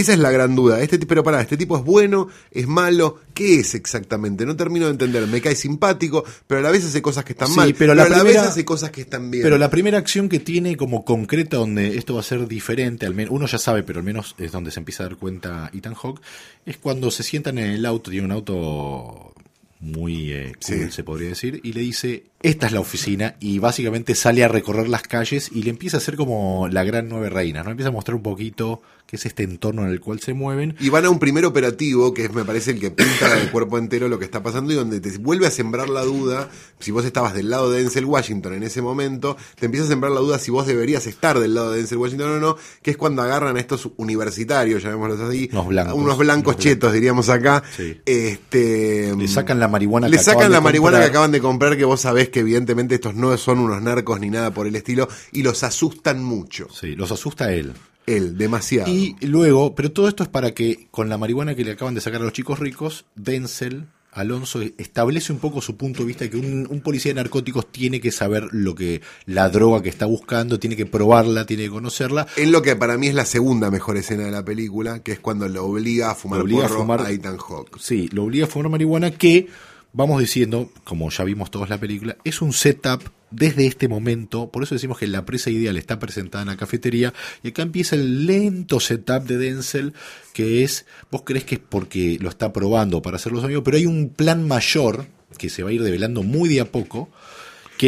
esa 0.00 0.12
es 0.12 0.18
la 0.18 0.30
gran 0.30 0.54
duda. 0.54 0.80
Este, 0.82 0.98
pero 0.98 1.24
pará, 1.24 1.40
¿este 1.40 1.56
tipo 1.56 1.76
es 1.76 1.84
bueno? 1.84 2.28
¿Es 2.50 2.66
malo? 2.66 3.20
¿Qué 3.34 3.60
es 3.60 3.74
exactamente? 3.74 4.44
No 4.44 4.56
termino 4.56 4.86
de 4.86 4.92
entender. 4.92 5.26
Me 5.26 5.40
cae 5.40 5.56
simpático, 5.56 6.24
pero 6.46 6.60
a 6.60 6.62
la 6.62 6.70
vez 6.70 6.84
hace 6.84 7.02
cosas 7.02 7.24
que 7.24 7.32
están 7.32 7.54
mal. 7.54 7.74
Pero, 7.74 7.92
a 7.92 7.94
la 7.94 8.22
vez 8.22 8.36
hace 8.36 8.64
cosas 8.64 8.90
que 8.90 9.02
están 9.02 9.30
bien. 9.30 9.42
Pero 9.42 9.58
la 9.58 9.70
primera 9.70 9.98
acción 9.98 10.28
que 10.28 10.40
tiene 10.40 10.76
como 10.76 11.04
concreta 11.04 11.56
donde 11.56 11.96
esto 11.96 12.14
va 12.14 12.20
a 12.20 12.24
ser 12.24 12.46
diferente, 12.46 13.06
al 13.06 13.14
menos 13.14 13.32
uno 13.32 13.46
ya 13.46 13.58
sabe, 13.58 13.82
pero 13.82 14.00
al 14.00 14.04
menos 14.04 14.34
es 14.38 14.52
donde 14.52 14.70
se 14.70 14.80
empieza 14.80 15.04
a 15.04 15.08
dar 15.08 15.16
cuenta 15.16 15.70
Ethan 15.72 15.94
Hawke, 15.94 16.20
es 16.64 16.76
cuando 16.76 17.10
se 17.10 17.22
sientan 17.22 17.58
en 17.58 17.70
el 17.70 17.86
auto, 17.86 18.10
tiene 18.10 18.26
un 18.26 18.32
auto 18.32 19.32
muy 19.80 20.32
eh, 20.32 20.52
se 20.60 21.04
podría 21.04 21.28
decir, 21.28 21.60
y 21.62 21.72
le 21.72 21.80
dice, 21.80 22.24
esta 22.42 22.66
es 22.66 22.72
la 22.72 22.80
oficina, 22.80 23.36
y 23.40 23.58
básicamente 23.58 24.14
sale 24.14 24.42
a 24.42 24.48
recorrer 24.48 24.88
las 24.88 25.02
calles 25.02 25.50
y 25.52 25.62
le 25.62 25.70
empieza 25.70 25.98
a 25.98 25.98
hacer 25.98 26.16
como 26.16 26.68
la 26.68 26.84
gran 26.84 27.08
nueve 27.08 27.30
reina, 27.30 27.62
¿no? 27.62 27.70
Empieza 27.70 27.90
a 27.90 27.92
mostrar 27.92 28.14
un 28.14 28.22
poquito 28.22 28.82
qué 29.06 29.16
es 29.16 29.24
este 29.24 29.44
entorno 29.44 29.82
en 29.82 29.90
el 29.90 30.00
cual 30.00 30.20
se 30.20 30.34
mueven. 30.34 30.74
Y 30.80 30.88
van 30.88 31.04
a 31.04 31.10
un 31.10 31.20
primer 31.20 31.44
operativo, 31.44 32.12
que 32.12 32.24
es, 32.24 32.32
me 32.32 32.44
parece, 32.44 32.72
el 32.72 32.80
que 32.80 32.90
pinta 32.90 33.40
el 33.40 33.50
cuerpo 33.52 33.78
entero 33.78 34.08
lo 34.08 34.18
que 34.18 34.24
está 34.24 34.42
pasando, 34.42 34.72
y 34.72 34.76
donde 34.76 35.00
te 35.00 35.16
vuelve 35.18 35.46
a 35.46 35.50
sembrar 35.50 35.88
la 35.88 36.02
duda, 36.02 36.50
si 36.80 36.90
vos 36.90 37.04
estabas 37.04 37.32
del 37.32 37.48
lado 37.48 37.70
de 37.70 37.82
Denzel 37.82 38.04
Washington 38.04 38.54
en 38.54 38.64
ese 38.64 38.82
momento, 38.82 39.36
te 39.58 39.66
empieza 39.66 39.86
a 39.86 39.88
sembrar 39.88 40.12
la 40.12 40.20
duda 40.20 40.38
si 40.40 40.50
vos 40.50 40.66
deberías 40.66 41.06
estar 41.06 41.38
del 41.38 41.54
lado 41.54 41.70
de 41.70 41.78
Denzel 41.78 41.98
Washington 41.98 42.30
o 42.30 42.40
no, 42.40 42.56
que 42.82 42.90
es 42.90 42.96
cuando 42.96 43.22
agarran 43.22 43.56
a 43.56 43.60
estos 43.60 43.88
universitarios, 43.96 44.82
llamémoslos 44.82 45.20
así, 45.20 45.48
unos 45.52 45.68
blancos, 45.68 45.94
unos 45.94 46.18
blancos 46.18 46.56
chetos, 46.56 46.92
diríamos 46.92 47.28
acá, 47.28 47.62
este... 48.04 49.14
Le 49.16 49.28
sacan 49.28 49.60
la 49.60 49.68
marihuana 49.68 50.08
Le 50.08 50.18
sacan 50.18 50.50
la 50.50 50.60
marihuana 50.60 50.98
que 50.98 51.06
acaban 51.06 51.30
de 51.30 51.40
comprar, 51.40 51.76
que 51.76 51.84
vos 51.84 52.00
sabés 52.00 52.28
que 52.28 52.40
evidentemente 52.40 52.96
estos 52.96 53.14
no 53.14 53.36
son 53.36 53.60
unos 53.60 53.80
narcos 53.82 54.18
ni 54.18 54.30
nada 54.30 54.52
por 54.52 54.66
el 54.66 54.74
estilo, 54.74 55.08
y 55.30 55.42
los 55.42 55.62
asustan 55.62 56.24
mucho. 56.24 56.68
Sí, 56.72 56.96
los 56.96 57.12
asusta 57.12 57.52
él. 57.52 57.72
Él, 58.06 58.38
demasiado. 58.38 58.90
Y 58.90 59.16
luego, 59.20 59.74
pero 59.74 59.92
todo 59.92 60.08
esto 60.08 60.22
es 60.22 60.28
para 60.28 60.52
que 60.52 60.88
con 60.90 61.08
la 61.08 61.18
marihuana 61.18 61.54
que 61.54 61.64
le 61.64 61.72
acaban 61.72 61.94
de 61.94 62.00
sacar 62.00 62.20
a 62.20 62.24
los 62.24 62.32
chicos 62.32 62.58
ricos, 62.58 63.04
Denzel, 63.14 63.86
Alonso, 64.16 64.62
establece 64.78 65.30
un 65.32 65.38
poco 65.38 65.60
su 65.60 65.76
punto 65.76 66.00
de 66.00 66.06
vista 66.06 66.24
de 66.24 66.30
que 66.30 66.38
un, 66.38 66.80
policía 66.82 67.10
de 67.10 67.16
narcóticos 67.16 67.70
tiene 67.70 68.00
que 68.00 68.10
saber 68.10 68.48
lo 68.50 68.74
que 68.74 69.02
la 69.26 69.50
droga 69.50 69.82
que 69.82 69.90
está 69.90 70.06
buscando, 70.06 70.58
tiene 70.58 70.74
que 70.74 70.86
probarla, 70.86 71.44
tiene 71.44 71.64
que 71.64 71.70
conocerla. 71.70 72.26
Es 72.36 72.48
lo 72.48 72.62
que 72.62 72.76
para 72.76 72.96
mí 72.96 73.08
es 73.08 73.14
la 73.14 73.26
segunda 73.26 73.70
mejor 73.70 73.98
escena 73.98 74.24
de 74.24 74.30
la 74.30 74.42
película, 74.42 75.00
que 75.00 75.12
es 75.12 75.20
cuando 75.20 75.46
lo 75.48 75.66
obliga 75.66 76.10
a 76.10 76.14
fumar 76.14 76.40
obliga 76.40 76.64
a, 76.64 76.68
fumar, 76.70 77.02
a 77.02 77.10
Ethan 77.10 77.36
Hawke. 77.36 77.78
Sí, 77.78 78.08
lo 78.10 78.24
obliga 78.24 78.46
a 78.46 78.48
fumar 78.48 78.70
marihuana 78.70 79.10
que 79.10 79.48
vamos 79.92 80.18
diciendo, 80.18 80.70
como 80.84 81.10
ya 81.10 81.24
vimos 81.24 81.50
todos 81.50 81.68
la 81.68 81.78
película, 81.78 82.16
es 82.24 82.40
un 82.40 82.54
setup 82.54 83.02
desde 83.36 83.66
este 83.66 83.88
momento, 83.88 84.50
por 84.50 84.62
eso 84.62 84.74
decimos 84.74 84.98
que 84.98 85.06
la 85.06 85.24
presa 85.24 85.50
ideal 85.50 85.76
está 85.76 85.98
presentada 85.98 86.42
en 86.42 86.48
la 86.48 86.56
cafetería, 86.56 87.12
y 87.42 87.48
acá 87.48 87.62
empieza 87.62 87.96
el 87.96 88.26
lento 88.26 88.80
setup 88.80 89.24
de 89.24 89.38
Denzel, 89.38 89.92
que 90.32 90.64
es, 90.64 90.86
vos 91.10 91.22
crees 91.24 91.44
que 91.44 91.56
es 91.56 91.60
porque 91.60 92.18
lo 92.20 92.28
está 92.28 92.52
probando 92.52 93.02
para 93.02 93.16
hacer 93.16 93.32
los 93.32 93.44
amigos, 93.44 93.62
pero 93.64 93.76
hay 93.76 93.86
un 93.86 94.08
plan 94.08 94.46
mayor 94.46 95.06
que 95.38 95.50
se 95.50 95.62
va 95.62 95.70
a 95.70 95.72
ir 95.72 95.82
develando 95.82 96.22
muy 96.22 96.48
de 96.48 96.60
a 96.60 96.70
poco, 96.70 97.10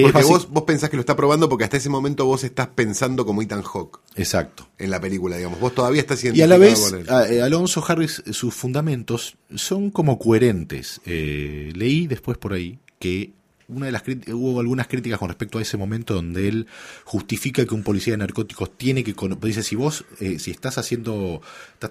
porque 0.02 0.22
vos, 0.22 0.50
vos 0.50 0.64
pensás 0.64 0.90
que 0.90 0.96
lo 0.96 1.00
está 1.00 1.16
probando 1.16 1.48
porque 1.48 1.64
hasta 1.64 1.78
ese 1.78 1.88
momento 1.88 2.26
vos 2.26 2.44
estás 2.44 2.68
pensando 2.68 3.24
como 3.24 3.40
Ethan 3.40 3.62
Hawke. 3.62 4.00
Exacto. 4.16 4.68
En 4.76 4.90
la 4.90 5.00
película, 5.00 5.36
digamos. 5.36 5.58
Vos 5.60 5.74
todavía 5.74 6.00
estás 6.00 6.18
siendo. 6.18 6.38
Y 6.38 6.42
a 6.42 6.46
la 6.46 6.58
vez, 6.58 6.94
eh, 7.30 7.40
Alonso 7.40 7.82
Harris, 7.86 8.22
sus 8.30 8.54
fundamentos 8.54 9.38
son 9.54 9.90
como 9.90 10.18
coherentes. 10.18 11.00
Eh, 11.06 11.72
leí 11.74 12.06
después 12.06 12.36
por 12.36 12.52
ahí 12.52 12.78
que 12.98 13.32
una 13.68 13.86
de 13.86 13.92
las 13.92 14.02
hubo 14.28 14.60
algunas 14.60 14.88
críticas 14.88 15.18
con 15.18 15.28
respecto 15.28 15.58
a 15.58 15.62
ese 15.62 15.76
momento 15.76 16.14
donde 16.14 16.48
él 16.48 16.66
justifica 17.04 17.66
que 17.66 17.74
un 17.74 17.82
policía 17.82 18.14
de 18.14 18.18
narcóticos 18.18 18.76
tiene 18.78 19.04
que 19.04 19.14
dice 19.42 19.62
si 19.62 19.76
vos 19.76 20.06
eh, 20.20 20.38
si 20.38 20.50
estás 20.50 20.78
haciendo 20.78 21.42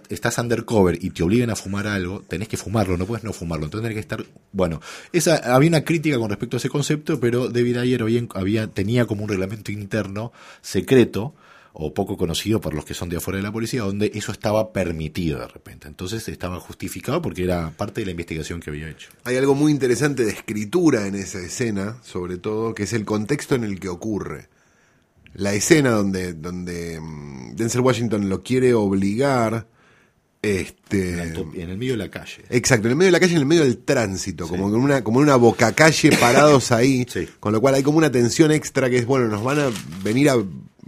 estás 0.10 0.40
undercover 0.40 0.98
y 1.00 1.12
te 1.12 1.22
obligan 1.22 1.52
a 1.52 1.56
fumar 1.56 1.86
algo 1.86 2.22
tenés 2.28 2.48
que 2.48 2.58
fumarlo 2.58 2.98
no 2.98 3.06
puedes 3.06 3.24
no 3.24 3.32
fumarlo 3.32 3.66
entonces 3.66 3.84
tenés 3.84 3.96
que 3.96 4.02
estar 4.02 4.26
bueno 4.52 4.82
esa 5.12 5.36
había 5.56 5.70
una 5.70 5.84
crítica 5.84 6.18
con 6.18 6.30
respecto 6.30 6.58
a 6.58 6.60
ese 6.60 6.70
concepto 6.70 7.20
pero 7.20 7.48
David 7.48 7.78
Ayer 7.78 8.02
había 8.34 8.68
tenía 8.68 9.06
como 9.06 9.24
un 9.24 9.30
reglamento 9.30 9.72
interno 9.72 10.32
secreto 10.62 11.36
o 11.80 11.94
poco 11.94 12.18
conocido 12.18 12.60
por 12.60 12.74
los 12.74 12.86
que 12.86 12.96
son 12.96 13.08
de 13.08 13.18
afuera 13.18 13.38
de 13.38 13.44
la 13.44 13.52
policía, 13.52 13.82
donde 13.82 14.12
eso 14.16 14.32
estaba 14.32 14.74
permitido 14.74 15.40
de 15.40 15.48
repente. 15.48 15.88
Entonces 15.88 16.28
estaba 16.28 16.60
justificado 16.60 17.22
porque 17.22 17.44
era 17.44 17.70
parte 17.78 18.02
de 18.02 18.06
la 18.06 18.12
investigación 18.12 18.60
que 18.60 18.72
había 18.72 18.90
hecho. 18.90 19.10
Hay 19.26 19.38
algo 19.38 19.54
muy 19.54 19.72
interesante 19.72 20.26
de 20.26 20.32
escritura 20.32 21.06
en 21.06 21.14
esa 21.14 21.40
escena, 21.40 21.98
sobre 22.04 22.38
todo, 22.38 22.74
que 22.74 22.84
es 22.84 22.94
el 22.94 23.06
contexto 23.06 23.54
en 23.54 23.64
el 23.64 23.80
que 23.80 23.90
ocurre. 23.90 24.50
La 25.36 25.54
escena 25.54 25.92
donde, 25.92 26.34
donde 26.34 27.00
mm, 27.00 27.56
Denzel 27.56 27.82
Washington 27.82 28.28
lo 28.28 28.42
quiere 28.42 28.74
obligar 28.74 29.68
Este, 30.42 31.22
En, 31.22 31.70
el 31.70 31.78
medio 31.78 31.92
de 31.94 31.98
la 31.98 32.10
calle. 32.10 32.44
Exacto, 32.50 32.88
en 32.88 32.92
el 32.94 32.98
medio 32.98 33.08
de 33.10 33.12
la 33.12 33.20
calle, 33.20 33.34
en 33.34 33.40
el 33.40 33.46
medio 33.46 33.64
del 33.64 33.78
tránsito, 33.80 34.48
como 34.48 34.68
en 34.68 34.76
una, 34.76 35.04
como 35.04 35.20
en 35.20 35.26
una 35.26 35.36
boca 35.36 35.74
calle 35.74 36.10
parados 36.18 36.72
ahí, 36.72 37.06
Sí. 37.08 37.28
con 37.40 37.54
lo 37.54 37.62
cual 37.62 37.76
hay 37.76 37.84
como 37.84 38.00
una 38.00 38.12
tensión 38.12 38.52
extra 38.52 38.90
que 38.90 38.98
es, 38.98 39.06
bueno, 39.06 39.28
nos 39.28 39.44
van 39.44 39.60
a 39.60 39.70
venir 40.04 40.30
a, 40.30 40.38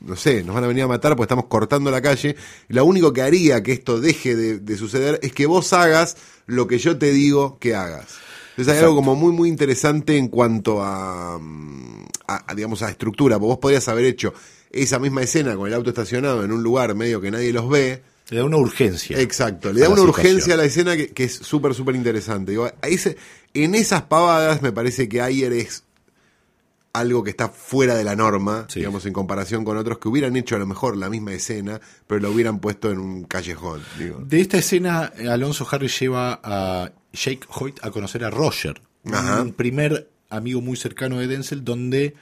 no 0.09 0.15
sé, 0.17 0.43
nos 0.43 0.55
van 0.55 0.63
a 0.63 0.67
venir 0.67 0.83
a 0.83 0.87
matar 0.87 1.11
porque 1.15 1.23
estamos 1.27 1.45
cortando 1.45 1.89
la 1.91 2.01
calle. 2.01 2.35
Lo 2.67 2.83
único 2.83 3.13
que 3.13 3.21
haría 3.21 3.63
que 3.63 3.71
esto 3.71 3.99
deje 4.01 4.35
de, 4.35 4.59
de 4.59 4.77
suceder 4.77 5.19
es 5.23 5.31
que 5.31 5.45
vos 5.45 5.71
hagas 5.73 6.17
lo 6.47 6.67
que 6.67 6.77
yo 6.79 6.97
te 6.97 7.11
digo 7.13 7.57
que 7.59 7.75
hagas. 7.75 8.07
Entonces 8.51 8.73
hay 8.73 8.79
algo 8.83 8.95
como 8.95 9.15
muy, 9.15 9.31
muy 9.31 9.47
interesante 9.47 10.17
en 10.17 10.27
cuanto 10.27 10.83
a, 10.83 11.37
mm, 11.39 12.05
a- 12.27 12.51
a, 12.51 12.55
digamos, 12.55 12.81
a 12.81 12.89
estructura. 12.89 13.37
Vos 13.37 13.57
podrías 13.59 13.87
haber 13.87 14.03
hecho 14.05 14.33
esa 14.71 14.99
misma 14.99 15.21
escena 15.21 15.55
con 15.55 15.67
el 15.67 15.73
auto 15.73 15.89
estacionado 15.91 16.43
en 16.43 16.51
un 16.51 16.61
lugar 16.61 16.93
medio 16.95 17.21
que 17.21 17.31
nadie 17.31 17.53
los 17.53 17.69
ve, 17.69 18.01
Le 18.29 18.37
da 18.37 18.43
una 18.43 18.57
urgencia. 18.57 19.19
Exacto, 19.19 19.71
le 19.73 19.79
da 19.81 19.87
una 19.89 20.01
situación. 20.01 20.25
urgencia 20.33 20.53
a 20.55 20.57
la 20.57 20.65
escena 20.65 20.95
que, 20.97 21.07
que 21.09 21.23
es 21.23 21.33
súper, 21.33 21.73
súper 21.73 21.95
interesante. 21.95 22.51
Digo, 22.51 22.69
en 23.53 23.75
esas 23.75 24.03
pavadas 24.03 24.61
me 24.61 24.71
parece 24.71 25.07
que 25.09 25.21
Ayer 25.21 25.51
es 25.53 25.83
algo 26.93 27.23
que 27.23 27.29
está 27.29 27.49
fuera 27.49 27.95
de 27.95 28.03
la 28.03 28.15
norma, 28.15 28.65
Sí. 28.69 28.79
digamos, 28.79 29.05
en 29.05 29.13
comparación 29.13 29.63
con 29.63 29.77
otros 29.77 29.99
que 29.99 30.07
hubieran 30.07 30.35
hecho 30.35 30.55
a 30.55 30.59
lo 30.59 30.65
mejor 30.65 30.97
la 30.97 31.09
misma 31.09 31.33
escena, 31.33 31.79
pero 32.07 32.19
lo 32.21 32.31
hubieran 32.31 32.59
puesto 32.59 32.91
en 32.91 32.99
un 32.99 33.23
callejón. 33.25 33.81
Digo. 33.97 34.19
De 34.25 34.41
esta 34.41 34.57
escena, 34.57 35.11
Alonso 35.29 35.67
Harris 35.69 35.99
lleva 35.99 36.39
a 36.43 36.91
Jake 37.13 37.41
Hoyt 37.49 37.79
a 37.83 37.91
conocer 37.91 38.23
a 38.23 38.29
Roger, 38.29 38.81
Ajá. 39.11 39.41
un 39.41 39.53
primer 39.53 40.09
amigo 40.29 40.61
muy 40.61 40.77
cercano 40.77 41.19
de 41.19 41.27
Denzel, 41.27 41.63
donde 41.63 42.15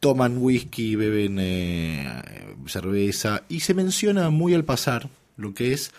toman 0.00 0.38
whisky, 0.38 0.96
beben 0.96 1.36
eh, 1.38 2.56
cerveza, 2.66 3.42
y 3.48 3.60
se 3.60 3.74
menciona 3.74 4.30
muy 4.30 4.54
al 4.54 4.64
pasar 4.64 5.08
lo 5.36 5.54
que 5.54 5.72
es 5.72 5.92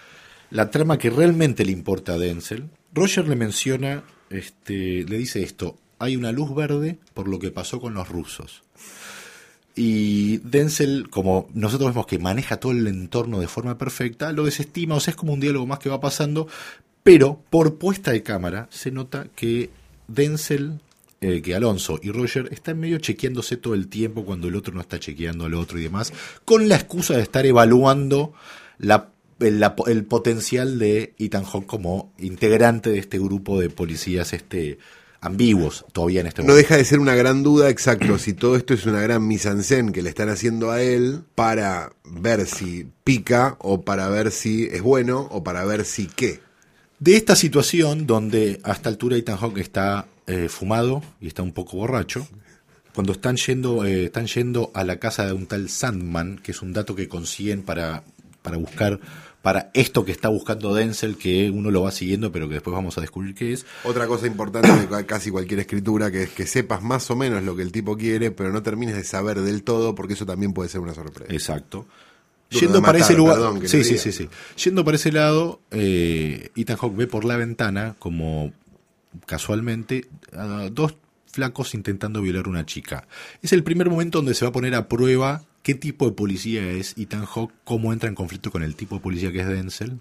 la 0.50 0.70
trama 0.72 0.98
que 0.98 1.10
realmente 1.10 1.64
le 1.66 1.72
importa 1.72 2.14
a 2.14 2.18
Denzel. 2.18 2.70
Roger 2.94 3.28
le 3.28 3.36
menciona, 3.36 4.04
este, 4.30 5.04
le 5.08 5.18
dice 5.18 5.44
esto, 5.44 5.78
hay 6.02 6.16
una 6.16 6.32
luz 6.32 6.54
verde 6.54 7.00
por 7.14 7.28
lo 7.28 7.40
que 7.40 7.52
pasó 7.52 7.80
con 7.80 7.94
los 7.94 8.10
rusos. 8.10 8.64
Y 9.76 10.40
Denzel, 10.40 11.10
como 11.10 11.48
nosotros 11.54 11.92
vemos 11.92 12.06
que 12.06 12.20
maneja 12.20 12.58
todo 12.58 12.74
el 12.74 12.86
entorno 12.88 13.40
de 13.40 13.48
forma 13.48 13.78
perfecta, 13.78 14.34
lo 14.34 14.44
desestima, 14.44 14.96
o 14.96 15.00
sea, 15.00 15.12
es 15.12 15.16
como 15.16 15.34
un 15.34 15.40
diálogo 15.40 15.66
más 15.66 15.80
que 15.80 15.90
va 15.90 16.02
pasando, 16.02 16.48
pero 17.04 17.42
por 17.50 17.78
puesta 17.78 18.12
de 18.12 18.24
cámara 18.24 18.68
se 18.70 18.92
nota 18.92 19.28
que 19.36 19.70
Denzel, 20.08 20.82
eh, 21.22 21.42
que 21.42 21.56
Alonso 21.56 22.00
y 22.04 22.12
Roger 22.12 22.50
están 22.52 22.80
medio 22.80 22.98
chequeándose 22.98 23.56
todo 23.56 23.74
el 23.74 23.88
tiempo 23.88 24.26
cuando 24.26 24.50
el 24.50 24.56
otro 24.56 24.74
no 24.74 24.82
está 24.82 25.00
chequeando 25.00 25.46
al 25.46 25.54
otro 25.54 25.80
y 25.80 25.84
demás, 25.84 26.12
con 26.44 26.68
la 26.68 26.76
excusa 26.76 27.16
de 27.16 27.22
estar 27.22 27.46
evaluando 27.46 28.34
el 29.40 30.06
potencial 30.06 30.80
de 30.80 31.14
Ethan 31.18 31.46
Hawke 31.46 31.66
como 31.66 32.14
integrante 32.18 32.90
de 32.90 33.00
este 33.00 33.20
grupo 33.20 33.60
de 33.60 33.70
policías 33.70 34.34
este, 34.34 34.80
ambiguos 35.22 35.86
todavía 35.94 36.22
en 36.22 36.28
este 36.28 36.42
No 36.42 36.48
momento. 36.50 36.58
deja 36.68 36.78
de 36.78 36.86
ser 36.86 37.00
una 37.00 37.16
gran 37.16 37.44
duda, 37.44 37.70
exacto, 37.70 38.18
si 38.18 38.34
todo 38.34 38.56
esto 38.56 38.74
es 38.74 38.86
una 38.86 39.02
gran 39.02 39.26
mise 39.26 39.50
en 39.50 39.64
scène 39.64 39.92
que 39.92 40.02
le 40.02 40.10
están 40.10 40.30
haciendo 40.30 40.72
a 40.72 40.82
él 40.82 41.22
para 41.36 41.94
ver 42.04 42.48
si 42.48 42.88
pica 43.04 43.56
o 43.60 43.82
para 43.82 44.10
ver 44.10 44.32
si 44.32 44.66
es 44.66 44.82
bueno 44.82 45.28
o 45.32 45.44
para 45.44 45.64
ver 45.64 45.86
si 45.86 46.08
qué. 46.08 46.40
De 47.00 47.16
esta 47.16 47.36
situación, 47.36 48.06
donde 48.08 48.60
a 48.64 48.74
esta 48.74 48.90
altura 48.90 49.16
Ethan 49.16 49.38
Hawke 49.38 49.60
está 49.60 50.08
eh, 50.28 50.50
fumado 50.50 51.04
y 51.20 51.28
está 51.28 51.44
un 51.44 51.52
poco 51.54 51.78
borracho, 51.78 52.28
cuando 52.94 53.14
están 53.14 53.38
yendo, 53.38 53.86
eh, 53.86 54.06
están 54.06 54.28
yendo 54.28 54.72
a 54.74 54.84
la 54.84 54.98
casa 54.98 55.26
de 55.26 55.34
un 55.34 55.46
tal 55.48 55.70
Sandman, 55.70 56.40
que 56.40 56.52
es 56.52 56.62
un 56.62 56.74
dato 56.74 56.96
que 56.96 57.08
consiguen 57.08 57.64
para, 57.64 58.04
para 58.42 58.58
buscar, 58.58 59.00
para 59.42 59.72
esto 59.74 60.06
que 60.06 60.12
está 60.12 60.30
buscando 60.30 60.74
Denzel, 60.74 61.18
que 61.18 61.50
uno 61.50 61.72
lo 61.72 61.82
va 61.84 61.92
siguiendo, 61.92 62.32
pero 62.32 62.48
que 62.48 62.54
después 62.56 62.74
vamos 62.74 62.98
a 62.98 63.02
descubrir 63.02 63.34
qué 63.34 63.54
es. 63.54 63.66
Otra 63.84 64.06
cosa 64.08 64.28
importante 64.28 64.72
de 64.72 64.88
ca- 64.88 65.06
casi 65.06 65.32
cualquier 65.32 65.60
escritura, 65.62 66.12
que 66.12 66.24
es 66.24 66.30
que 66.30 66.46
sepas 66.46 66.84
más 66.84 67.10
o 67.10 67.16
menos 67.16 67.44
lo 67.44 67.56
que 67.56 67.64
el 67.64 67.72
tipo 67.72 67.98
quiere, 67.98 68.30
pero 68.32 68.52
no 68.52 68.62
termines 68.62 68.96
de 68.96 69.04
saber 69.04 69.42
del 69.42 69.64
todo, 69.64 69.96
porque 69.96 70.14
eso 70.14 70.26
también 70.26 70.54
puede 70.54 70.70
ser 70.70 70.82
una 70.82 70.94
sorpresa. 70.94 71.34
Exacto. 71.34 71.88
Duro 72.52 72.62
Yendo 72.66 72.82
para 72.82 73.00
ese 73.00 73.14
lugar. 73.16 73.36
perdón 73.38 73.62
sí, 73.68 73.84
sí, 73.84 73.98
sí, 73.98 74.12
sí. 74.12 74.30
Yendo 74.64 74.84
para 74.86 74.96
ese 74.98 75.12
lado, 75.12 75.62
eh, 75.72 76.50
Ethan 76.56 76.78
Hawke 76.78 76.98
ve 76.98 77.08
por 77.08 77.24
la 77.26 77.38
ventana 77.38 77.96
como 77.98 78.52
casualmente 79.26 80.08
a 80.34 80.70
dos 80.72 80.96
flacos 81.32 81.74
intentando 81.74 82.22
violar 82.22 82.46
a 82.46 82.50
una 82.50 82.66
chica. 82.66 83.08
Es 83.42 83.54
el 83.54 83.64
primer 83.64 83.90
momento 83.90 84.18
donde 84.20 84.34
se 84.34 84.44
va 84.46 84.50
a 84.50 84.52
poner 84.52 84.76
a 84.76 84.88
prueba 84.88 85.44
qué 85.64 85.76
tipo 85.76 86.06
de 86.06 86.14
policía 86.14 86.72
es 86.72 86.96
Ethan 86.98 87.26
Hawke, 87.26 87.54
cómo 87.64 87.94
entra 87.94 88.10
en 88.10 88.16
conflicto 88.16 88.52
con 88.52 88.64
el 88.64 88.76
tipo 88.76 88.96
de 88.96 89.02
policía 89.02 89.32
que 89.32 89.42
es 89.42 89.48
Denzel 89.48 90.00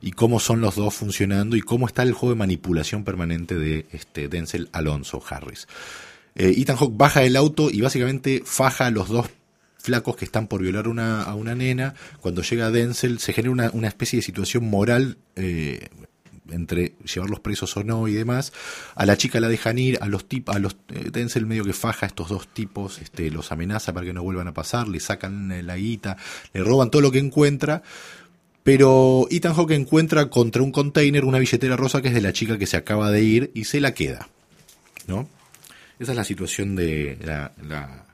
y 0.00 0.12
cómo 0.12 0.40
son 0.40 0.60
los 0.60 0.76
dos 0.76 0.94
funcionando 0.94 1.56
y 1.56 1.60
cómo 1.60 1.86
está 1.86 2.02
el 2.02 2.12
juego 2.12 2.34
de 2.34 2.38
manipulación 2.38 3.04
permanente 3.04 3.56
de 3.56 3.86
este 3.92 4.28
Denzel 4.28 4.68
Alonso 4.72 5.22
Harris. 5.28 5.66
Eh, 6.34 6.54
Ethan 6.56 6.76
Hawke 6.76 6.96
baja 6.96 7.20
del 7.20 7.36
auto 7.36 7.68
y 7.70 7.80
básicamente 7.80 8.42
faja 8.44 8.86
a 8.86 8.90
los 8.90 9.08
dos 9.08 9.28
flacos 9.78 10.16
que 10.16 10.24
están 10.24 10.46
por 10.46 10.62
violar 10.62 10.86
una, 10.86 11.22
a 11.22 11.34
una 11.34 11.54
nena. 11.54 11.94
Cuando 12.20 12.42
llega 12.42 12.70
Denzel 12.70 13.18
se 13.18 13.32
genera 13.32 13.52
una, 13.52 13.70
una 13.72 13.88
especie 13.88 14.18
de 14.18 14.22
situación 14.22 14.64
moral 14.68 15.18
eh, 15.34 15.88
entre 16.50 16.94
llevarlos 17.12 17.40
presos 17.40 17.76
o 17.76 17.84
no 17.84 18.08
y 18.08 18.14
demás. 18.14 18.52
A 18.94 19.06
la 19.06 19.16
chica 19.16 19.40
la 19.40 19.48
dejan 19.48 19.78
ir, 19.78 19.98
a 20.00 20.06
los 20.08 20.26
tipos, 20.28 20.54
a 20.54 20.58
los 20.58 20.76
eh, 20.94 21.10
Denzel 21.12 21.46
medio 21.46 21.64
que 21.64 21.72
faja 21.72 22.06
a 22.06 22.08
estos 22.08 22.28
dos 22.28 22.48
tipos, 22.48 22.98
este, 23.00 23.30
los 23.30 23.52
amenaza 23.52 23.92
para 23.92 24.06
que 24.06 24.12
no 24.12 24.22
vuelvan 24.22 24.48
a 24.48 24.54
pasar, 24.54 24.88
le 24.88 25.00
sacan 25.00 25.66
la 25.66 25.76
guita, 25.76 26.16
le 26.52 26.62
roban 26.62 26.90
todo 26.90 27.02
lo 27.02 27.10
que 27.10 27.18
encuentra. 27.18 27.82
Pero 28.62 29.26
Ethan 29.30 29.54
Hawke 29.54 29.72
encuentra 29.72 30.28
contra 30.28 30.62
un 30.62 30.72
container 30.72 31.24
una 31.24 31.38
billetera 31.38 31.76
rosa 31.76 32.02
que 32.02 32.08
es 32.08 32.14
de 32.14 32.20
la 32.20 32.32
chica 32.34 32.58
que 32.58 32.66
se 32.66 32.76
acaba 32.76 33.10
de 33.10 33.22
ir 33.22 33.50
y 33.54 33.64
se 33.64 33.80
la 33.80 33.94
queda. 33.94 34.28
¿No? 35.06 35.28
Esa 35.98 36.12
es 36.12 36.16
la 36.16 36.24
situación 36.24 36.76
de 36.76 37.18
la, 37.24 37.52
la- 37.66 38.04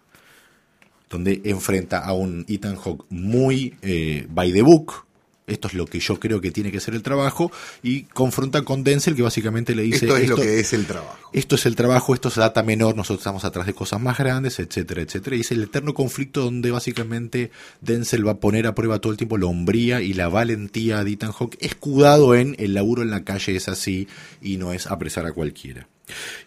donde 1.11 1.41
enfrenta 1.45 1.99
a 1.99 2.13
un 2.13 2.45
Ethan 2.49 2.77
Hawke 2.77 3.05
muy 3.11 3.75
eh, 3.83 4.27
by 4.31 4.53
the 4.53 4.63
book. 4.63 5.07
Esto 5.47 5.69
es 5.69 5.75
lo 5.75 5.87
que 5.87 6.01
yo 6.01 6.19
creo 6.19 6.41
que 6.41 6.51
tiene 6.51 6.73
que 6.73 6.81
ser 6.81 6.95
el 6.95 7.03
trabajo. 7.03 7.53
Y 7.83 8.03
confronta 8.05 8.63
con 8.63 8.83
Denzel, 8.83 9.15
que 9.15 9.23
básicamente 9.23 9.75
le 9.75 9.83
dice: 9.83 10.07
esto 10.07 10.17
es 10.17 10.29
lo 10.29 10.37
que 10.37 10.61
es 10.61 10.73
el 10.73 10.87
trabajo. 10.87 11.31
esto 11.33 11.55
es 11.57 11.67
el 11.67 11.77
trabajo, 11.77 12.15
esto 12.15 12.29
es 12.29 12.37
data 12.37 12.63
menor, 12.63 12.97
nosotros 12.97 13.21
estamos 13.21 13.45
atrás 13.45 13.67
de 13.67 13.75
cosas 13.75 14.01
más 14.01 14.17
grandes, 14.17 14.59
etcétera, 14.59 15.03
etcétera. 15.03 15.37
Y 15.37 15.41
es 15.41 15.53
el 15.53 15.63
eterno 15.63 15.93
conflicto 15.93 16.43
donde 16.43 16.71
básicamente 16.71 17.51
Denzel 17.83 18.27
va 18.27 18.33
a 18.33 18.41
poner 18.41 18.67
a 18.67 18.75
prueba 18.75 19.01
todo 19.01 19.13
el 19.13 19.19
tiempo 19.19 19.37
la 19.37 19.47
hombría 19.47 20.01
y 20.01 20.15
la 20.15 20.29
valentía 20.29 21.05
de 21.05 21.13
Ethan 21.13 21.33
Hawke, 21.33 21.59
escudado 21.61 22.35
en 22.35 22.57
el 22.59 22.73
laburo 22.75 23.03
en 23.03 23.11
la 23.11 23.25
calle 23.25 23.57
es 23.57 23.69
así 23.69 24.09
y 24.41 24.57
no 24.57 24.73
es 24.73 24.87
apresar 24.87 25.27
a 25.27 25.33
cualquiera. 25.33 25.89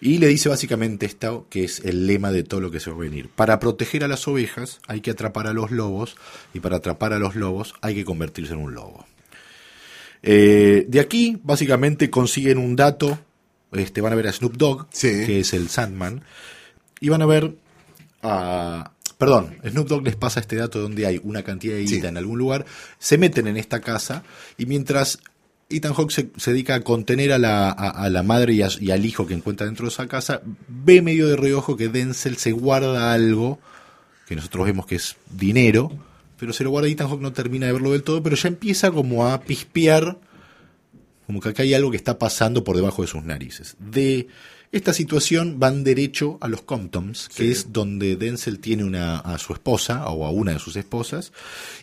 Y 0.02 0.20
le 0.20 0.28
dice 0.28 0.50
básicamente 0.50 1.06
esto, 1.06 1.48
que 1.50 1.64
es 1.64 1.80
el 1.80 2.06
lema 2.08 2.32
de 2.32 2.44
todo 2.44 2.62
lo 2.62 2.70
que 2.72 2.80
se 2.80 2.90
va 2.92 2.96
a 2.98 3.00
venir. 3.00 3.30
Para 3.30 3.60
proteger 3.60 4.04
a 4.04 4.08
las 4.08 4.28
ovejas 4.28 4.80
hay 4.88 5.02
que 5.02 5.12
atrapar 5.12 5.48
a 5.48 5.54
los 5.54 5.72
lobos 5.72 6.16
y 6.54 6.60
para 6.60 6.78
atrapar 6.78 7.14
a 7.14 7.20
los 7.20 7.36
lobos 7.36 7.74
hay 7.82 7.96
que 7.96 8.06
convertirse 8.06 8.54
en 8.54 8.60
un 8.60 8.74
lobo. 8.76 9.06
Eh, 10.24 10.86
de 10.88 11.00
aquí, 11.00 11.40
básicamente, 11.44 12.10
consiguen 12.10 12.58
un 12.58 12.76
dato. 12.76 13.20
Este, 13.72 14.02
van 14.02 14.14
a 14.14 14.16
ver 14.16 14.28
a 14.28 14.34
Snoop 14.34 14.56
Dogg, 14.58 14.88
Sí. 14.92 15.08
que 15.26 15.40
es 15.42 15.54
el 15.54 15.70
Sandman. 15.70 16.24
Y 17.00 17.10
van 17.10 17.22
a 17.22 17.26
ver 17.26 17.54
a. 18.24 18.92
Perdón, 19.18 19.58
Snoop 19.68 19.88
Dogg 19.88 20.04
les 20.04 20.16
pasa 20.16 20.40
este 20.40 20.56
dato 20.56 20.80
donde 20.80 21.06
hay 21.08 21.20
una 21.24 21.42
cantidad 21.44 21.74
de 21.76 21.82
guita 21.82 22.02
Sí. 22.02 22.08
en 22.08 22.18
algún 22.18 22.38
lugar. 22.38 22.66
Se 23.00 23.18
meten 23.18 23.48
en 23.48 23.58
esta 23.58 23.82
casa 23.82 24.24
y 24.58 24.66
mientras 24.68 25.20
Ethan 25.70 25.94
Hawke 25.94 26.12
se, 26.12 26.30
se 26.38 26.52
dedica 26.52 26.76
a 26.76 26.82
contener 26.82 27.34
a 27.34 27.38
la, 27.38 27.70
a, 27.70 27.90
a 27.90 28.10
la 28.10 28.24
madre 28.24 28.54
y, 28.54 28.62
a- 28.62 28.70
y 28.80 28.92
al 28.92 29.06
hijo 29.06 29.28
que 29.28 29.34
encuentra 29.34 29.66
dentro 29.66 29.86
de 29.86 29.92
esa 29.92 30.08
casa, 30.08 30.42
ve 30.68 31.02
medio 31.02 31.28
de 31.28 31.36
reojo 31.36 31.76
que 31.76 31.90
Denzel 31.90 32.38
se 32.38 32.52
guarda 32.54 33.14
algo 33.14 33.60
que 34.28 34.36
nosotros 34.36 34.66
vemos 34.66 34.86
que 34.86 34.96
es 34.96 35.16
dinero, 35.32 35.92
pero 36.40 36.54
se 36.54 36.64
lo 36.64 36.70
guarda 36.70 36.88
y 36.88 36.94
Ethan 36.94 37.08
Hawke 37.10 37.22
no 37.22 37.34
termina 37.34 37.66
de 37.66 37.74
verlo 37.74 37.92
del 37.92 38.04
todo, 38.04 38.22
pero 38.24 38.36
ya 38.36 38.48
empieza 38.48 38.92
como 38.92 39.28
a 39.28 39.42
pispear, 39.42 40.18
como 41.26 41.40
que 41.42 41.50
acá 41.50 41.64
hay 41.64 41.74
algo 41.74 41.92
que 41.92 41.98
está 41.98 42.18
pasando 42.18 42.64
por 42.64 42.76
debajo 42.76 43.02
de 43.02 43.08
sus 43.10 43.24
narices. 43.24 43.76
De 43.80 44.28
esta 44.72 44.94
situación 44.94 45.60
van 45.60 45.84
derecho 45.84 46.38
a 46.42 46.48
los 46.50 46.62
Comptons, 46.62 47.30
que 47.30 47.44
Sí. 47.46 47.52
es 47.52 47.74
donde 47.74 48.16
Denzel 48.18 48.60
tiene 48.60 48.84
una, 48.84 49.18
a 49.20 49.38
su 49.38 49.54
esposa 49.54 50.08
o 50.08 50.26
a 50.26 50.30
una 50.32 50.54
de 50.54 50.60
sus 50.60 50.76
esposas, 50.76 51.32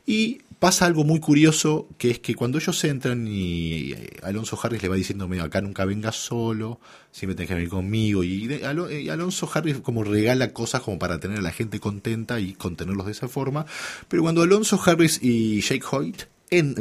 y 0.06 0.42
pasa 0.58 0.86
algo 0.86 1.04
muy 1.04 1.20
curioso, 1.20 1.88
que 1.98 2.10
es 2.10 2.18
que 2.18 2.34
cuando 2.34 2.58
ellos 2.58 2.82
entran 2.84 3.26
y 3.28 3.92
eh, 3.92 4.10
Alonso 4.22 4.58
Harris 4.62 4.82
le 4.82 4.88
va 4.88 4.96
diciendo, 4.96 5.28
"Mira, 5.28 5.44
acá 5.44 5.60
nunca 5.60 5.84
vengas 5.84 6.16
solo, 6.16 6.80
siempre 7.10 7.34
tenés 7.34 7.48
que 7.48 7.54
venir 7.54 7.68
conmigo, 7.68 8.24
y 8.24 8.48
eh, 8.52 8.64
Alonso 9.10 9.50
Harris 9.52 9.78
como 9.78 10.04
regala 10.04 10.52
cosas 10.52 10.82
como 10.82 10.98
para 10.98 11.18
tener 11.20 11.38
a 11.38 11.42
la 11.42 11.52
gente 11.52 11.80
contenta 11.80 12.40
y 12.40 12.54
contenerlos 12.54 13.06
de 13.06 13.12
esa 13.12 13.28
forma, 13.28 13.66
pero 14.08 14.22
cuando 14.22 14.42
Alonso 14.42 14.80
Harris 14.84 15.20
y 15.22 15.60
Jake 15.60 15.84
Hoyt 15.90 16.22
en- 16.50 16.76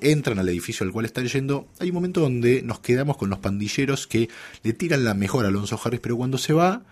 entran 0.00 0.38
al 0.38 0.48
edificio 0.48 0.84
al 0.84 0.92
cual 0.92 1.06
están 1.06 1.26
yendo, 1.26 1.66
hay 1.78 1.88
un 1.88 1.94
momento 1.94 2.20
donde 2.20 2.62
nos 2.62 2.80
quedamos 2.80 3.16
con 3.16 3.30
los 3.30 3.38
pandilleros 3.38 4.06
que 4.06 4.28
le 4.62 4.72
tiran 4.72 5.04
la 5.04 5.14
mejor 5.14 5.44
a 5.44 5.48
Alonso 5.48 5.80
Harris, 5.82 6.00
pero 6.00 6.16
cuando 6.16 6.36
se 6.38 6.52
va, 6.52 6.82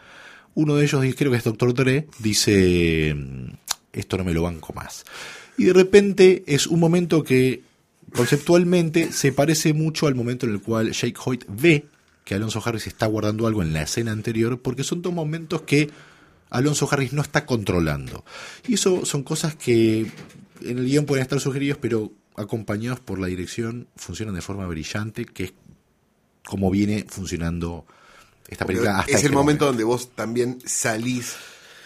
uno 0.54 0.76
de 0.76 0.84
ellos, 0.84 1.02
creo 1.16 1.30
que 1.30 1.38
es 1.38 1.44
Doctor 1.44 1.72
Dre, 1.74 2.06
dice, 2.18 3.14
"Mm, 3.14 3.52
esto 3.92 4.16
no 4.18 4.24
me 4.24 4.34
lo 4.34 4.42
banco 4.42 4.72
más. 4.72 5.04
Y 5.58 5.64
de 5.64 5.72
repente 5.72 6.42
es 6.46 6.66
un 6.66 6.80
momento 6.80 7.22
que 7.22 7.62
conceptualmente 8.14 9.12
se 9.12 9.32
parece 9.32 9.72
mucho 9.72 10.06
al 10.06 10.14
momento 10.14 10.46
en 10.46 10.52
el 10.52 10.62
cual 10.62 10.92
Jake 10.92 11.18
Hoyt 11.24 11.44
ve 11.48 11.86
que 12.24 12.34
Alonso 12.34 12.62
Harris 12.64 12.86
está 12.86 13.06
guardando 13.06 13.46
algo 13.46 13.62
en 13.62 13.72
la 13.72 13.82
escena 13.82 14.12
anterior, 14.12 14.60
porque 14.60 14.84
son 14.84 15.02
dos 15.02 15.12
momentos 15.12 15.62
que 15.62 15.90
Alonso 16.50 16.88
Harris 16.90 17.12
no 17.12 17.22
está 17.22 17.46
controlando. 17.46 18.24
Y 18.68 18.74
eso 18.74 19.04
son 19.04 19.22
cosas 19.22 19.56
que 19.56 20.10
en 20.60 20.78
el 20.78 20.86
guion 20.86 21.04
pueden 21.04 21.22
estar 21.22 21.40
sugeridos, 21.40 21.78
pero 21.80 22.12
acompañados 22.36 23.00
por 23.00 23.18
la 23.18 23.26
dirección 23.26 23.88
funcionan 23.96 24.34
de 24.34 24.40
forma 24.40 24.66
brillante, 24.66 25.24
que 25.24 25.44
es 25.44 25.52
como 26.46 26.70
viene 26.70 27.04
funcionando 27.08 27.86
esta 28.48 28.66
película. 28.66 29.00
Hasta 29.00 29.10
es 29.10 29.16
este 29.16 29.28
el 29.28 29.34
momento, 29.34 29.66
donde 29.66 29.84
vos 29.84 30.14
también 30.14 30.58
salís 30.64 31.34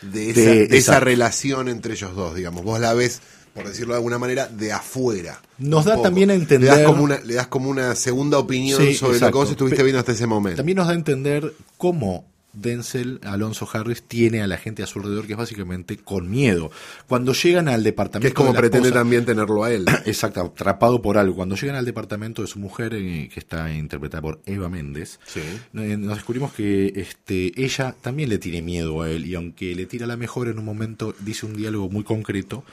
de 0.02 0.30
esa, 0.30 0.40
De- 0.40 0.66
de 0.68 0.78
esa 0.78 1.00
relación 1.00 1.68
entre 1.68 1.94
ellos 1.94 2.14
dos, 2.14 2.34
digamos. 2.34 2.62
Vos 2.64 2.78
la 2.80 2.92
ves, 2.94 3.20
por 3.54 3.66
decirlo 3.68 3.94
de 3.94 3.98
alguna 3.98 4.18
manera, 4.18 4.46
de 4.48 4.72
afuera. 4.72 5.40
Nos 5.58 5.84
da 5.84 5.92
poco. 5.94 6.02
también 6.04 6.30
a 6.30 6.34
entender- 6.34 6.70
Le 6.70 6.76
das 6.82 6.86
como 6.86 7.02
una, 7.04 7.18
le 7.20 7.34
das 7.34 7.46
como 7.46 7.70
una 7.70 7.94
segunda 7.94 8.38
opinión 8.38 8.80
Sí, 8.80 8.94
sobre 8.94 9.12
lo 9.12 9.16
exacto. 9.16 9.32
que 9.32 9.38
vos 9.38 9.50
estuviste 9.50 9.82
viendo 9.82 9.98
hasta 10.00 10.12
ese 10.12 10.26
momento. 10.26 10.58
También 10.58 10.76
nos 10.76 10.86
da 10.86 10.92
a 10.92 10.96
entender 10.96 11.52
cómo 11.78 12.26
Denzel 12.56 13.20
Alonso 13.22 13.68
Harris 13.72 14.02
tiene 14.02 14.42
a 14.42 14.46
la 14.46 14.56
gente 14.56 14.82
a 14.82 14.86
su 14.86 14.98
alrededor, 14.98 15.26
que 15.26 15.32
es 15.34 15.38
básicamente 15.38 15.96
con 15.96 16.30
miedo. 16.30 16.70
Cuando 17.06 17.32
llegan 17.32 17.68
al 17.68 17.84
departamento. 17.84 18.22
que 18.24 18.28
es 18.28 18.34
como 18.34 18.48
de 18.50 18.54
la 18.54 18.60
pretende 18.60 18.88
esposa- 18.88 19.00
también 19.00 19.24
tenerlo 19.24 19.62
a 19.64 19.72
él. 19.72 19.84
Exacto, 20.06 20.40
atrapado 20.40 21.00
por 21.02 21.18
algo. 21.18 21.36
Cuando 21.36 21.54
llegan 21.56 21.76
al 21.76 21.84
departamento 21.84 22.42
de 22.42 22.48
su 22.48 22.58
mujer, 22.58 22.94
eh, 22.94 23.28
que 23.32 23.38
está 23.40 23.72
interpretada 23.72 24.22
por 24.22 24.40
Eva 24.46 24.68
Méndez, 24.68 25.20
Sí. 25.26 25.40
eh, 25.74 25.96
nos 25.96 26.16
descubrimos 26.16 26.52
que 26.52 26.92
este, 26.96 27.52
ella 27.62 27.94
también 28.00 28.28
le 28.30 28.38
tiene 28.38 28.62
miedo 28.62 29.02
a 29.02 29.10
él, 29.10 29.26
y 29.26 29.34
aunque 29.34 29.74
le 29.74 29.86
tira 29.86 30.06
la 30.06 30.16
mejor 30.16 30.48
en 30.48 30.58
un 30.58 30.64
momento, 30.64 31.14
dice 31.20 31.46
un 31.46 31.56
diálogo 31.56 31.88
muy 31.90 32.02
concreto. 32.04 32.64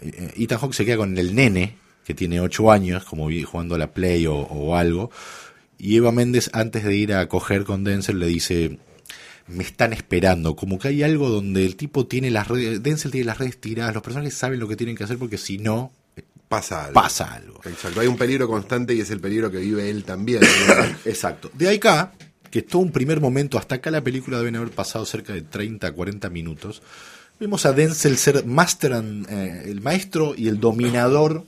Eh, 0.00 0.32
Ethan 0.36 0.58
Hawke 0.58 0.74
se 0.74 0.84
queda 0.84 0.96
con 0.98 1.16
el 1.16 1.34
nene, 1.34 1.76
que 2.04 2.14
tiene 2.14 2.40
ocho 2.40 2.70
años, 2.70 3.04
como 3.04 3.28
jugando 3.44 3.74
a 3.74 3.78
la 3.78 3.92
Play 3.92 4.26
o, 4.26 4.34
o 4.36 4.76
algo, 4.76 5.10
y 5.78 5.96
Eva 5.96 6.12
Méndez, 6.12 6.50
antes 6.52 6.84
de 6.84 6.96
ir 6.96 7.12
a 7.12 7.26
coger 7.28 7.64
con 7.64 7.84
Denzel, 7.84 8.18
le 8.18 8.26
dice, 8.26 8.78
me 9.48 9.62
están 9.62 9.92
esperando, 9.92 10.56
como 10.56 10.78
que 10.78 10.88
hay 10.88 11.02
algo 11.02 11.28
donde 11.28 11.64
el 11.64 11.76
tipo 11.76 12.06
tiene 12.06 12.30
las 12.30 12.48
redes, 12.48 12.82
Denzel 12.82 13.10
tiene 13.12 13.26
las 13.26 13.38
redes 13.38 13.60
tiradas, 13.60 13.94
los 13.94 14.02
personajes 14.02 14.34
saben 14.34 14.58
lo 14.58 14.66
que 14.68 14.76
tienen 14.76 14.96
que 14.96 15.04
hacer 15.04 15.18
porque 15.18 15.38
si 15.38 15.58
no, 15.58 15.92
Pasa 16.48 16.84
algo. 16.84 16.94
pasa 16.94 17.32
algo. 17.34 17.60
Exacto. 17.64 18.00
Hay 18.00 18.06
un 18.06 18.16
peligro 18.16 18.46
constante 18.46 18.94
y 18.94 19.00
es 19.00 19.10
el 19.10 19.18
peligro 19.20 19.50
que 19.50 19.58
vive 19.58 19.90
él 19.90 20.04
también. 20.04 20.42
Exacto. 21.04 21.50
De 21.54 21.66
ahí 21.68 21.76
acá, 21.76 22.12
que 22.52 22.62
todo 22.62 22.82
un 22.82 22.92
primer 22.92 23.20
momento, 23.20 23.58
hasta 23.58 23.74
acá 23.76 23.90
la 23.90 24.02
película 24.02 24.38
deben 24.38 24.54
haber 24.54 24.70
pasado 24.70 25.04
cerca 25.06 25.32
de 25.32 25.42
30, 25.42 25.90
40 25.90 26.30
minutos, 26.30 26.82
vemos 27.40 27.66
a 27.66 27.72
Denzel 27.72 28.16
ser 28.16 28.46
master 28.46 28.92
and, 28.92 29.26
eh, 29.28 29.64
el 29.66 29.80
maestro 29.80 30.34
y 30.36 30.46
el 30.46 30.60
dominador 30.60 31.44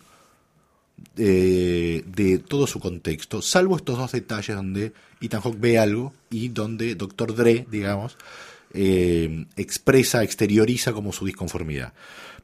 eh, 1.17 2.05
de 2.07 2.39
todo 2.39 2.67
su 2.67 2.81
contexto, 2.81 3.43
salvo 3.43 3.77
estos 3.77 3.99
dos 3.99 4.13
detalles 4.13 4.57
donde 4.57 4.93
Ethan 5.21 5.41
Hawke 5.41 5.61
ve 5.61 5.79
algo 5.79 6.13
y 6.31 6.49
donde 6.49 6.95
Dr. 6.95 7.35
Dre, 7.35 7.67
digamos, 7.71 8.17
eh, 8.75 9.47
expresa, 9.57 10.23
exterioriza 10.23 10.93
como 10.93 11.13
su 11.13 11.27
disconformidad. 11.27 11.93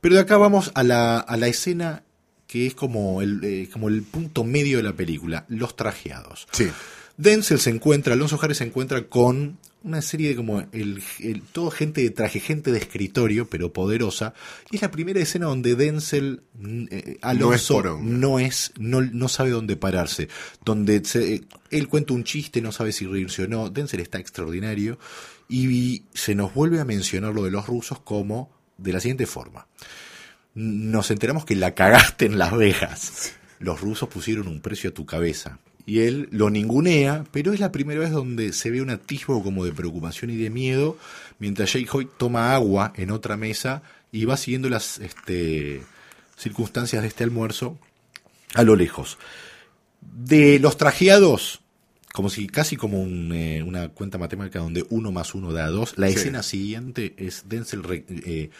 Pero 0.00 0.16
de 0.16 0.22
acá 0.22 0.36
vamos 0.36 0.72
a 0.74 0.82
la, 0.82 1.18
a 1.18 1.36
la 1.36 1.48
escena 1.48 2.02
que 2.46 2.66
es 2.66 2.74
como 2.74 3.22
el, 3.22 3.42
eh, 3.42 3.68
como 3.72 3.88
el 3.88 4.02
punto 4.02 4.44
medio 4.44 4.76
de 4.76 4.82
la 4.82 4.92
película, 4.92 5.44
los 5.48 5.76
trajeados. 5.76 6.46
sí. 6.52 6.68
Denzel 7.16 7.60
se 7.60 7.70
encuentra, 7.70 8.14
Alonso 8.14 8.40
Harris 8.42 8.58
se 8.58 8.64
encuentra 8.64 9.04
con 9.06 9.56
una 9.84 10.02
serie 10.02 10.30
de 10.30 10.36
como 10.36 10.60
el, 10.72 11.02
el- 11.20 11.42
todo 11.42 11.70
gente 11.70 12.02
de 12.02 12.10
traje, 12.10 12.40
gente 12.40 12.72
de 12.72 12.78
escritorio, 12.78 13.48
pero 13.48 13.72
poderosa. 13.72 14.34
Y 14.70 14.76
es 14.76 14.82
la 14.82 14.90
primera 14.90 15.20
escena 15.20 15.46
donde 15.46 15.76
Denzel 15.76 16.42
mm, 16.54 16.84
eh, 16.90 17.18
Alonso 17.22 17.74
no 18.02 18.38
es, 18.40 18.72
no, 18.78 19.00
no 19.02 19.28
sabe 19.28 19.50
dónde 19.50 19.76
pararse. 19.76 20.28
Donde 20.64 21.04
se- 21.04 21.34
eh, 21.34 21.44
él 21.70 21.86
cuenta 21.88 22.14
un 22.14 22.24
chiste, 22.24 22.60
no 22.60 22.72
sabe 22.72 22.90
si 22.92 23.06
reírse 23.06 23.44
o 23.44 23.48
no. 23.48 23.70
Denzel 23.70 24.00
está 24.00 24.18
extraordinario. 24.18 24.98
Y 25.48 26.04
se 26.14 26.34
nos 26.34 26.54
vuelve 26.54 26.80
a 26.80 26.84
mencionar 26.86 27.34
lo 27.34 27.44
de 27.44 27.50
los 27.50 27.66
rusos 27.66 28.00
como 28.00 28.50
de 28.78 28.92
la 28.94 29.00
siguiente 29.00 29.26
forma. 29.26 29.66
Nos 30.54 31.10
enteramos 31.10 31.44
que 31.44 31.56
la 31.56 31.74
cagaste 31.74 32.26
en 32.26 32.38
Las 32.38 32.56
Vegas. 32.56 33.32
Los 33.58 33.80
rusos 33.80 34.08
pusieron 34.08 34.48
un 34.48 34.60
precio 34.60 34.90
a 34.90 34.94
tu 34.94 35.04
cabeza. 35.04 35.58
Y 35.86 36.00
él 36.00 36.28
lo 36.30 36.48
ningunea, 36.48 37.24
pero 37.30 37.52
es 37.52 37.60
la 37.60 37.70
primera 37.72 38.00
vez 38.00 38.10
donde 38.10 38.52
se 38.54 38.70
ve 38.70 38.80
un 38.80 38.90
atisbo 38.90 39.42
como 39.42 39.64
de 39.66 39.72
preocupación 39.72 40.30
y 40.30 40.36
de 40.36 40.48
miedo, 40.48 40.96
mientras 41.38 41.72
Jake 41.74 42.08
toma 42.16 42.54
agua 42.54 42.92
en 42.96 43.10
otra 43.10 43.36
mesa 43.36 43.82
y 44.10 44.24
va 44.24 44.36
siguiendo 44.38 44.70
las 44.70 44.98
este, 44.98 45.82
circunstancias 46.38 47.02
de 47.02 47.08
este 47.08 47.24
almuerzo 47.24 47.78
a 48.54 48.62
lo 48.62 48.76
lejos. 48.76 49.18
De 50.00 50.58
los 50.58 50.76
trajeados, 50.78 51.60
como 52.14 52.30
si 52.30 52.46
casi 52.46 52.76
como 52.76 53.02
un, 53.02 53.32
eh, 53.34 53.62
una 53.62 53.88
cuenta 53.88 54.16
matemática 54.16 54.60
donde 54.60 54.86
uno 54.88 55.12
más 55.12 55.34
uno 55.34 55.52
da 55.52 55.66
dos, 55.68 55.94
la 55.98 56.08
Sí. 56.08 56.14
escena 56.14 56.42
siguiente 56.42 57.14
es 57.18 57.44
Denzel 57.48 57.82
eh, 58.08 58.50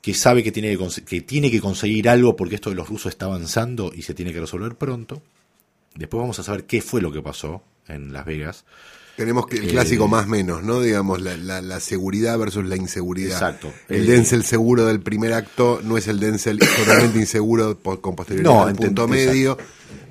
que 0.00 0.14
sabe 0.14 0.42
que 0.42 0.50
tiene 0.52 0.76
que, 0.76 1.02
que 1.04 1.20
tiene 1.20 1.50
que 1.50 1.60
conseguir 1.60 2.08
algo 2.08 2.34
porque 2.34 2.54
esto 2.56 2.70
de 2.70 2.76
los 2.76 2.88
rusos 2.88 3.10
está 3.10 3.26
avanzando 3.26 3.92
y 3.94 4.02
se 4.02 4.14
tiene 4.14 4.32
que 4.32 4.40
resolver 4.40 4.74
pronto. 4.76 5.22
Después 5.96 6.20
vamos 6.20 6.38
a 6.38 6.42
saber 6.42 6.64
qué 6.64 6.80
fue 6.82 7.00
lo 7.00 7.10
que 7.12 7.22
pasó 7.22 7.62
en 7.88 8.12
Las 8.12 8.24
Vegas. 8.26 8.64
Tenemos 9.16 9.46
que 9.46 9.56
el 9.56 9.64
Eh, 9.64 9.68
clásico 9.68 10.08
más 10.08 10.26
menos, 10.28 10.62
¿no? 10.62 10.80
Digamos, 10.82 11.22
la, 11.22 11.38
la- 11.38 11.62
la 11.62 11.80
seguridad 11.80 12.38
versus 12.38 12.66
la 12.66 12.76
inseguridad. 12.76 13.32
Exacto. 13.32 13.72
El 13.88 14.04
Eh, 14.06 14.12
Denzel 14.12 14.44
seguro 14.44 14.84
del 14.84 15.00
primer 15.00 15.32
acto 15.32 15.80
no 15.82 15.96
es 15.96 16.06
el 16.08 16.20
Denzel 16.20 16.58
totalmente 16.58 17.18
inseguro 17.18 17.78
con 17.78 18.14
posterioridad 18.14 18.52
No, 18.52 18.66
al 18.66 18.74
punto 18.74 19.08
medio. 19.08 19.56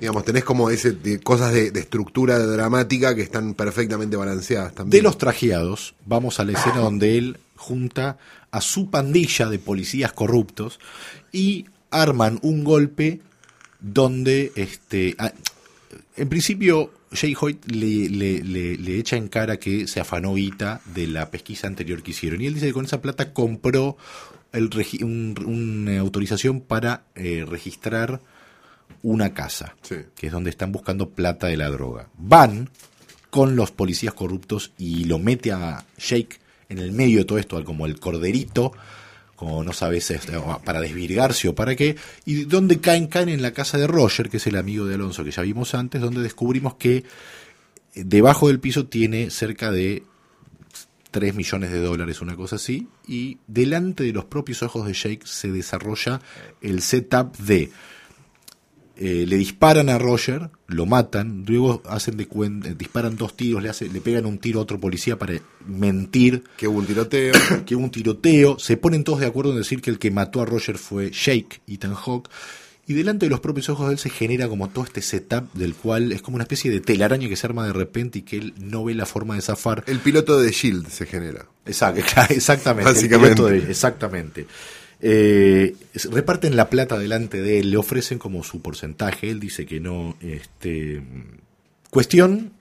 Digamos, 0.00 0.24
tenés 0.24 0.42
como 0.42 0.70
ese 0.70 0.90
de- 0.90 1.20
cosas 1.20 1.52
de, 1.52 1.70
de 1.70 1.78
estructura 1.80 2.38
dramática 2.40 3.14
que 3.14 3.22
están 3.22 3.54
perfectamente 3.54 4.16
balanceadas 4.16 4.70
De 4.72 4.76
también. 4.76 5.04
los 5.04 5.18
trajeados, 5.18 5.94
vamos 6.04 6.40
a 6.40 6.44
la 6.44 6.52
escena 6.58 6.78
donde 6.78 7.16
él 7.16 7.38
junta 7.54 8.18
a 8.50 8.60
su 8.60 8.90
pandilla 8.90 9.46
de 9.48 9.58
policías 9.60 10.12
corruptos 10.12 10.80
y 11.30 11.66
arman 11.90 12.40
un 12.42 12.64
golpe 12.64 13.20
donde, 13.80 14.52
este, 14.56 15.14
a- 15.18 15.32
en 16.16 16.28
principio, 16.28 16.92
Jay 17.12 17.34
Hoyt 17.40 17.64
le, 17.70 18.08
le- 18.08 18.42
le- 18.42 18.76
le 18.76 18.98
echa 18.98 19.16
en 19.16 19.28
cara 19.28 19.58
que 19.58 19.86
se 19.86 20.00
afanó 20.00 20.34
guita 20.34 20.80
de 20.94 21.06
la 21.06 21.30
pesquisa 21.30 21.66
anterior 21.66 22.02
que 22.02 22.10
hicieron. 22.12 22.40
Y 22.40 22.46
él 22.46 22.54
dice 22.54 22.66
que 22.66 22.72
con 22.72 22.84
esa 22.84 23.00
plata 23.02 23.32
compró 23.32 23.96
el 24.52 24.70
un- 25.02 25.34
una 25.46 25.98
autorización 26.00 26.60
para 26.60 27.04
eh, 27.14 27.44
registrar 27.48 28.20
una 29.02 29.34
casa, 29.34 29.76
Sí. 29.82 29.96
que 30.16 30.26
es 30.28 30.32
donde 30.32 30.50
están 30.50 30.72
buscando 30.72 31.10
plata 31.10 31.46
de 31.48 31.56
la 31.56 31.68
droga. 31.68 32.08
Van 32.18 32.70
con 33.30 33.54
los 33.56 33.70
policías 33.70 34.14
corruptos 34.14 34.72
y 34.78 35.04
lo 35.04 35.18
mete 35.18 35.52
a 35.52 35.84
Jake 35.98 36.38
en 36.68 36.78
el 36.78 36.92
medio 36.92 37.18
de 37.18 37.24
todo 37.24 37.38
esto, 37.38 37.62
como 37.64 37.86
el 37.86 38.00
corderito, 38.00 38.72
como 39.36 39.62
no 39.62 39.72
sabes 39.72 40.10
este, 40.10 40.32
para 40.64 40.80
desvirgarse 40.80 41.48
o 41.48 41.54
para 41.54 41.76
qué, 41.76 41.96
y 42.24 42.44
donde 42.44 42.80
caen, 42.80 43.06
caen 43.06 43.28
en 43.28 43.42
la 43.42 43.52
casa 43.52 43.78
de 43.78 43.86
Roger, 43.86 44.30
que 44.30 44.38
es 44.38 44.46
el 44.46 44.56
amigo 44.56 44.86
de 44.86 44.94
Alonso 44.94 45.22
que 45.22 45.30
ya 45.30 45.42
vimos 45.42 45.74
antes, 45.74 46.00
donde 46.00 46.22
descubrimos 46.22 46.74
que 46.74 46.96
eh, 46.96 47.04
debajo 47.94 48.48
del 48.48 48.60
piso 48.60 48.86
tiene 48.86 49.30
cerca 49.30 49.70
de 49.70 50.02
3 51.10 51.34
millones 51.34 51.70
de 51.70 51.80
dólares, 51.80 52.20
una 52.20 52.36
cosa 52.36 52.56
así, 52.56 52.88
y 53.06 53.38
delante 53.46 54.04
de 54.04 54.12
los 54.12 54.24
propios 54.24 54.62
ojos 54.62 54.86
de 54.86 54.94
Jake 54.94 55.22
se 55.24 55.50
desarrolla 55.52 56.20
el 56.60 56.82
setup 56.82 57.36
de 57.36 57.70
eh, 58.96 59.24
le 59.28 59.36
disparan 59.36 59.88
a 59.88 59.98
Roger, 59.98 60.50
lo 60.68 60.86
matan, 60.86 61.44
luego 61.46 61.82
hacen 61.88 62.16
de 62.16 62.26
cuenta, 62.26 62.70
disparan 62.74 63.16
dos 63.16 63.36
tiros, 63.36 63.62
le, 63.62 63.68
hace, 63.68 63.88
le 63.88 64.00
pegan 64.00 64.24
un 64.26 64.38
tiro 64.38 64.60
a 64.60 64.62
otro 64.62 64.80
policía 64.80 65.18
para 65.18 65.34
mentir 65.66 66.44
Que 66.56 66.66
hubo 66.68 66.78
un 66.78 66.86
tiroteo. 66.86 67.34
que 67.66 67.76
hubo 67.76 67.84
un 67.84 67.90
tiroteo, 67.90 68.58
se 68.58 68.76
ponen 68.76 69.04
todos 69.04 69.20
de 69.20 69.26
acuerdo 69.26 69.52
en 69.52 69.58
decir 69.58 69.80
que 69.82 69.90
el 69.90 69.98
que 69.98 70.10
mató 70.10 70.40
a 70.40 70.46
Roger 70.46 70.78
fue 70.78 71.10
Jake, 71.10 71.60
Ethan 71.66 71.94
Hawke, 71.94 72.30
y 72.88 72.94
delante 72.94 73.26
de 73.26 73.30
los 73.30 73.40
propios 73.40 73.68
ojos 73.68 73.88
de 73.88 73.94
él 73.94 73.98
se 73.98 74.10
genera 74.10 74.48
como 74.48 74.68
todo 74.68 74.84
este 74.84 75.02
setup 75.02 75.52
del 75.54 75.74
cual 75.74 76.12
es 76.12 76.22
como 76.22 76.36
una 76.36 76.44
especie 76.44 76.70
de 76.70 76.80
telaraña 76.80 77.28
que 77.28 77.34
se 77.34 77.44
arma 77.46 77.66
de 77.66 77.72
repente 77.72 78.20
y 78.20 78.22
que 78.22 78.36
él 78.38 78.54
no 78.60 78.84
ve 78.84 78.94
la 78.94 79.06
forma 79.06 79.34
de 79.34 79.42
zafar. 79.42 79.82
El 79.88 79.98
piloto 79.98 80.40
de 80.40 80.52
Shield 80.52 80.88
se 80.88 81.04
genera. 81.04 81.46
Exacto, 81.66 82.00
exactamente. 82.30 82.88
el 82.88 82.94
Básicamente. 82.94 83.34
piloto 83.34 83.50
de- 83.52 83.70
exactamente. 83.72 84.46
Eh, 85.00 85.76
reparten 86.10 86.56
la 86.56 86.70
plata 86.70 86.98
delante 86.98 87.42
de 87.42 87.58
él, 87.60 87.70
le 87.70 87.76
ofrecen 87.76 88.18
como 88.18 88.42
su 88.42 88.60
porcentaje, 88.62 89.30
él 89.30 89.40
dice 89.40 89.66
que 89.66 89.78
no. 89.80 90.16
Este, 90.20 91.02
cuestión, 91.90 92.52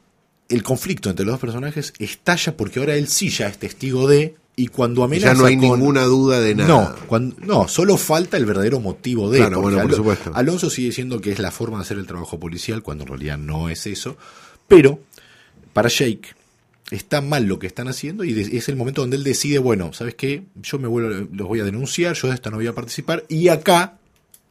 el 0.50 0.64
conflicto 0.64 1.10
entre 1.10 1.26
los 1.26 1.34
dos 1.34 1.42
personajes 1.42 1.94
estalla 2.00 2.56
porque 2.58 2.80
ahora 2.80 2.96
él 2.96 3.08
sí 3.08 3.30
ya 3.30 3.48
es 3.48 3.58
testigo 3.58 4.08
de, 4.08 4.36
y 4.58 4.68
cuando 4.68 5.04
amenaza 5.04 5.34
Ya 5.34 5.40
no 5.40 5.46
hay 5.46 5.58
con- 5.58 5.80
ninguna 5.80 6.04
duda 6.04 6.40
de 6.40 6.56
nada. 6.56 6.68
no, 7.00 7.08
cuando- 7.08 7.36
no, 7.42 7.68
solo 7.68 7.98
falta 7.98 8.38
el 8.38 8.46
verdadero 8.46 8.80
motivo 8.80 9.30
de. 9.30 9.40
Claro, 9.40 9.62
porque 9.62 9.76
bueno, 9.76 9.78
por 9.82 9.88
Alo- 9.92 9.98
supuesto. 9.98 10.32
Alonso 10.34 10.70
sigue 10.70 10.90
diciendo 10.90 11.20
que 11.22 11.32
es 11.32 11.40
la 11.40 11.52
forma 11.52 11.78
de 11.78 11.84
hacer 11.84 11.98
el 11.98 12.06
trabajo 12.08 12.40
policial, 12.40 12.82
cuando 12.84 13.04
en 13.04 13.10
realidad 13.10 13.38
no 13.38 13.70
es 13.70 13.86
eso. 13.88 14.18
Pero, 14.68 15.00
para 15.74 15.90
Jake, 15.90 16.30
está 16.92 17.22
mal 17.22 17.46
lo 17.46 17.60
que 17.60 17.68
están 17.68 17.88
haciendo 17.88 18.24
y 18.24 18.40
es 18.40 18.70
el 18.70 18.76
momento 18.76 19.02
donde 19.02 19.18
él 19.18 19.24
decide, 19.24 19.58
bueno, 19.58 19.94
¿sabes 19.94 20.16
qué? 20.16 20.44
Yo 20.62 20.78
me 20.80 20.88
vuelvo, 20.88 21.28
los 21.32 21.48
voy 21.48 21.60
a 21.60 21.64
denunciar, 21.64 22.16
yo 22.16 22.28
de 22.28 22.36
esta 22.36 22.50
no 22.50 22.58
voy 22.58 22.68
a 22.68 22.76
participar. 22.76 23.26
Y 23.28 23.48
acá 23.48 23.98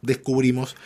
descubrimos 0.02 0.76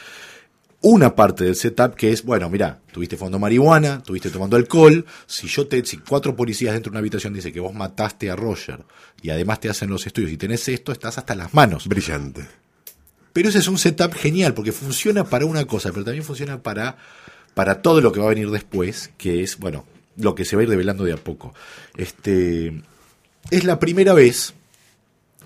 una 0.80 1.16
parte 1.16 1.44
del 1.44 1.57
setup 1.57 1.94
que 1.94 2.12
es, 2.12 2.24
bueno, 2.24 2.49
mira, 2.51 2.80
tuviste 2.92 3.16
fondo 3.16 3.38
marihuana, 3.38 4.03
tuviste 4.03 4.30
tomando 4.30 4.57
alcohol, 4.57 5.05
si 5.26 5.49
yo 5.49 5.66
te, 5.66 5.84
si 5.84 5.99
cuatro 5.99 6.36
policías 6.36 6.72
dentro 6.72 6.90
de 6.90 6.94
una 6.94 7.01
habitación 7.01 7.32
dicen 7.32 7.53
que 7.53 7.61
vos 7.61 7.74
mataste 7.74 8.30
a 8.30 8.36
Roger 8.36 8.84
y 9.20 9.30
además 9.30 9.61
te 9.61 9.68
hacen 9.68 9.90
los 9.90 10.07
estudios 10.07 10.30
y 10.30 10.36
tenés 10.36 10.68
esto, 10.68 10.92
estás 10.92 11.18
hasta 11.18 11.34
las 11.34 11.53
manos. 11.55 11.88
Brillante. 11.88 12.46
Pero 13.32 13.49
ese 13.49 13.59
es 13.59 13.68
un 13.68 13.78
setup 13.78 14.14
genial 14.14 14.55
porque 14.55 14.72
funciona 14.72 15.24
para 15.24 15.46
una 15.46 15.64
cosa, 15.64 15.90
pero 15.90 16.05
también 16.05 16.24
funciona 16.24 16.62
para, 16.62 16.96
para 17.55 17.82
todo 17.82 18.01
lo 18.01 18.12
que 18.12 18.20
va 18.20 18.26
a 18.26 18.30
venir 18.30 18.51
después, 18.51 19.11
que 19.18 19.42
es, 19.42 19.59
bueno, 19.59 19.84
lo 20.18 20.34
que 20.34 20.44
se 20.44 20.56
va 20.56 20.60
a 20.60 20.64
ir 20.64 20.68
revelando 20.68 21.04
de 21.04 21.12
a 21.12 21.16
poco. 21.16 21.54
Este, 21.96 22.82
es 23.50 23.64
la 23.64 23.78
primera 23.78 24.12
vez 24.12 24.54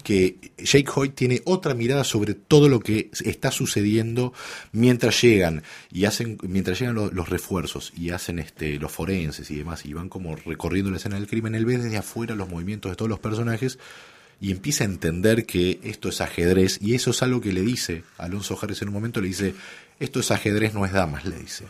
que 0.03 0.53
Jake 0.59 0.91
Hoyt 0.95 1.15
tiene 1.15 1.43
otra 1.45 1.75
mirada 1.75 2.05
sobre 2.05 2.35
todo 2.35 2.69
lo 2.69 2.81
que 2.81 3.11
está 3.25 3.51
sucediendo 3.51 4.33
mientras 4.73 5.21
llegan 5.23 5.63
y 5.91 6.05
hacen 6.05 6.39
mientras 6.43 6.81
llegan 6.81 6.97
los, 6.97 7.29
refuerzos 7.29 7.93
y 7.97 8.11
hacen 8.11 8.39
este 8.39 8.79
los 8.79 8.91
forenses 8.91 9.51
y 9.51 9.57
demás 9.57 9.87
y 9.87 9.93
van 9.93 10.09
como 10.09 10.35
recorriendo 10.35 10.91
la 10.91 10.97
escena 10.97 11.17
del 11.17 11.29
crimen 11.29 11.55
él 11.55 11.67
ve 11.67 11.79
desde 11.79 11.97
afuera 11.97 12.35
los 12.35 12.49
movimientos 12.49 12.91
de 12.91 12.97
todos 12.97 13.09
los 13.09 13.21
personajes 13.21 13.79
y 14.41 14.51
empieza 14.51 14.83
a 14.83 14.89
entender 14.89 15.47
que 15.47 15.79
esto 15.85 16.09
es 16.09 16.21
ajedrez 16.21 16.79
y 16.83 16.95
eso 16.95 17.13
es 17.13 17.23
algo 17.23 17.41
que 17.41 17.53
le 17.53 17.61
dice 17.61 18.03
Alonso 18.19 18.59
Harris 18.61 18.83
en 18.83 18.89
un 18.89 18.95
momento 18.95 19.21
le 19.21 19.29
dice 19.29 19.55
esto 20.01 20.21
es 20.21 20.31
ajedrez 20.31 20.75
no 20.75 20.85
es 20.85 20.93
damas 20.93 21.25
le 21.25 21.39
dice 21.39 21.67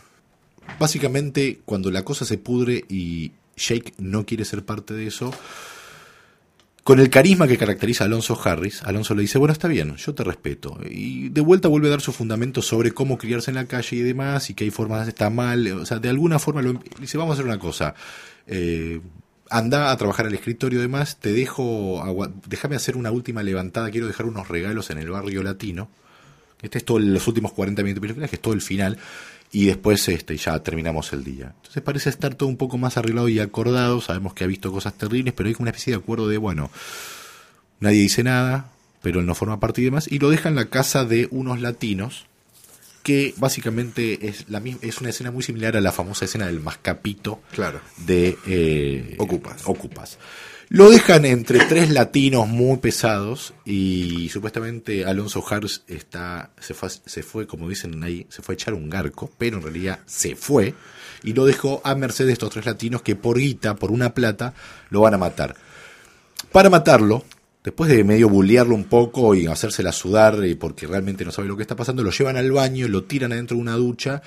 básicamente 0.79 1.61
cuando 1.65 1.91
la 1.91 2.03
cosa 2.03 2.25
se 2.25 2.37
pudre 2.37 2.83
y 2.89 3.31
Jake 3.55 3.93
no 3.97 4.25
quiere 4.25 4.45
ser 4.45 4.65
parte 4.65 4.93
de 4.93 5.07
eso 5.07 5.31
con 6.83 6.99
el 6.99 7.09
carisma 7.09 7.47
que 7.47 7.57
caracteriza 7.57 8.03
a 8.03 8.07
Alonso 8.07 8.39
Harris, 8.43 8.83
Alonso 8.83 9.15
le 9.15 9.21
dice, 9.21 9.37
bueno, 9.37 9.53
está 9.53 9.69
bien, 9.69 9.95
yo 9.95 10.13
te 10.13 10.23
respeto. 10.23 10.77
Y 10.89 11.29
de 11.29 11.39
vuelta 11.39 11.69
vuelve 11.69 11.87
a 11.87 11.91
dar 11.91 12.01
su 12.01 12.11
fundamento 12.11 12.61
sobre 12.61 12.91
cómo 12.91 13.17
criarse 13.17 13.51
en 13.51 13.55
la 13.55 13.65
calle 13.65 13.95
y 13.95 14.01
demás, 14.01 14.49
y 14.49 14.53
que 14.53 14.65
hay 14.65 14.69
formas, 14.69 15.07
está 15.07 15.29
mal, 15.29 15.65
o 15.71 15.85
sea, 15.85 15.99
de 15.99 16.09
alguna 16.09 16.39
forma 16.39 16.61
lo, 16.61 16.73
dice, 16.99 17.17
vamos 17.17 17.31
a 17.31 17.33
hacer 17.35 17.45
una 17.45 17.57
cosa, 17.57 17.95
eh, 18.47 18.99
anda 19.49 19.91
a 19.91 19.97
trabajar 19.97 20.25
al 20.25 20.33
escritorio 20.33 20.79
y 20.79 20.81
demás, 20.81 21.19
te 21.19 21.31
dejo, 21.31 22.03
déjame 22.47 22.75
hacer 22.75 22.97
una 22.97 23.11
última 23.11 23.43
levantada, 23.43 23.89
quiero 23.89 24.07
dejar 24.07 24.25
unos 24.25 24.49
regalos 24.49 24.89
en 24.89 24.97
el 24.97 25.09
barrio 25.09 25.41
latino. 25.41 25.89
Este 26.61 26.77
es 26.77 26.85
todo 26.85 26.99
los 26.99 27.27
últimos 27.27 27.51
40 27.51 27.83
minutos 27.83 28.29
que 28.29 28.35
es 28.35 28.41
todo 28.41 28.53
el 28.53 28.61
final 28.61 28.97
y 29.53 29.67
después 29.67 30.09
este, 30.09 30.35
ya 30.35 30.61
terminamos 30.63 31.13
el 31.13 31.23
día. 31.23 31.53
Entonces 31.57 31.83
parece 31.83 32.09
estar 32.09 32.33
todo 32.33 32.49
un 32.49 32.57
poco 32.57 32.79
más 32.79 32.97
arreglado 32.97 33.29
y 33.29 33.39
acordado, 33.39 34.01
sabemos 34.01 34.33
que 34.33 34.43
ha 34.43 34.47
visto 34.47 34.71
cosas 34.71 34.95
terribles, 34.95 35.33
pero 35.35 35.47
hay 35.47 35.53
como 35.53 35.65
una 35.65 35.69
especie 35.69 35.93
de 35.93 35.99
acuerdo 35.99 36.27
de, 36.27 36.39
bueno, 36.39 36.71
nadie 37.79 38.01
dice 38.01 38.23
nada, 38.23 38.71
pero 39.03 39.19
él 39.19 39.27
no 39.27 39.35
forma 39.35 39.59
parte 39.59 39.81
y 39.81 39.85
demás, 39.85 40.11
y 40.11 40.17
lo 40.17 40.31
deja 40.31 40.49
en 40.49 40.55
la 40.55 40.65
casa 40.65 41.05
de 41.05 41.27
unos 41.29 41.61
latinos, 41.61 42.25
que 43.03 43.35
básicamente 43.37 44.27
es, 44.27 44.49
la, 44.49 44.59
es 44.81 45.01
una 45.01 45.11
escena 45.11 45.29
muy 45.29 45.43
similar 45.43 45.77
a 45.77 45.81
la 45.81 45.91
famosa 45.91 46.25
escena 46.25 46.47
del 46.47 46.59
mascapito 46.59 47.39
claro. 47.51 47.79
de 47.97 48.39
eh, 48.47 49.15
Ocupas. 49.19 49.61
Ocupas. 49.65 50.17
Lo 50.73 50.89
dejan 50.89 51.23
entre 51.25 51.59
tres 51.67 51.91
latinos 51.91 52.47
muy 52.47 52.77
pesados 52.77 53.53
y 53.63 54.27
supuestamente 54.29 55.05
Alonso 55.05 55.45
Harris 55.47 55.83
está, 55.87 56.49
se 56.59 57.21
fue, 57.21 57.45
como 57.45 57.69
dicen 57.69 58.03
ahí, 58.03 58.25
se 58.29 58.41
fue 58.41 58.53
a 58.53 58.55
echar 58.55 58.73
un 58.73 58.89
garco, 58.89 59.29
pero 59.37 59.57
en 59.57 59.61
realidad 59.61 59.99
se 60.07 60.35
fue 60.35 60.73
y 61.21 61.33
lo 61.33 61.45
dejó 61.45 61.79
a 61.83 61.93
merced 61.93 62.25
de 62.25 62.33
estos 62.33 62.49
tres 62.49 62.65
latinos 62.65 63.03
que 63.03 63.15
por 63.15 63.37
guita, 63.37 63.75
por 63.75 63.91
una 63.91 64.15
plata, 64.15 64.55
lo 64.89 65.01
van 65.01 65.13
a 65.13 65.19
matar. 65.19 65.55
Para 66.51 66.71
matarlo, 66.71 67.23
después 67.63 67.91
de 67.91 68.03
medio 68.03 68.27
bullearlo 68.27 68.73
un 68.73 68.85
poco 68.85 69.35
y 69.35 69.45
hacérsela 69.45 69.91
sudar 69.91 70.39
porque 70.59 70.87
realmente 70.87 71.23
no 71.23 71.31
sabe 71.31 71.49
lo 71.49 71.55
que 71.55 71.61
está 71.61 71.75
pasando, 71.75 72.01
lo 72.01 72.09
llevan 72.09 72.37
al 72.37 72.51
baño, 72.51 72.87
lo 72.87 73.03
tiran 73.03 73.31
adentro 73.31 73.57
de 73.57 73.61
una 73.61 73.75
ducha 73.75 74.23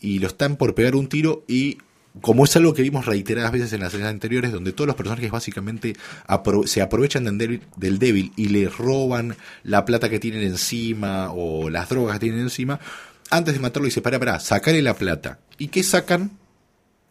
y 0.00 0.20
lo 0.20 0.28
están 0.28 0.56
por 0.56 0.74
pegar 0.74 0.96
un 0.96 1.10
tiro 1.10 1.44
y 1.46 1.76
como 2.20 2.44
es 2.44 2.54
algo 2.56 2.74
que 2.74 2.82
vimos 2.82 3.06
reiteradas 3.06 3.52
veces 3.52 3.72
en 3.72 3.80
las 3.80 3.92
escenas 3.92 4.10
anteriores, 4.10 4.52
donde 4.52 4.72
todos 4.72 4.86
los 4.86 4.96
personajes 4.96 5.30
básicamente 5.30 5.96
se 6.66 6.82
aprovechan 6.82 7.38
del 7.38 7.98
débil, 7.98 8.32
y 8.36 8.48
le 8.48 8.68
roban 8.68 9.36
la 9.62 9.84
plata 9.84 10.10
que 10.10 10.18
tienen 10.18 10.42
encima 10.42 11.32
o 11.32 11.70
las 11.70 11.88
drogas 11.88 12.18
que 12.18 12.26
tienen 12.26 12.40
encima, 12.40 12.78
antes 13.30 13.54
de 13.54 13.60
matarlo 13.60 13.86
dice, 13.86 14.02
para, 14.02 14.18
para, 14.18 14.38
sacarle 14.40 14.82
la 14.82 14.94
plata. 14.94 15.38
¿Y 15.56 15.68
qué 15.68 15.82
sacan? 15.82 16.32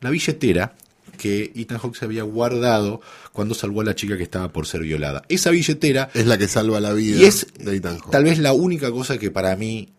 La 0.01 0.11
billetera 0.11 0.75
que 1.17 1.51
Ethan 1.55 1.79
Hawke 1.79 1.95
se 1.95 2.05
había 2.05 2.23
guardado 2.23 3.01
cuando 3.31 3.55
salvó 3.55 3.81
a 3.81 3.85
la 3.85 3.95
chica 3.95 4.17
que 4.17 4.23
estaba 4.23 4.51
por 4.51 4.67
ser 4.67 4.81
violada. 4.81 5.23
Esa 5.29 5.49
billetera... 5.49 6.09
Es 6.13 6.27
la 6.27 6.37
que 6.37 6.47
salva 6.47 6.79
la 6.79 6.93
vida 6.93 7.21
y 7.21 7.25
es 7.25 7.47
de 7.59 7.75
Ethan 7.75 7.97
Hawke. 7.97 8.11
Tal 8.11 8.23
vez 8.23 8.37
la 8.37 8.53
única 8.53 8.91
cosa 8.91 9.17
que 9.17 9.31
para 9.31 9.55
mí 9.55 9.89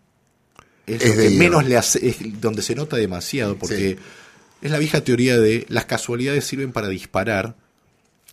es, 0.86 1.04
lo 1.08 1.22
que 1.22 1.30
menos 1.30 1.66
le 1.66 1.76
hace, 1.76 2.08
es 2.08 2.40
donde 2.40 2.62
se 2.62 2.76
nota 2.76 2.96
demasiado, 2.96 3.56
porque... 3.56 3.98
Es 4.62 4.70
la 4.70 4.78
vieja 4.78 5.02
teoría 5.02 5.38
de 5.38 5.66
las 5.68 5.84
casualidades 5.84 6.44
sirven 6.44 6.72
para 6.72 6.88
disparar 6.88 7.56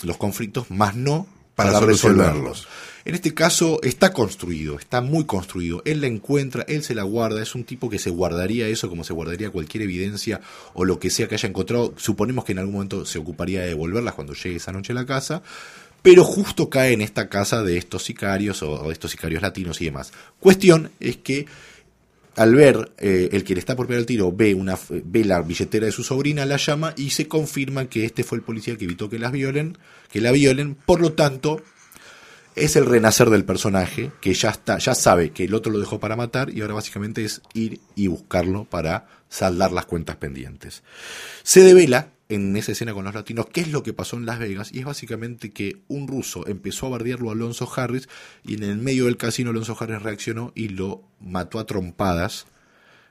los 0.04 0.18
conflictos, 0.18 0.70
más 0.70 0.96
no 0.96 1.28
para, 1.56 1.80
resolverlos. 1.80 2.68
En 3.06 3.16
este 3.16 3.34
caso 3.34 3.80
está 3.82 4.14
construido, 4.14 4.78
está 4.78 5.02
muy 5.02 5.26
construido. 5.26 5.82
Él 5.86 6.02
la 6.02 6.08
encuentra, 6.08 6.64
él 6.68 6.84
se 6.84 6.96
la 6.96 7.04
guarda, 7.04 7.42
es 7.42 7.56
un 7.56 7.64
tipo 7.64 7.90
que 7.90 7.98
se 7.98 8.10
guardaría 8.10 8.68
eso 8.68 8.90
como 8.90 9.04
se 9.04 9.14
guardaría 9.14 9.50
cualquier 9.50 9.84
evidencia 9.84 10.42
o 10.74 10.86
lo 10.86 11.00
que 11.00 11.10
sea 11.10 11.28
que 11.28 11.36
haya 11.36 11.50
encontrado. 11.50 11.94
Suponemos 11.98 12.46
que 12.46 12.52
en 12.52 12.60
algún 12.60 12.76
momento 12.76 13.06
se 13.06 13.18
ocuparía 13.18 13.62
de 13.62 13.70
devolverlas 13.70 14.14
cuando 14.14 14.34
llegue 14.34 14.58
esa 14.58 14.72
noche 14.72 14.92
a 14.92 14.96
la 14.96 15.06
casa, 15.06 15.42
pero 16.02 16.24
justo 16.24 16.70
cae 16.70 16.94
en 16.94 17.02
esta 17.02 17.30
casa 17.30 17.64
de 17.64 17.78
estos 17.78 18.04
sicarios 18.04 18.62
o 18.62 18.88
de 18.88 18.94
estos 18.94 19.12
sicarios 19.12 19.42
latinos 19.42 19.82
y 19.82 19.86
demás. 19.86 20.12
Cuestión 20.40 20.92
es 21.00 21.18
que 21.18 21.48
al 22.40 22.56
ver 22.56 22.94
eh, 23.00 23.28
el 23.34 23.44
que 23.44 23.54
le 23.54 23.60
está 23.60 23.76
por 23.76 23.86
pegar 23.86 24.00
el 24.00 24.06
tiro, 24.06 24.32
ve, 24.32 24.56
una, 24.56 24.80
ve 24.90 25.26
la 25.26 25.42
billetera 25.42 25.88
de 25.88 25.92
su 25.92 26.06
sobrina, 26.06 26.46
la 26.46 26.56
llama 26.56 26.94
y 26.96 27.10
se 27.10 27.28
confirma 27.28 27.90
que 27.90 28.06
este 28.06 28.24
fue 28.24 28.38
el 28.38 28.46
policía 28.46 28.78
que 28.78 28.86
evitó 28.86 29.10
que 29.10 29.20
las 29.20 29.34
violen, 29.34 29.78
que 30.10 30.22
la 30.22 30.32
violen. 30.32 30.76
Por 30.76 31.02
lo 31.02 31.12
tanto, 31.12 31.62
es 32.56 32.78
el 32.78 32.86
renacer 32.86 33.30
del 33.30 33.44
personaje 33.44 34.12
que 34.22 34.34
ya 34.34 34.52
está, 34.52 34.78
ya 34.78 34.96
sabe 34.96 35.32
que 35.32 35.44
el 35.44 35.54
otro 35.54 35.70
lo 35.70 35.80
dejó 35.80 36.00
para 36.00 36.16
matar 36.16 36.50
y 36.50 36.62
ahora 36.62 36.76
básicamente 36.76 37.26
es 37.26 37.42
ir 37.54 37.82
y 37.96 38.08
buscarlo 38.08 38.64
para 38.64 39.08
saldar 39.28 39.74
las 39.74 39.86
cuentas 39.86 40.16
pendientes. 40.16 40.82
Se 41.44 41.62
devela 41.62 42.08
en 42.30 42.56
esa 42.56 42.72
escena 42.72 42.94
con 42.94 43.04
los 43.04 43.14
latinos 43.14 43.48
qué 43.52 43.62
es 43.62 43.72
lo 43.72 43.82
que 43.82 43.92
pasó 43.92 44.16
en 44.16 44.26
Las 44.28 44.40
Vegas 44.40 44.72
y 44.72 44.80
es 44.80 44.86
básicamente 44.86 45.52
que 45.52 45.82
un 45.88 46.08
ruso 46.08 46.48
empezó 46.48 46.86
a 46.86 46.90
bardearlo 46.90 47.30
a 47.30 47.34
Alonso 47.34 47.70
Harris 47.76 48.08
y 48.46 48.54
en 48.54 48.64
el 48.64 48.78
medio 48.78 49.06
del 49.06 49.18
casino 49.18 49.50
Alonso 49.50 49.76
Harris 49.80 50.02
reaccionó 50.02 50.52
y 50.56 50.70
lo 50.70 51.04
mató 51.20 51.60
a 51.60 51.66
trompadas 51.66 52.46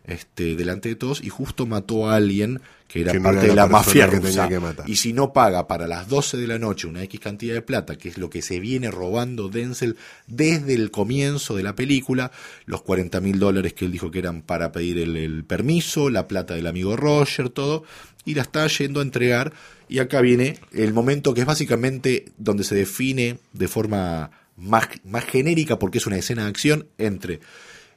este, 0.04 0.56
delante 0.56 0.88
de 0.88 0.96
todos 0.96 1.22
y 1.22 1.28
justo 1.28 1.66
mató 1.66 2.08
a 2.08 2.16
alguien 2.16 2.60
que 2.86 3.02
era 3.02 3.12
parte 3.20 3.48
de 3.48 3.54
la 3.54 3.66
mafia 3.66 4.06
rusa. 4.06 4.48
Y 4.86 4.96
si 4.96 5.12
no 5.12 5.34
paga 5.34 5.68
para 5.68 5.86
las 5.86 6.08
12 6.08 6.38
de 6.38 6.46
la 6.46 6.58
noche 6.58 6.86
una 6.86 7.02
X 7.02 7.20
cantidad 7.20 7.52
de 7.52 7.60
plata, 7.60 7.96
que 7.96 8.08
es 8.08 8.16
lo 8.16 8.30
que 8.30 8.40
se 8.40 8.58
viene 8.60 8.90
robando 8.90 9.50
Denzel 9.50 9.98
desde 10.26 10.72
el 10.72 10.90
comienzo 10.90 11.54
de 11.54 11.62
la 11.62 11.74
película, 11.74 12.32
los 12.64 12.80
40 12.80 13.20
mil 13.20 13.38
dólares 13.38 13.74
que 13.74 13.84
él 13.84 13.92
dijo 13.92 14.10
que 14.10 14.20
eran 14.20 14.40
para 14.40 14.72
pedir 14.72 14.98
el 14.98 15.44
permiso, 15.44 16.08
la 16.08 16.26
plata 16.26 16.54
del 16.54 16.66
amigo 16.66 16.96
Roger, 16.96 17.50
todo, 17.50 17.84
y 18.24 18.34
la 18.34 18.42
está 18.42 18.66
yendo 18.66 19.00
a 19.00 19.02
entregar. 19.02 19.52
Y 19.88 20.00
acá 20.00 20.20
viene 20.20 20.58
el 20.72 20.92
momento 20.92 21.34
que 21.34 21.40
es 21.40 21.46
básicamente 21.46 22.26
donde 22.36 22.64
se 22.64 22.74
define 22.74 23.38
de 23.52 23.68
forma 23.68 24.30
más, 24.56 24.88
más 25.04 25.24
genérica, 25.24 25.78
porque 25.78 25.98
es 25.98 26.06
una 26.06 26.18
escena 26.18 26.44
de 26.44 26.48
acción 26.48 26.88
entre 26.98 27.40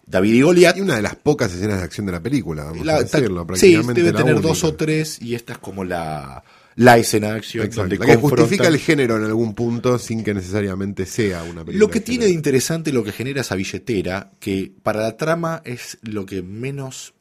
David 0.05 0.33
y 0.33 0.41
Goliat. 0.41 0.77
Y 0.77 0.81
una 0.81 0.95
de 0.95 1.01
las 1.01 1.15
pocas 1.15 1.53
escenas 1.53 1.79
de 1.79 1.83
acción 1.83 2.05
de 2.05 2.11
la 2.11 2.21
película, 2.21 2.65
vamos 2.65 2.87
a 2.87 3.03
decirlo. 3.03 3.47
Sí, 3.55 3.75
debe 3.93 4.13
tener 4.13 4.41
dos 4.41 4.63
o 4.63 4.75
tres, 4.75 5.21
y 5.21 5.35
esta 5.35 5.53
es 5.53 5.59
como 5.59 5.83
la, 5.83 6.43
la 6.75 6.97
escena 6.97 7.31
de 7.31 7.37
acción 7.37 7.69
donde 7.69 7.97
la 7.97 8.05
que 8.05 8.15
justifica 8.15 8.67
el 8.67 8.77
género 8.77 9.17
en 9.17 9.23
algún 9.23 9.53
punto 9.53 9.99
sin 9.99 10.23
que 10.23 10.33
necesariamente 10.33 11.05
sea 11.05 11.43
una 11.43 11.65
película. 11.65 11.79
Lo 11.79 11.89
que 11.89 11.99
tiene 11.99 12.25
de 12.25 12.31
interesante 12.31 12.91
lo 12.91 13.03
que 13.03 13.11
genera 13.11 13.41
esa 13.41 13.55
billetera, 13.55 14.31
que 14.39 14.71
para 14.83 15.01
la 15.01 15.17
trama 15.17 15.61
es 15.65 15.97
lo 16.01 16.25
que 16.25 16.41
menos, 16.41 17.13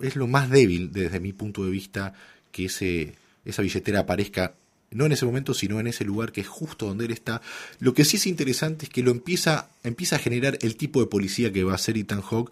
es 0.00 0.16
lo 0.16 0.26
más 0.26 0.50
débil 0.50 0.92
desde 0.92 1.20
mi 1.20 1.32
punto 1.32 1.64
de 1.64 1.70
vista 1.70 2.14
que 2.52 2.66
ese, 2.66 3.14
esa 3.44 3.62
billetera 3.62 4.00
aparezca 4.00 4.54
no 4.90 5.06
en 5.06 5.12
ese 5.12 5.24
momento, 5.24 5.54
sino 5.54 5.78
en 5.78 5.86
ese 5.86 6.04
lugar 6.04 6.32
que 6.32 6.40
es 6.40 6.48
justo 6.48 6.86
donde 6.86 7.04
él 7.04 7.12
está. 7.12 7.42
Lo 7.78 7.94
que 7.94 8.04
sí 8.04 8.16
es 8.16 8.26
interesante 8.26 8.86
es 8.86 8.90
que 8.90 9.02
lo 9.02 9.10
empieza, 9.10 9.68
empieza 9.84 10.16
a 10.16 10.18
generar 10.18 10.58
el 10.62 10.76
tipo 10.76 11.00
de 11.00 11.06
policía 11.06 11.52
que 11.52 11.64
va 11.64 11.74
a 11.74 11.78
ser 11.78 11.96
Ethan 11.96 12.22
Hawke 12.22 12.50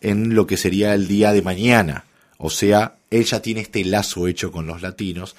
en 0.00 0.34
lo 0.34 0.46
que 0.46 0.56
sería 0.56 0.94
el 0.94 1.08
día 1.08 1.32
de 1.32 1.42
mañana. 1.42 2.04
O 2.38 2.50
sea, 2.50 2.96
él 3.10 3.24
ya 3.24 3.42
tiene 3.42 3.60
este 3.60 3.84
lazo 3.84 4.28
hecho 4.28 4.52
con 4.52 4.66
los 4.66 4.82
latinos. 4.82 5.34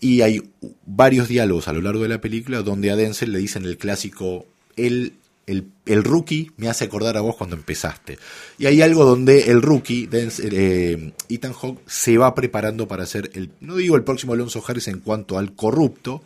Y 0.00 0.20
hay 0.20 0.42
varios 0.84 1.28
diálogos 1.28 1.68
a 1.68 1.72
lo 1.72 1.80
largo 1.80 2.02
de 2.02 2.10
la 2.10 2.20
película 2.20 2.62
donde 2.62 2.90
a 2.90 2.96
Denzel 2.96 3.32
le 3.32 3.38
dicen 3.38 3.64
el 3.64 3.78
clásico, 3.78 4.46
él 4.76 5.14
el, 5.46 5.68
el, 5.86 6.02
rookie 6.04 6.50
me 6.56 6.68
hace 6.68 6.84
acordar 6.84 7.16
a 7.16 7.20
vos 7.20 7.36
cuando 7.36 7.54
empezaste. 7.56 8.18
Y 8.58 8.66
hay 8.66 8.82
algo 8.82 9.04
donde 9.04 9.50
el 9.50 9.62
rookie, 9.62 10.08
eh, 10.12 11.12
Ethan 11.28 11.52
Hawke, 11.52 11.80
se 11.86 12.18
va 12.18 12.34
preparando 12.34 12.88
para 12.88 13.06
ser, 13.06 13.30
el, 13.34 13.50
no 13.60 13.76
digo 13.76 13.96
el 13.96 14.02
próximo 14.04 14.32
Alonso 14.32 14.62
Harris 14.66 14.88
en 14.88 14.98
cuanto 15.00 15.38
al 15.38 15.54
corrupto, 15.54 16.22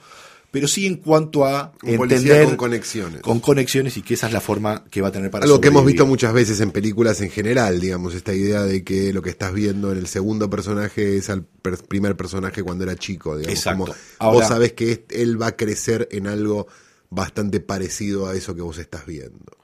pero 0.51 0.67
sí 0.67 0.87
en 0.87 0.97
cuanto 0.97 1.45
a 1.45 1.73
Un 1.85 1.91
entender 1.91 2.45
con 2.47 2.57
conexiones. 2.57 3.21
con 3.21 3.39
conexiones 3.39 3.97
y 3.99 4.03
que 4.03 4.15
esa 4.15 4.27
es 4.27 4.33
la 4.33 4.41
forma 4.41 4.85
que 4.91 5.01
va 5.01 5.09
a 5.09 5.13
tener 5.13 5.31
para 5.31 5.45
Algo 5.45 5.61
que 5.61 5.69
hemos 5.69 5.87
visto 5.87 6.07
muchas 6.07 6.33
veces 6.33 6.59
en 6.61 6.73
películas 6.73 7.21
en 7.21 7.31
general, 7.31 7.79
digamos, 7.81 8.15
esta 8.15 8.35
idea 8.35 8.63
de 8.63 8.83
que 8.83 9.13
lo 9.13 9.23
que 9.23 9.31
estás 9.31 9.53
viendo 9.55 9.93
en 9.93 9.99
el 9.99 10.09
segundo 10.09 10.51
personaje 10.51 11.17
es 11.19 11.31
al 11.31 11.45
per- 11.45 11.79
primer 11.85 12.17
personaje 12.17 12.65
cuando 12.65 12.83
era 12.83 12.97
chico, 12.97 13.37
digamos. 13.37 13.57
Exacto. 13.59 13.85
Como 13.85 13.95
Ahora- 14.19 14.39
vos 14.41 14.49
sabés 14.49 14.73
que 14.73 15.05
él 15.11 15.41
va 15.41 15.49
a 15.49 15.57
crecer 15.57 16.09
en 16.11 16.27
algo 16.27 16.67
bastante 17.11 17.61
parecido 17.61 18.29
a 18.29 18.35
eso 18.35 18.55
que 18.55 18.63
vos 18.63 18.79
estás 18.79 19.05
viendo. 19.05 19.57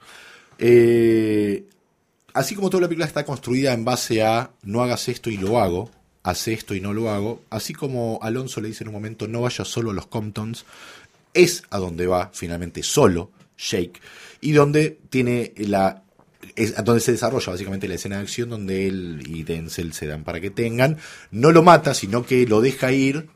Eh, 0.59 1.65
así 2.33 2.55
como 2.55 2.69
toda 2.69 2.81
la 2.81 2.87
película 2.87 3.05
está 3.05 3.25
construida 3.25 3.73
en 3.73 3.85
base 3.85 4.21
a 4.23 4.51
no 4.63 4.83
hagas 4.83 5.07
esto 5.07 5.29
y 5.29 5.37
lo 5.37 5.59
hago, 5.59 5.89
hace 6.23 6.53
esto 6.53 6.75
y 6.75 6.81
no 6.81 6.93
lo 6.93 7.09
hago, 7.09 7.41
así 7.49 7.73
como 7.73 8.19
Alonso 8.21 8.59
le 8.59 8.67
dice 8.67 8.83
en 8.83 8.89
un 8.89 8.95
momento 8.95 9.27
no 9.27 9.41
vaya 9.41 9.63
solo 9.63 9.91
a 9.91 9.93
los 9.93 10.07
Comptons, 10.07 10.65
es 11.33 11.63
a 11.69 11.77
donde 11.77 12.07
va 12.07 12.31
finalmente 12.33 12.83
solo 12.83 13.31
Shake 13.57 14.01
y 14.41 14.51
donde 14.51 14.99
tiene 15.09 15.53
la 15.57 16.03
es 16.55 16.75
donde 16.83 17.01
se 17.01 17.11
desarrolla 17.11 17.51
básicamente 17.51 17.87
la 17.87 17.95
escena 17.95 18.17
de 18.17 18.23
acción 18.23 18.49
donde 18.49 18.87
él 18.87 19.23
y 19.25 19.43
Denzel 19.43 19.93
se 19.93 20.07
dan 20.07 20.23
para 20.23 20.39
que 20.39 20.49
tengan, 20.49 20.97
no 21.31 21.51
lo 21.51 21.61
mata, 21.61 21.93
sino 21.93 22.25
que 22.25 22.47
lo 22.47 22.61
deja 22.61 22.91
ir 22.91 23.27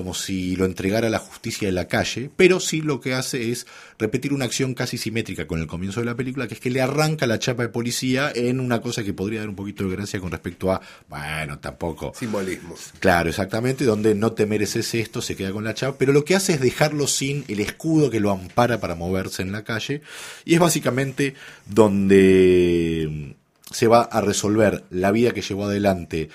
como 0.00 0.14
si 0.14 0.56
lo 0.56 0.64
entregara 0.64 1.08
a 1.08 1.10
la 1.10 1.18
justicia 1.18 1.68
de 1.68 1.72
la 1.72 1.86
calle, 1.86 2.30
pero 2.34 2.58
sí 2.58 2.80
lo 2.80 3.02
que 3.02 3.12
hace 3.12 3.52
es 3.52 3.66
repetir 3.98 4.32
una 4.32 4.46
acción 4.46 4.72
casi 4.72 4.96
simétrica 4.96 5.46
con 5.46 5.60
el 5.60 5.66
comienzo 5.66 6.00
de 6.00 6.06
la 6.06 6.14
película, 6.14 6.48
que 6.48 6.54
es 6.54 6.60
que 6.60 6.70
le 6.70 6.80
arranca 6.80 7.26
la 7.26 7.38
chapa 7.38 7.64
de 7.64 7.68
policía 7.68 8.32
en 8.34 8.60
una 8.60 8.80
cosa 8.80 9.04
que 9.04 9.12
podría 9.12 9.40
dar 9.40 9.50
un 9.50 9.56
poquito 9.56 9.84
de 9.84 9.94
gracia 9.94 10.18
con 10.18 10.30
respecto 10.30 10.72
a, 10.72 10.80
bueno, 11.06 11.58
tampoco. 11.58 12.14
Simbolismos. 12.18 12.94
Claro, 12.98 13.28
exactamente, 13.28 13.84
donde 13.84 14.14
no 14.14 14.32
te 14.32 14.46
mereces 14.46 14.94
esto, 14.94 15.20
se 15.20 15.36
queda 15.36 15.52
con 15.52 15.64
la 15.64 15.74
chapa, 15.74 15.98
pero 15.98 16.14
lo 16.14 16.24
que 16.24 16.34
hace 16.34 16.54
es 16.54 16.60
dejarlo 16.62 17.06
sin 17.06 17.44
el 17.48 17.60
escudo 17.60 18.08
que 18.08 18.20
lo 18.20 18.30
ampara 18.30 18.80
para 18.80 18.94
moverse 18.94 19.42
en 19.42 19.52
la 19.52 19.64
calle, 19.64 20.00
y 20.46 20.54
es 20.54 20.60
básicamente 20.60 21.34
donde 21.66 23.36
se 23.70 23.86
va 23.86 24.00
a 24.00 24.22
resolver 24.22 24.82
la 24.88 25.12
vida 25.12 25.32
que 25.32 25.42
llevó 25.42 25.66
adelante 25.66 26.30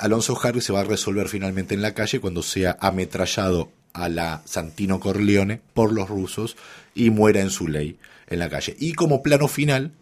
Alonso 0.00 0.38
Harris 0.42 0.64
se 0.64 0.72
va 0.72 0.80
a 0.80 0.84
resolver 0.84 1.28
finalmente 1.28 1.74
en 1.74 1.82
la 1.82 1.92
calle 1.92 2.20
cuando 2.20 2.42
sea 2.42 2.78
ametrallado 2.80 3.70
a 3.92 4.08
la 4.08 4.40
Santino 4.46 4.98
Corleone 4.98 5.60
por 5.74 5.92
los 5.92 6.08
rusos 6.08 6.56
y 6.94 7.10
muera 7.10 7.42
en 7.42 7.50
su 7.50 7.68
ley 7.68 7.98
en 8.26 8.38
la 8.38 8.48
calle. 8.48 8.74
Y 8.78 8.94
como 8.94 9.22
plano 9.22 9.46
final, 9.46 9.92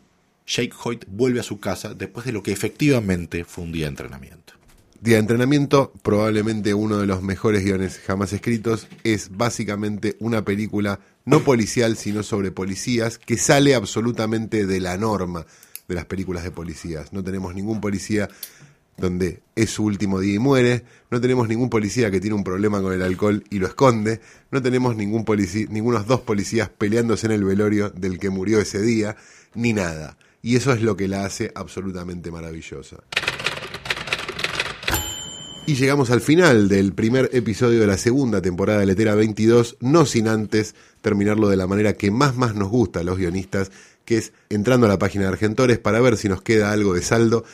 Jake 0.46 0.72
Hoyt 0.84 1.05
vuelve 1.09 1.40
a 1.40 1.42
su 1.42 1.59
casa 1.59 1.94
después 1.94 2.24
de 2.24 2.32
lo 2.32 2.44
que 2.44 2.53
efectivamente 2.53 3.44
fue 3.44 3.64
un 3.64 3.72
día 3.72 3.86
de 3.86 3.90
entrenamiento. 3.90 4.55
Día 5.01 5.14
de 5.14 5.20
entrenamiento, 5.20 5.92
probablemente 6.03 6.74
uno 6.74 6.99
de 6.99 7.07
los 7.07 7.20
mejores 7.20 7.64
guiones 7.64 7.99
jamás 7.99 8.32
escritos, 8.32 8.86
es 9.03 9.36
básicamente 9.36 10.16
una 10.20 10.44
película 10.44 11.01
no 11.24 11.40
policial, 11.42 11.96
sino 11.96 12.22
sobre 12.22 12.53
policías, 12.53 13.18
que 13.18 13.36
sale 13.36 13.74
absolutamente 13.74 14.64
de 14.64 14.80
la 14.80 14.96
norma 14.96 15.44
de 15.88 15.94
las 15.94 16.05
películas 16.05 16.44
de 16.44 16.51
policías. 16.51 17.12
No 17.12 17.24
tenemos 17.24 17.55
ningún 17.55 17.80
policía 17.80 18.28
donde 18.99 19.40
es 19.55 19.70
su 19.70 19.84
último 19.84 20.20
día 20.20 20.34
y 20.34 20.38
muere, 20.38 20.84
no 21.11 21.20
tenemos 21.20 21.49
ningún 21.49 21.70
policía 21.70 22.11
que 22.11 22.20
tiene 22.20 22.36
un 22.36 22.44
problema 22.44 22.82
con 22.82 22.92
el 22.92 23.03
alcohol 23.03 23.44
y 23.49 23.59
lo 23.59 23.66
esconde, 23.66 24.20
no 24.51 24.61
tenemos 24.61 24.96
ningún 24.96 25.24
ningunos 25.70 26.07
dos 26.07 26.20
policías 26.20 26.68
peleándose 26.68 27.26
en 27.26 27.32
el 27.32 27.44
velorio 27.44 27.90
del 27.90 28.18
que 28.18 28.28
murió 28.28 28.61
ese 28.61 28.82
día, 28.82 29.16
ni 29.55 29.72
nada. 29.72 30.18
Y 30.42 30.57
eso 30.57 30.72
es 30.72 30.82
lo 30.82 30.96
que 30.96 31.09
la 31.09 31.24
hace 31.24 31.53
absolutamente 31.55 32.30
maravillosa. 32.30 32.99
Y 35.66 35.74
llegamos 35.74 36.11
al 36.11 36.22
final 36.22 36.68
del 36.68 36.94
primer 36.94 37.28
episodio 37.34 37.78
de 37.78 37.86
la 37.86 37.99
segunda 37.99 38.40
temporada 38.40 38.80
de 38.80 38.86
Letera 38.86 39.14
22, 39.14 39.76
no 39.80 40.07
sin 40.07 40.26
antes 40.26 40.74
terminarlo 41.03 41.49
de 41.49 41.59
la 41.59 41.66
manera 41.66 41.92
que 41.92 42.11
más 42.11 42.36
más 42.36 42.55
nos 42.55 42.70
gusta 42.70 43.01
a 43.01 43.03
los 43.03 43.18
guionistas, 43.18 43.70
que 44.07 44.16
es 44.16 44.32
entrando 44.49 44.86
a 44.86 44.88
la 44.88 44.99
página 44.99 45.24
de 45.24 45.28
Argentores 45.28 45.78
para 45.78 46.01
ver 46.01 46.16
si 46.16 46.26
nos 46.30 46.40
queda 46.40 46.72
algo 46.72 46.94
de 46.94 47.03
saldo 47.03 47.44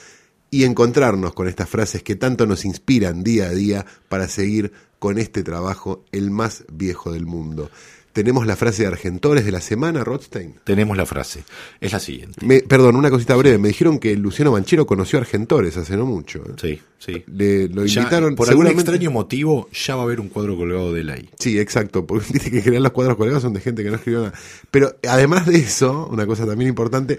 y 0.54 0.64
encontrarnos 0.64 1.34
con 1.34 1.48
estas 1.48 1.68
frases 1.68 2.02
que 2.02 2.14
tanto 2.16 2.46
nos 2.46 2.64
inspiran 2.64 3.22
día 3.24 3.46
a 3.46 3.50
día 3.50 3.86
para 4.08 4.28
seguir 4.28 4.72
con 4.98 5.18
este 5.18 5.42
trabajo, 5.42 6.04
el 6.12 6.30
más 6.30 6.64
viejo 6.72 7.12
del 7.12 7.26
mundo. 7.26 7.70
Tenemos 8.12 8.46
la 8.46 8.54
frase 8.54 8.82
de 8.82 8.88
Argentores 8.88 9.44
de 9.44 9.50
la 9.50 9.60
semana, 9.60 10.04
Rothstein. 10.04 10.54
Tenemos 10.62 10.96
la 10.96 11.04
frase, 11.04 11.42
es 11.80 11.92
la 11.92 11.98
siguiente. 11.98 12.46
Me- 12.46 12.60
perdón, 12.60 12.94
una 12.94 13.10
cosita 13.10 13.34
breve. 13.34 13.58
Me 13.58 13.66
dijeron 13.66 13.98
que 13.98 14.14
Luciano 14.16 14.52
Manchero 14.52 14.86
conoció 14.86 15.18
a 15.18 15.22
Argentores 15.22 15.76
hace 15.76 15.96
no 15.96 16.06
mucho. 16.06 16.38
¿eh? 16.46 16.52
Sí, 16.60 16.80
sí. 17.00 17.24
Le, 17.26 17.68
lo 17.68 17.84
Ya, 17.86 18.02
invitaron 18.02 18.36
por 18.36 18.48
algún 18.48 18.68
extraño 18.68 19.10
motivo, 19.10 19.68
ya 19.72 19.96
va 19.96 20.02
a 20.02 20.04
haber 20.04 20.20
un 20.20 20.28
cuadro 20.28 20.56
colgado 20.56 20.92
de 20.92 21.00
él 21.00 21.10
ahí. 21.10 21.28
Sí, 21.40 21.58
exacto, 21.58 22.06
porque 22.06 22.28
dice 22.34 22.52
que 22.52 22.58
en 22.58 22.62
general 22.62 22.84
los 22.84 22.92
cuadros 22.92 23.16
colgados 23.16 23.42
son 23.42 23.52
de 23.52 23.60
gente 23.60 23.82
que 23.82 23.90
no 23.90 23.96
escribió 23.96 24.20
nada. 24.20 24.34
Pero 24.70 24.94
además 25.08 25.46
de 25.46 25.56
eso, 25.56 26.06
una 26.08 26.24
cosa 26.24 26.46
también 26.46 26.68
importante, 26.68 27.18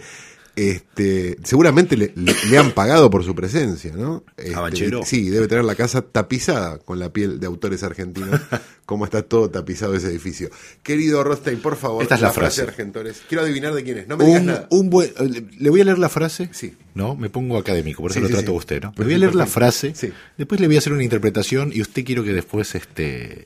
este, 0.56 1.38
seguramente 1.44 1.98
le, 1.98 2.12
le- 2.16 2.36
le 2.50 2.58
han 2.58 2.72
pagado 2.72 3.10
por 3.10 3.24
su 3.24 3.36
presencia, 3.36 3.92
¿no? 3.96 4.24
Este? 4.38 4.90
Sí, 5.06 5.30
debe 5.30 5.48
tener 5.48 5.66
la 5.66 5.76
casa 5.76 6.02
tapizada 6.02 6.78
con 6.80 7.00
la 7.00 7.12
piel 7.12 7.40
de 7.40 7.48
autores 7.48 7.84
argentinos, 7.84 8.40
como 8.86 9.06
está 9.06 9.22
todo 9.24 9.50
tapizado 9.50 9.94
ese 9.96 10.08
edificio. 10.08 10.50
Querido 10.84 11.24
Rothstein, 11.24 11.60
por 11.60 11.76
favor, 11.76 12.04
Esta 12.04 12.16
es 12.16 12.22
la 12.22 12.32
frase. 12.32 12.62
de 12.64 12.68
Argentores. 12.70 13.22
Quiero 13.28 13.44
adivinar 13.44 13.74
de 13.74 13.84
quién 13.84 13.98
es, 13.98 14.08
no 14.08 14.18
me 14.18 14.26
digas 14.26 14.42
Un, 14.42 14.46
nada. 14.48 14.68
un 14.70 14.90
buen, 14.90 15.10
eh, 15.20 15.46
le 15.60 15.70
voy 15.70 15.82
a 15.82 15.86
leer 15.86 16.00
la 16.00 16.10
frase. 16.10 16.50
Sí. 16.54 16.74
No, 16.94 17.16
me 17.16 17.30
pongo 17.30 17.58
académico, 17.58 18.02
por 18.02 18.12
eso 18.12 18.20
Sí, 18.20 18.22
lo 18.22 18.28
sí, 18.28 18.34
trato 18.34 18.52
sí. 18.52 18.56
a 18.56 18.58
usted, 18.58 18.82
¿no? 18.84 18.94
Le 18.98 19.04
voy 19.04 19.14
a 19.14 19.18
leer 19.18 19.36
la 19.36 19.46
frase, 19.48 19.94
Sí. 19.96 20.12
después 20.38 20.62
le 20.62 20.68
voy 20.68 20.78
a 20.78 20.80
hacer 20.80 20.94
una 20.94 21.04
interpretación 21.04 21.72
y 21.74 21.82
usted 21.82 22.06
quiero 22.06 22.24
que 22.24 22.32
después 22.34 22.74
este 22.76 23.46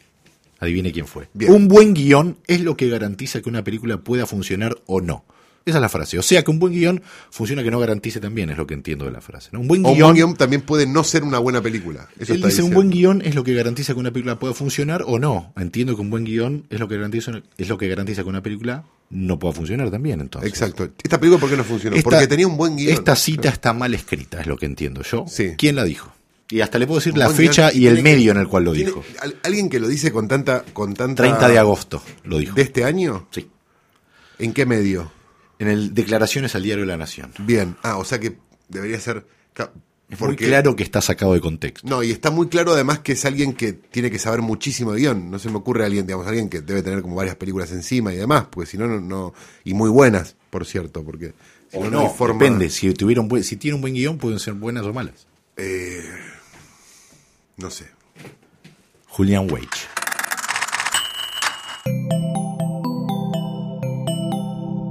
adivine 0.60 0.92
quién 0.92 1.08
fue. 1.08 1.30
Bien. 1.34 1.52
Un 1.54 1.68
buen 1.68 1.94
guion 1.94 2.38
es 2.46 2.62
lo 2.62 2.76
que 2.76 2.90
garantiza 2.90 3.42
que 3.42 3.50
una 3.50 3.64
película 3.64 3.98
pueda 3.98 4.26
funcionar 4.26 4.76
o 4.86 5.00
no. 5.02 5.24
Esa 5.66 5.78
es 5.78 5.82
la 5.82 5.90
frase. 5.90 6.18
O 6.18 6.22
sea 6.24 6.44
que 6.44 6.50
un 6.52 6.58
buen 6.60 6.74
guion 6.74 7.02
funciona 7.30 7.62
que 7.64 7.70
no 7.72 7.80
garantice 7.80 8.20
también, 8.20 8.50
es 8.50 8.58
lo 8.58 8.66
que 8.66 8.74
entiendo 8.74 9.06
de 9.06 9.12
la 9.12 9.22
frase. 9.22 9.50
¿no? 9.52 9.60
Un 9.60 9.68
buen 9.68 9.86
O 9.86 9.90
un 9.90 9.96
guion, 9.96 10.14
guion 10.16 10.36
también 10.36 10.62
puede 10.62 10.88
no 10.88 11.04
ser 11.04 11.24
una 11.24 11.38
buena 11.40 11.62
película. 11.62 12.08
Eso 12.20 12.34
él 12.34 12.38
está 12.40 12.48
dice 12.48 12.64
un 12.64 12.74
buen 12.74 12.90
guion 12.90 13.22
es 13.24 13.36
lo 13.36 13.44
que 13.44 13.54
garantiza 13.54 13.94
que 13.94 14.00
una 14.00 14.12
película 14.12 14.40
pueda 14.40 14.54
funcionar 14.54 15.04
o 15.06 15.20
no. 15.20 15.54
Entiendo 15.58 15.96
que 15.96 16.02
un 16.02 16.10
buen 16.10 16.24
guion 16.26 16.66
es 16.70 16.80
lo 16.80 16.88
que 16.88 16.96
garantiza, 16.96 17.32
es 17.58 17.70
lo 17.70 17.78
que 17.78 17.88
garantiza 17.88 18.24
que 18.24 18.30
una 18.30 18.42
película 18.42 18.84
no 19.12 19.38
pueda 19.40 19.54
funcionar 19.54 19.90
también, 19.92 20.22
entonces. 20.22 20.50
Exacto. 20.50 20.90
¿Esta 21.04 21.20
película 21.20 21.40
por 21.40 21.50
qué 21.50 21.58
no 21.58 21.64
funcionó? 21.64 21.96
Esta- 21.96 22.10
Porque 22.10 22.28
tenía 22.28 22.48
un 22.48 22.58
buen 22.58 22.76
guion. 22.76 22.94
Esta 22.94 23.16
cita 23.16 23.50
está 23.50 23.74
mal 23.74 23.94
escrita, 23.94 24.42
es 24.42 24.48
lo 24.48 24.58
que 24.58 24.66
entiendo 24.66 25.02
yo. 25.04 25.26
Sí. 25.28 25.52
¿Quién 25.58 25.76
la 25.76 25.84
dijo? 25.84 26.12
Y 26.52 26.62
hasta 26.62 26.80
le 26.80 26.88
puedo 26.88 27.00
decir 27.00 27.14
Un 27.14 27.20
la 27.20 27.30
fecha 27.30 27.70
guion 27.70 27.84
y 27.84 27.88
el 27.88 27.96
que- 27.98 28.02
medio 28.02 28.32
en 28.32 28.38
el 28.38 28.48
cual 28.48 28.64
lo 28.64 28.74
tiene- 28.74 28.90
dijo. 28.90 29.04
al- 29.22 29.36
Alguien 29.44 29.70
que 29.70 29.80
lo 29.80 29.88
dice 29.88 30.12
con 30.12 30.28
tanta, 30.28 30.64
con 30.74 30.94
tanta 30.96 31.22
30 31.24 31.48
de 31.48 31.60
agosto 31.60 32.02
lo 32.24 32.40
dijo. 32.40 32.56
¿De 32.56 32.64
este 32.64 32.84
año? 32.84 33.28
Sí. 33.30 33.48
¿En 34.40 34.54
qué 34.54 34.66
medio? 34.66 35.12
En 35.60 35.68
el 35.68 35.94
Declaraciones 35.94 36.56
al 36.56 36.64
Diario 36.64 36.84
de 36.84 36.88
la 36.88 36.98
Nación. 36.98 37.32
Bien. 37.40 37.76
Ah, 37.84 37.98
o 37.98 38.06
sea 38.06 38.20
que 38.20 38.38
debería 38.70 39.00
ser. 39.00 39.26
Es 40.10 40.20
muy 40.20 40.30
porque- 40.30 40.48
claro 40.48 40.76
que 40.76 40.82
está 40.84 41.02
sacado 41.02 41.34
de 41.34 41.42
contexto. 41.42 41.88
No, 41.88 42.02
y 42.02 42.10
está 42.12 42.32
muy 42.32 42.48
claro 42.48 42.72
además 42.74 43.00
que 43.00 43.12
es 43.12 43.26
alguien 43.26 43.54
que 43.54 43.74
tiene 43.74 44.10
que 44.10 44.18
saber 44.18 44.42
muchísimo 44.42 44.94
de 44.94 45.02
guion. 45.02 45.30
No 45.30 45.38
se 45.38 45.50
me 45.50 45.58
ocurre 45.58 45.86
alguien, 45.86 46.08
digamos, 46.08 46.26
alguien 46.26 46.50
que 46.50 46.62
debe 46.62 46.82
tener 46.82 47.02
como 47.04 47.16
varias 47.16 47.36
películas 47.36 47.72
encima 47.72 48.12
y 48.14 48.18
demás, 48.18 48.46
porque 48.50 48.70
si 48.72 48.78
no, 48.78 48.88
no, 48.88 49.00
no. 49.00 49.34
Y 49.66 49.74
muy 49.76 49.90
buenas, 49.90 50.36
por 50.50 50.66
cierto, 50.66 51.04
porque. 51.04 51.34
si 51.70 51.78
O 51.78 51.84
hay 51.84 51.92
no, 51.92 52.10
forma- 52.10 52.42
depende. 52.44 52.70
Si, 52.72 52.92
tuviera 52.94 53.22
un 53.22 53.28
buen, 53.28 53.44
si 53.44 53.58
tiene 53.58 53.76
un 53.76 53.82
buen 53.82 53.94
guion, 53.94 54.18
pueden 54.18 54.40
ser 54.40 54.54
buenas 54.56 54.84
o 54.86 54.94
malas. 54.94 55.28
No 57.58 57.70
sé. 57.70 57.86
Julian 59.08 59.52
Wage. 59.52 59.68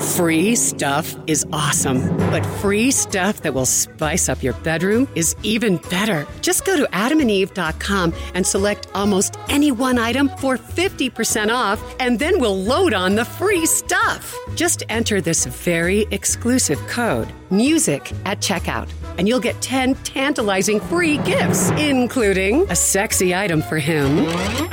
Free 0.00 0.56
stuff 0.56 1.14
is 1.26 1.46
awesome, 1.52 2.16
but 2.30 2.44
free 2.62 2.90
stuff 2.90 3.42
that 3.42 3.52
will 3.52 3.66
spice 3.66 4.30
up 4.30 4.42
your 4.42 4.54
bedroom 4.54 5.06
is 5.14 5.36
even 5.42 5.76
better. 5.90 6.26
Just 6.40 6.64
go 6.64 6.74
to 6.74 6.84
adamandeve.com 6.92 8.14
and 8.34 8.46
select 8.46 8.88
almost 8.94 9.36
any 9.50 9.70
one 9.70 9.98
item 9.98 10.30
for 10.38 10.56
50% 10.56 11.50
off, 11.54 11.82
and 12.00 12.18
then 12.18 12.40
we'll 12.40 12.56
load 12.56 12.94
on 12.94 13.14
the 13.14 13.26
free 13.26 13.66
stuff. 13.66 14.34
Just 14.54 14.82
enter 14.88 15.20
this 15.20 15.44
very 15.44 16.06
exclusive 16.10 16.78
code, 16.86 17.30
MUSIC, 17.50 18.14
at 18.24 18.40
checkout, 18.40 18.88
and 19.18 19.28
you'll 19.28 19.38
get 19.40 19.60
10 19.60 19.96
tantalizing 19.96 20.80
free 20.80 21.18
gifts, 21.18 21.70
including 21.72 22.66
a 22.70 22.76
sexy 22.76 23.34
item 23.34 23.60
for 23.60 23.78
him, 23.78 24.18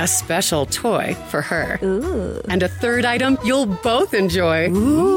a 0.00 0.06
special 0.06 0.64
toy 0.64 1.14
for 1.28 1.42
her, 1.42 1.78
and 2.48 2.62
a 2.62 2.68
third 2.68 3.04
item 3.04 3.36
you'll 3.44 3.66
both 3.66 4.14
enjoy. 4.14 4.68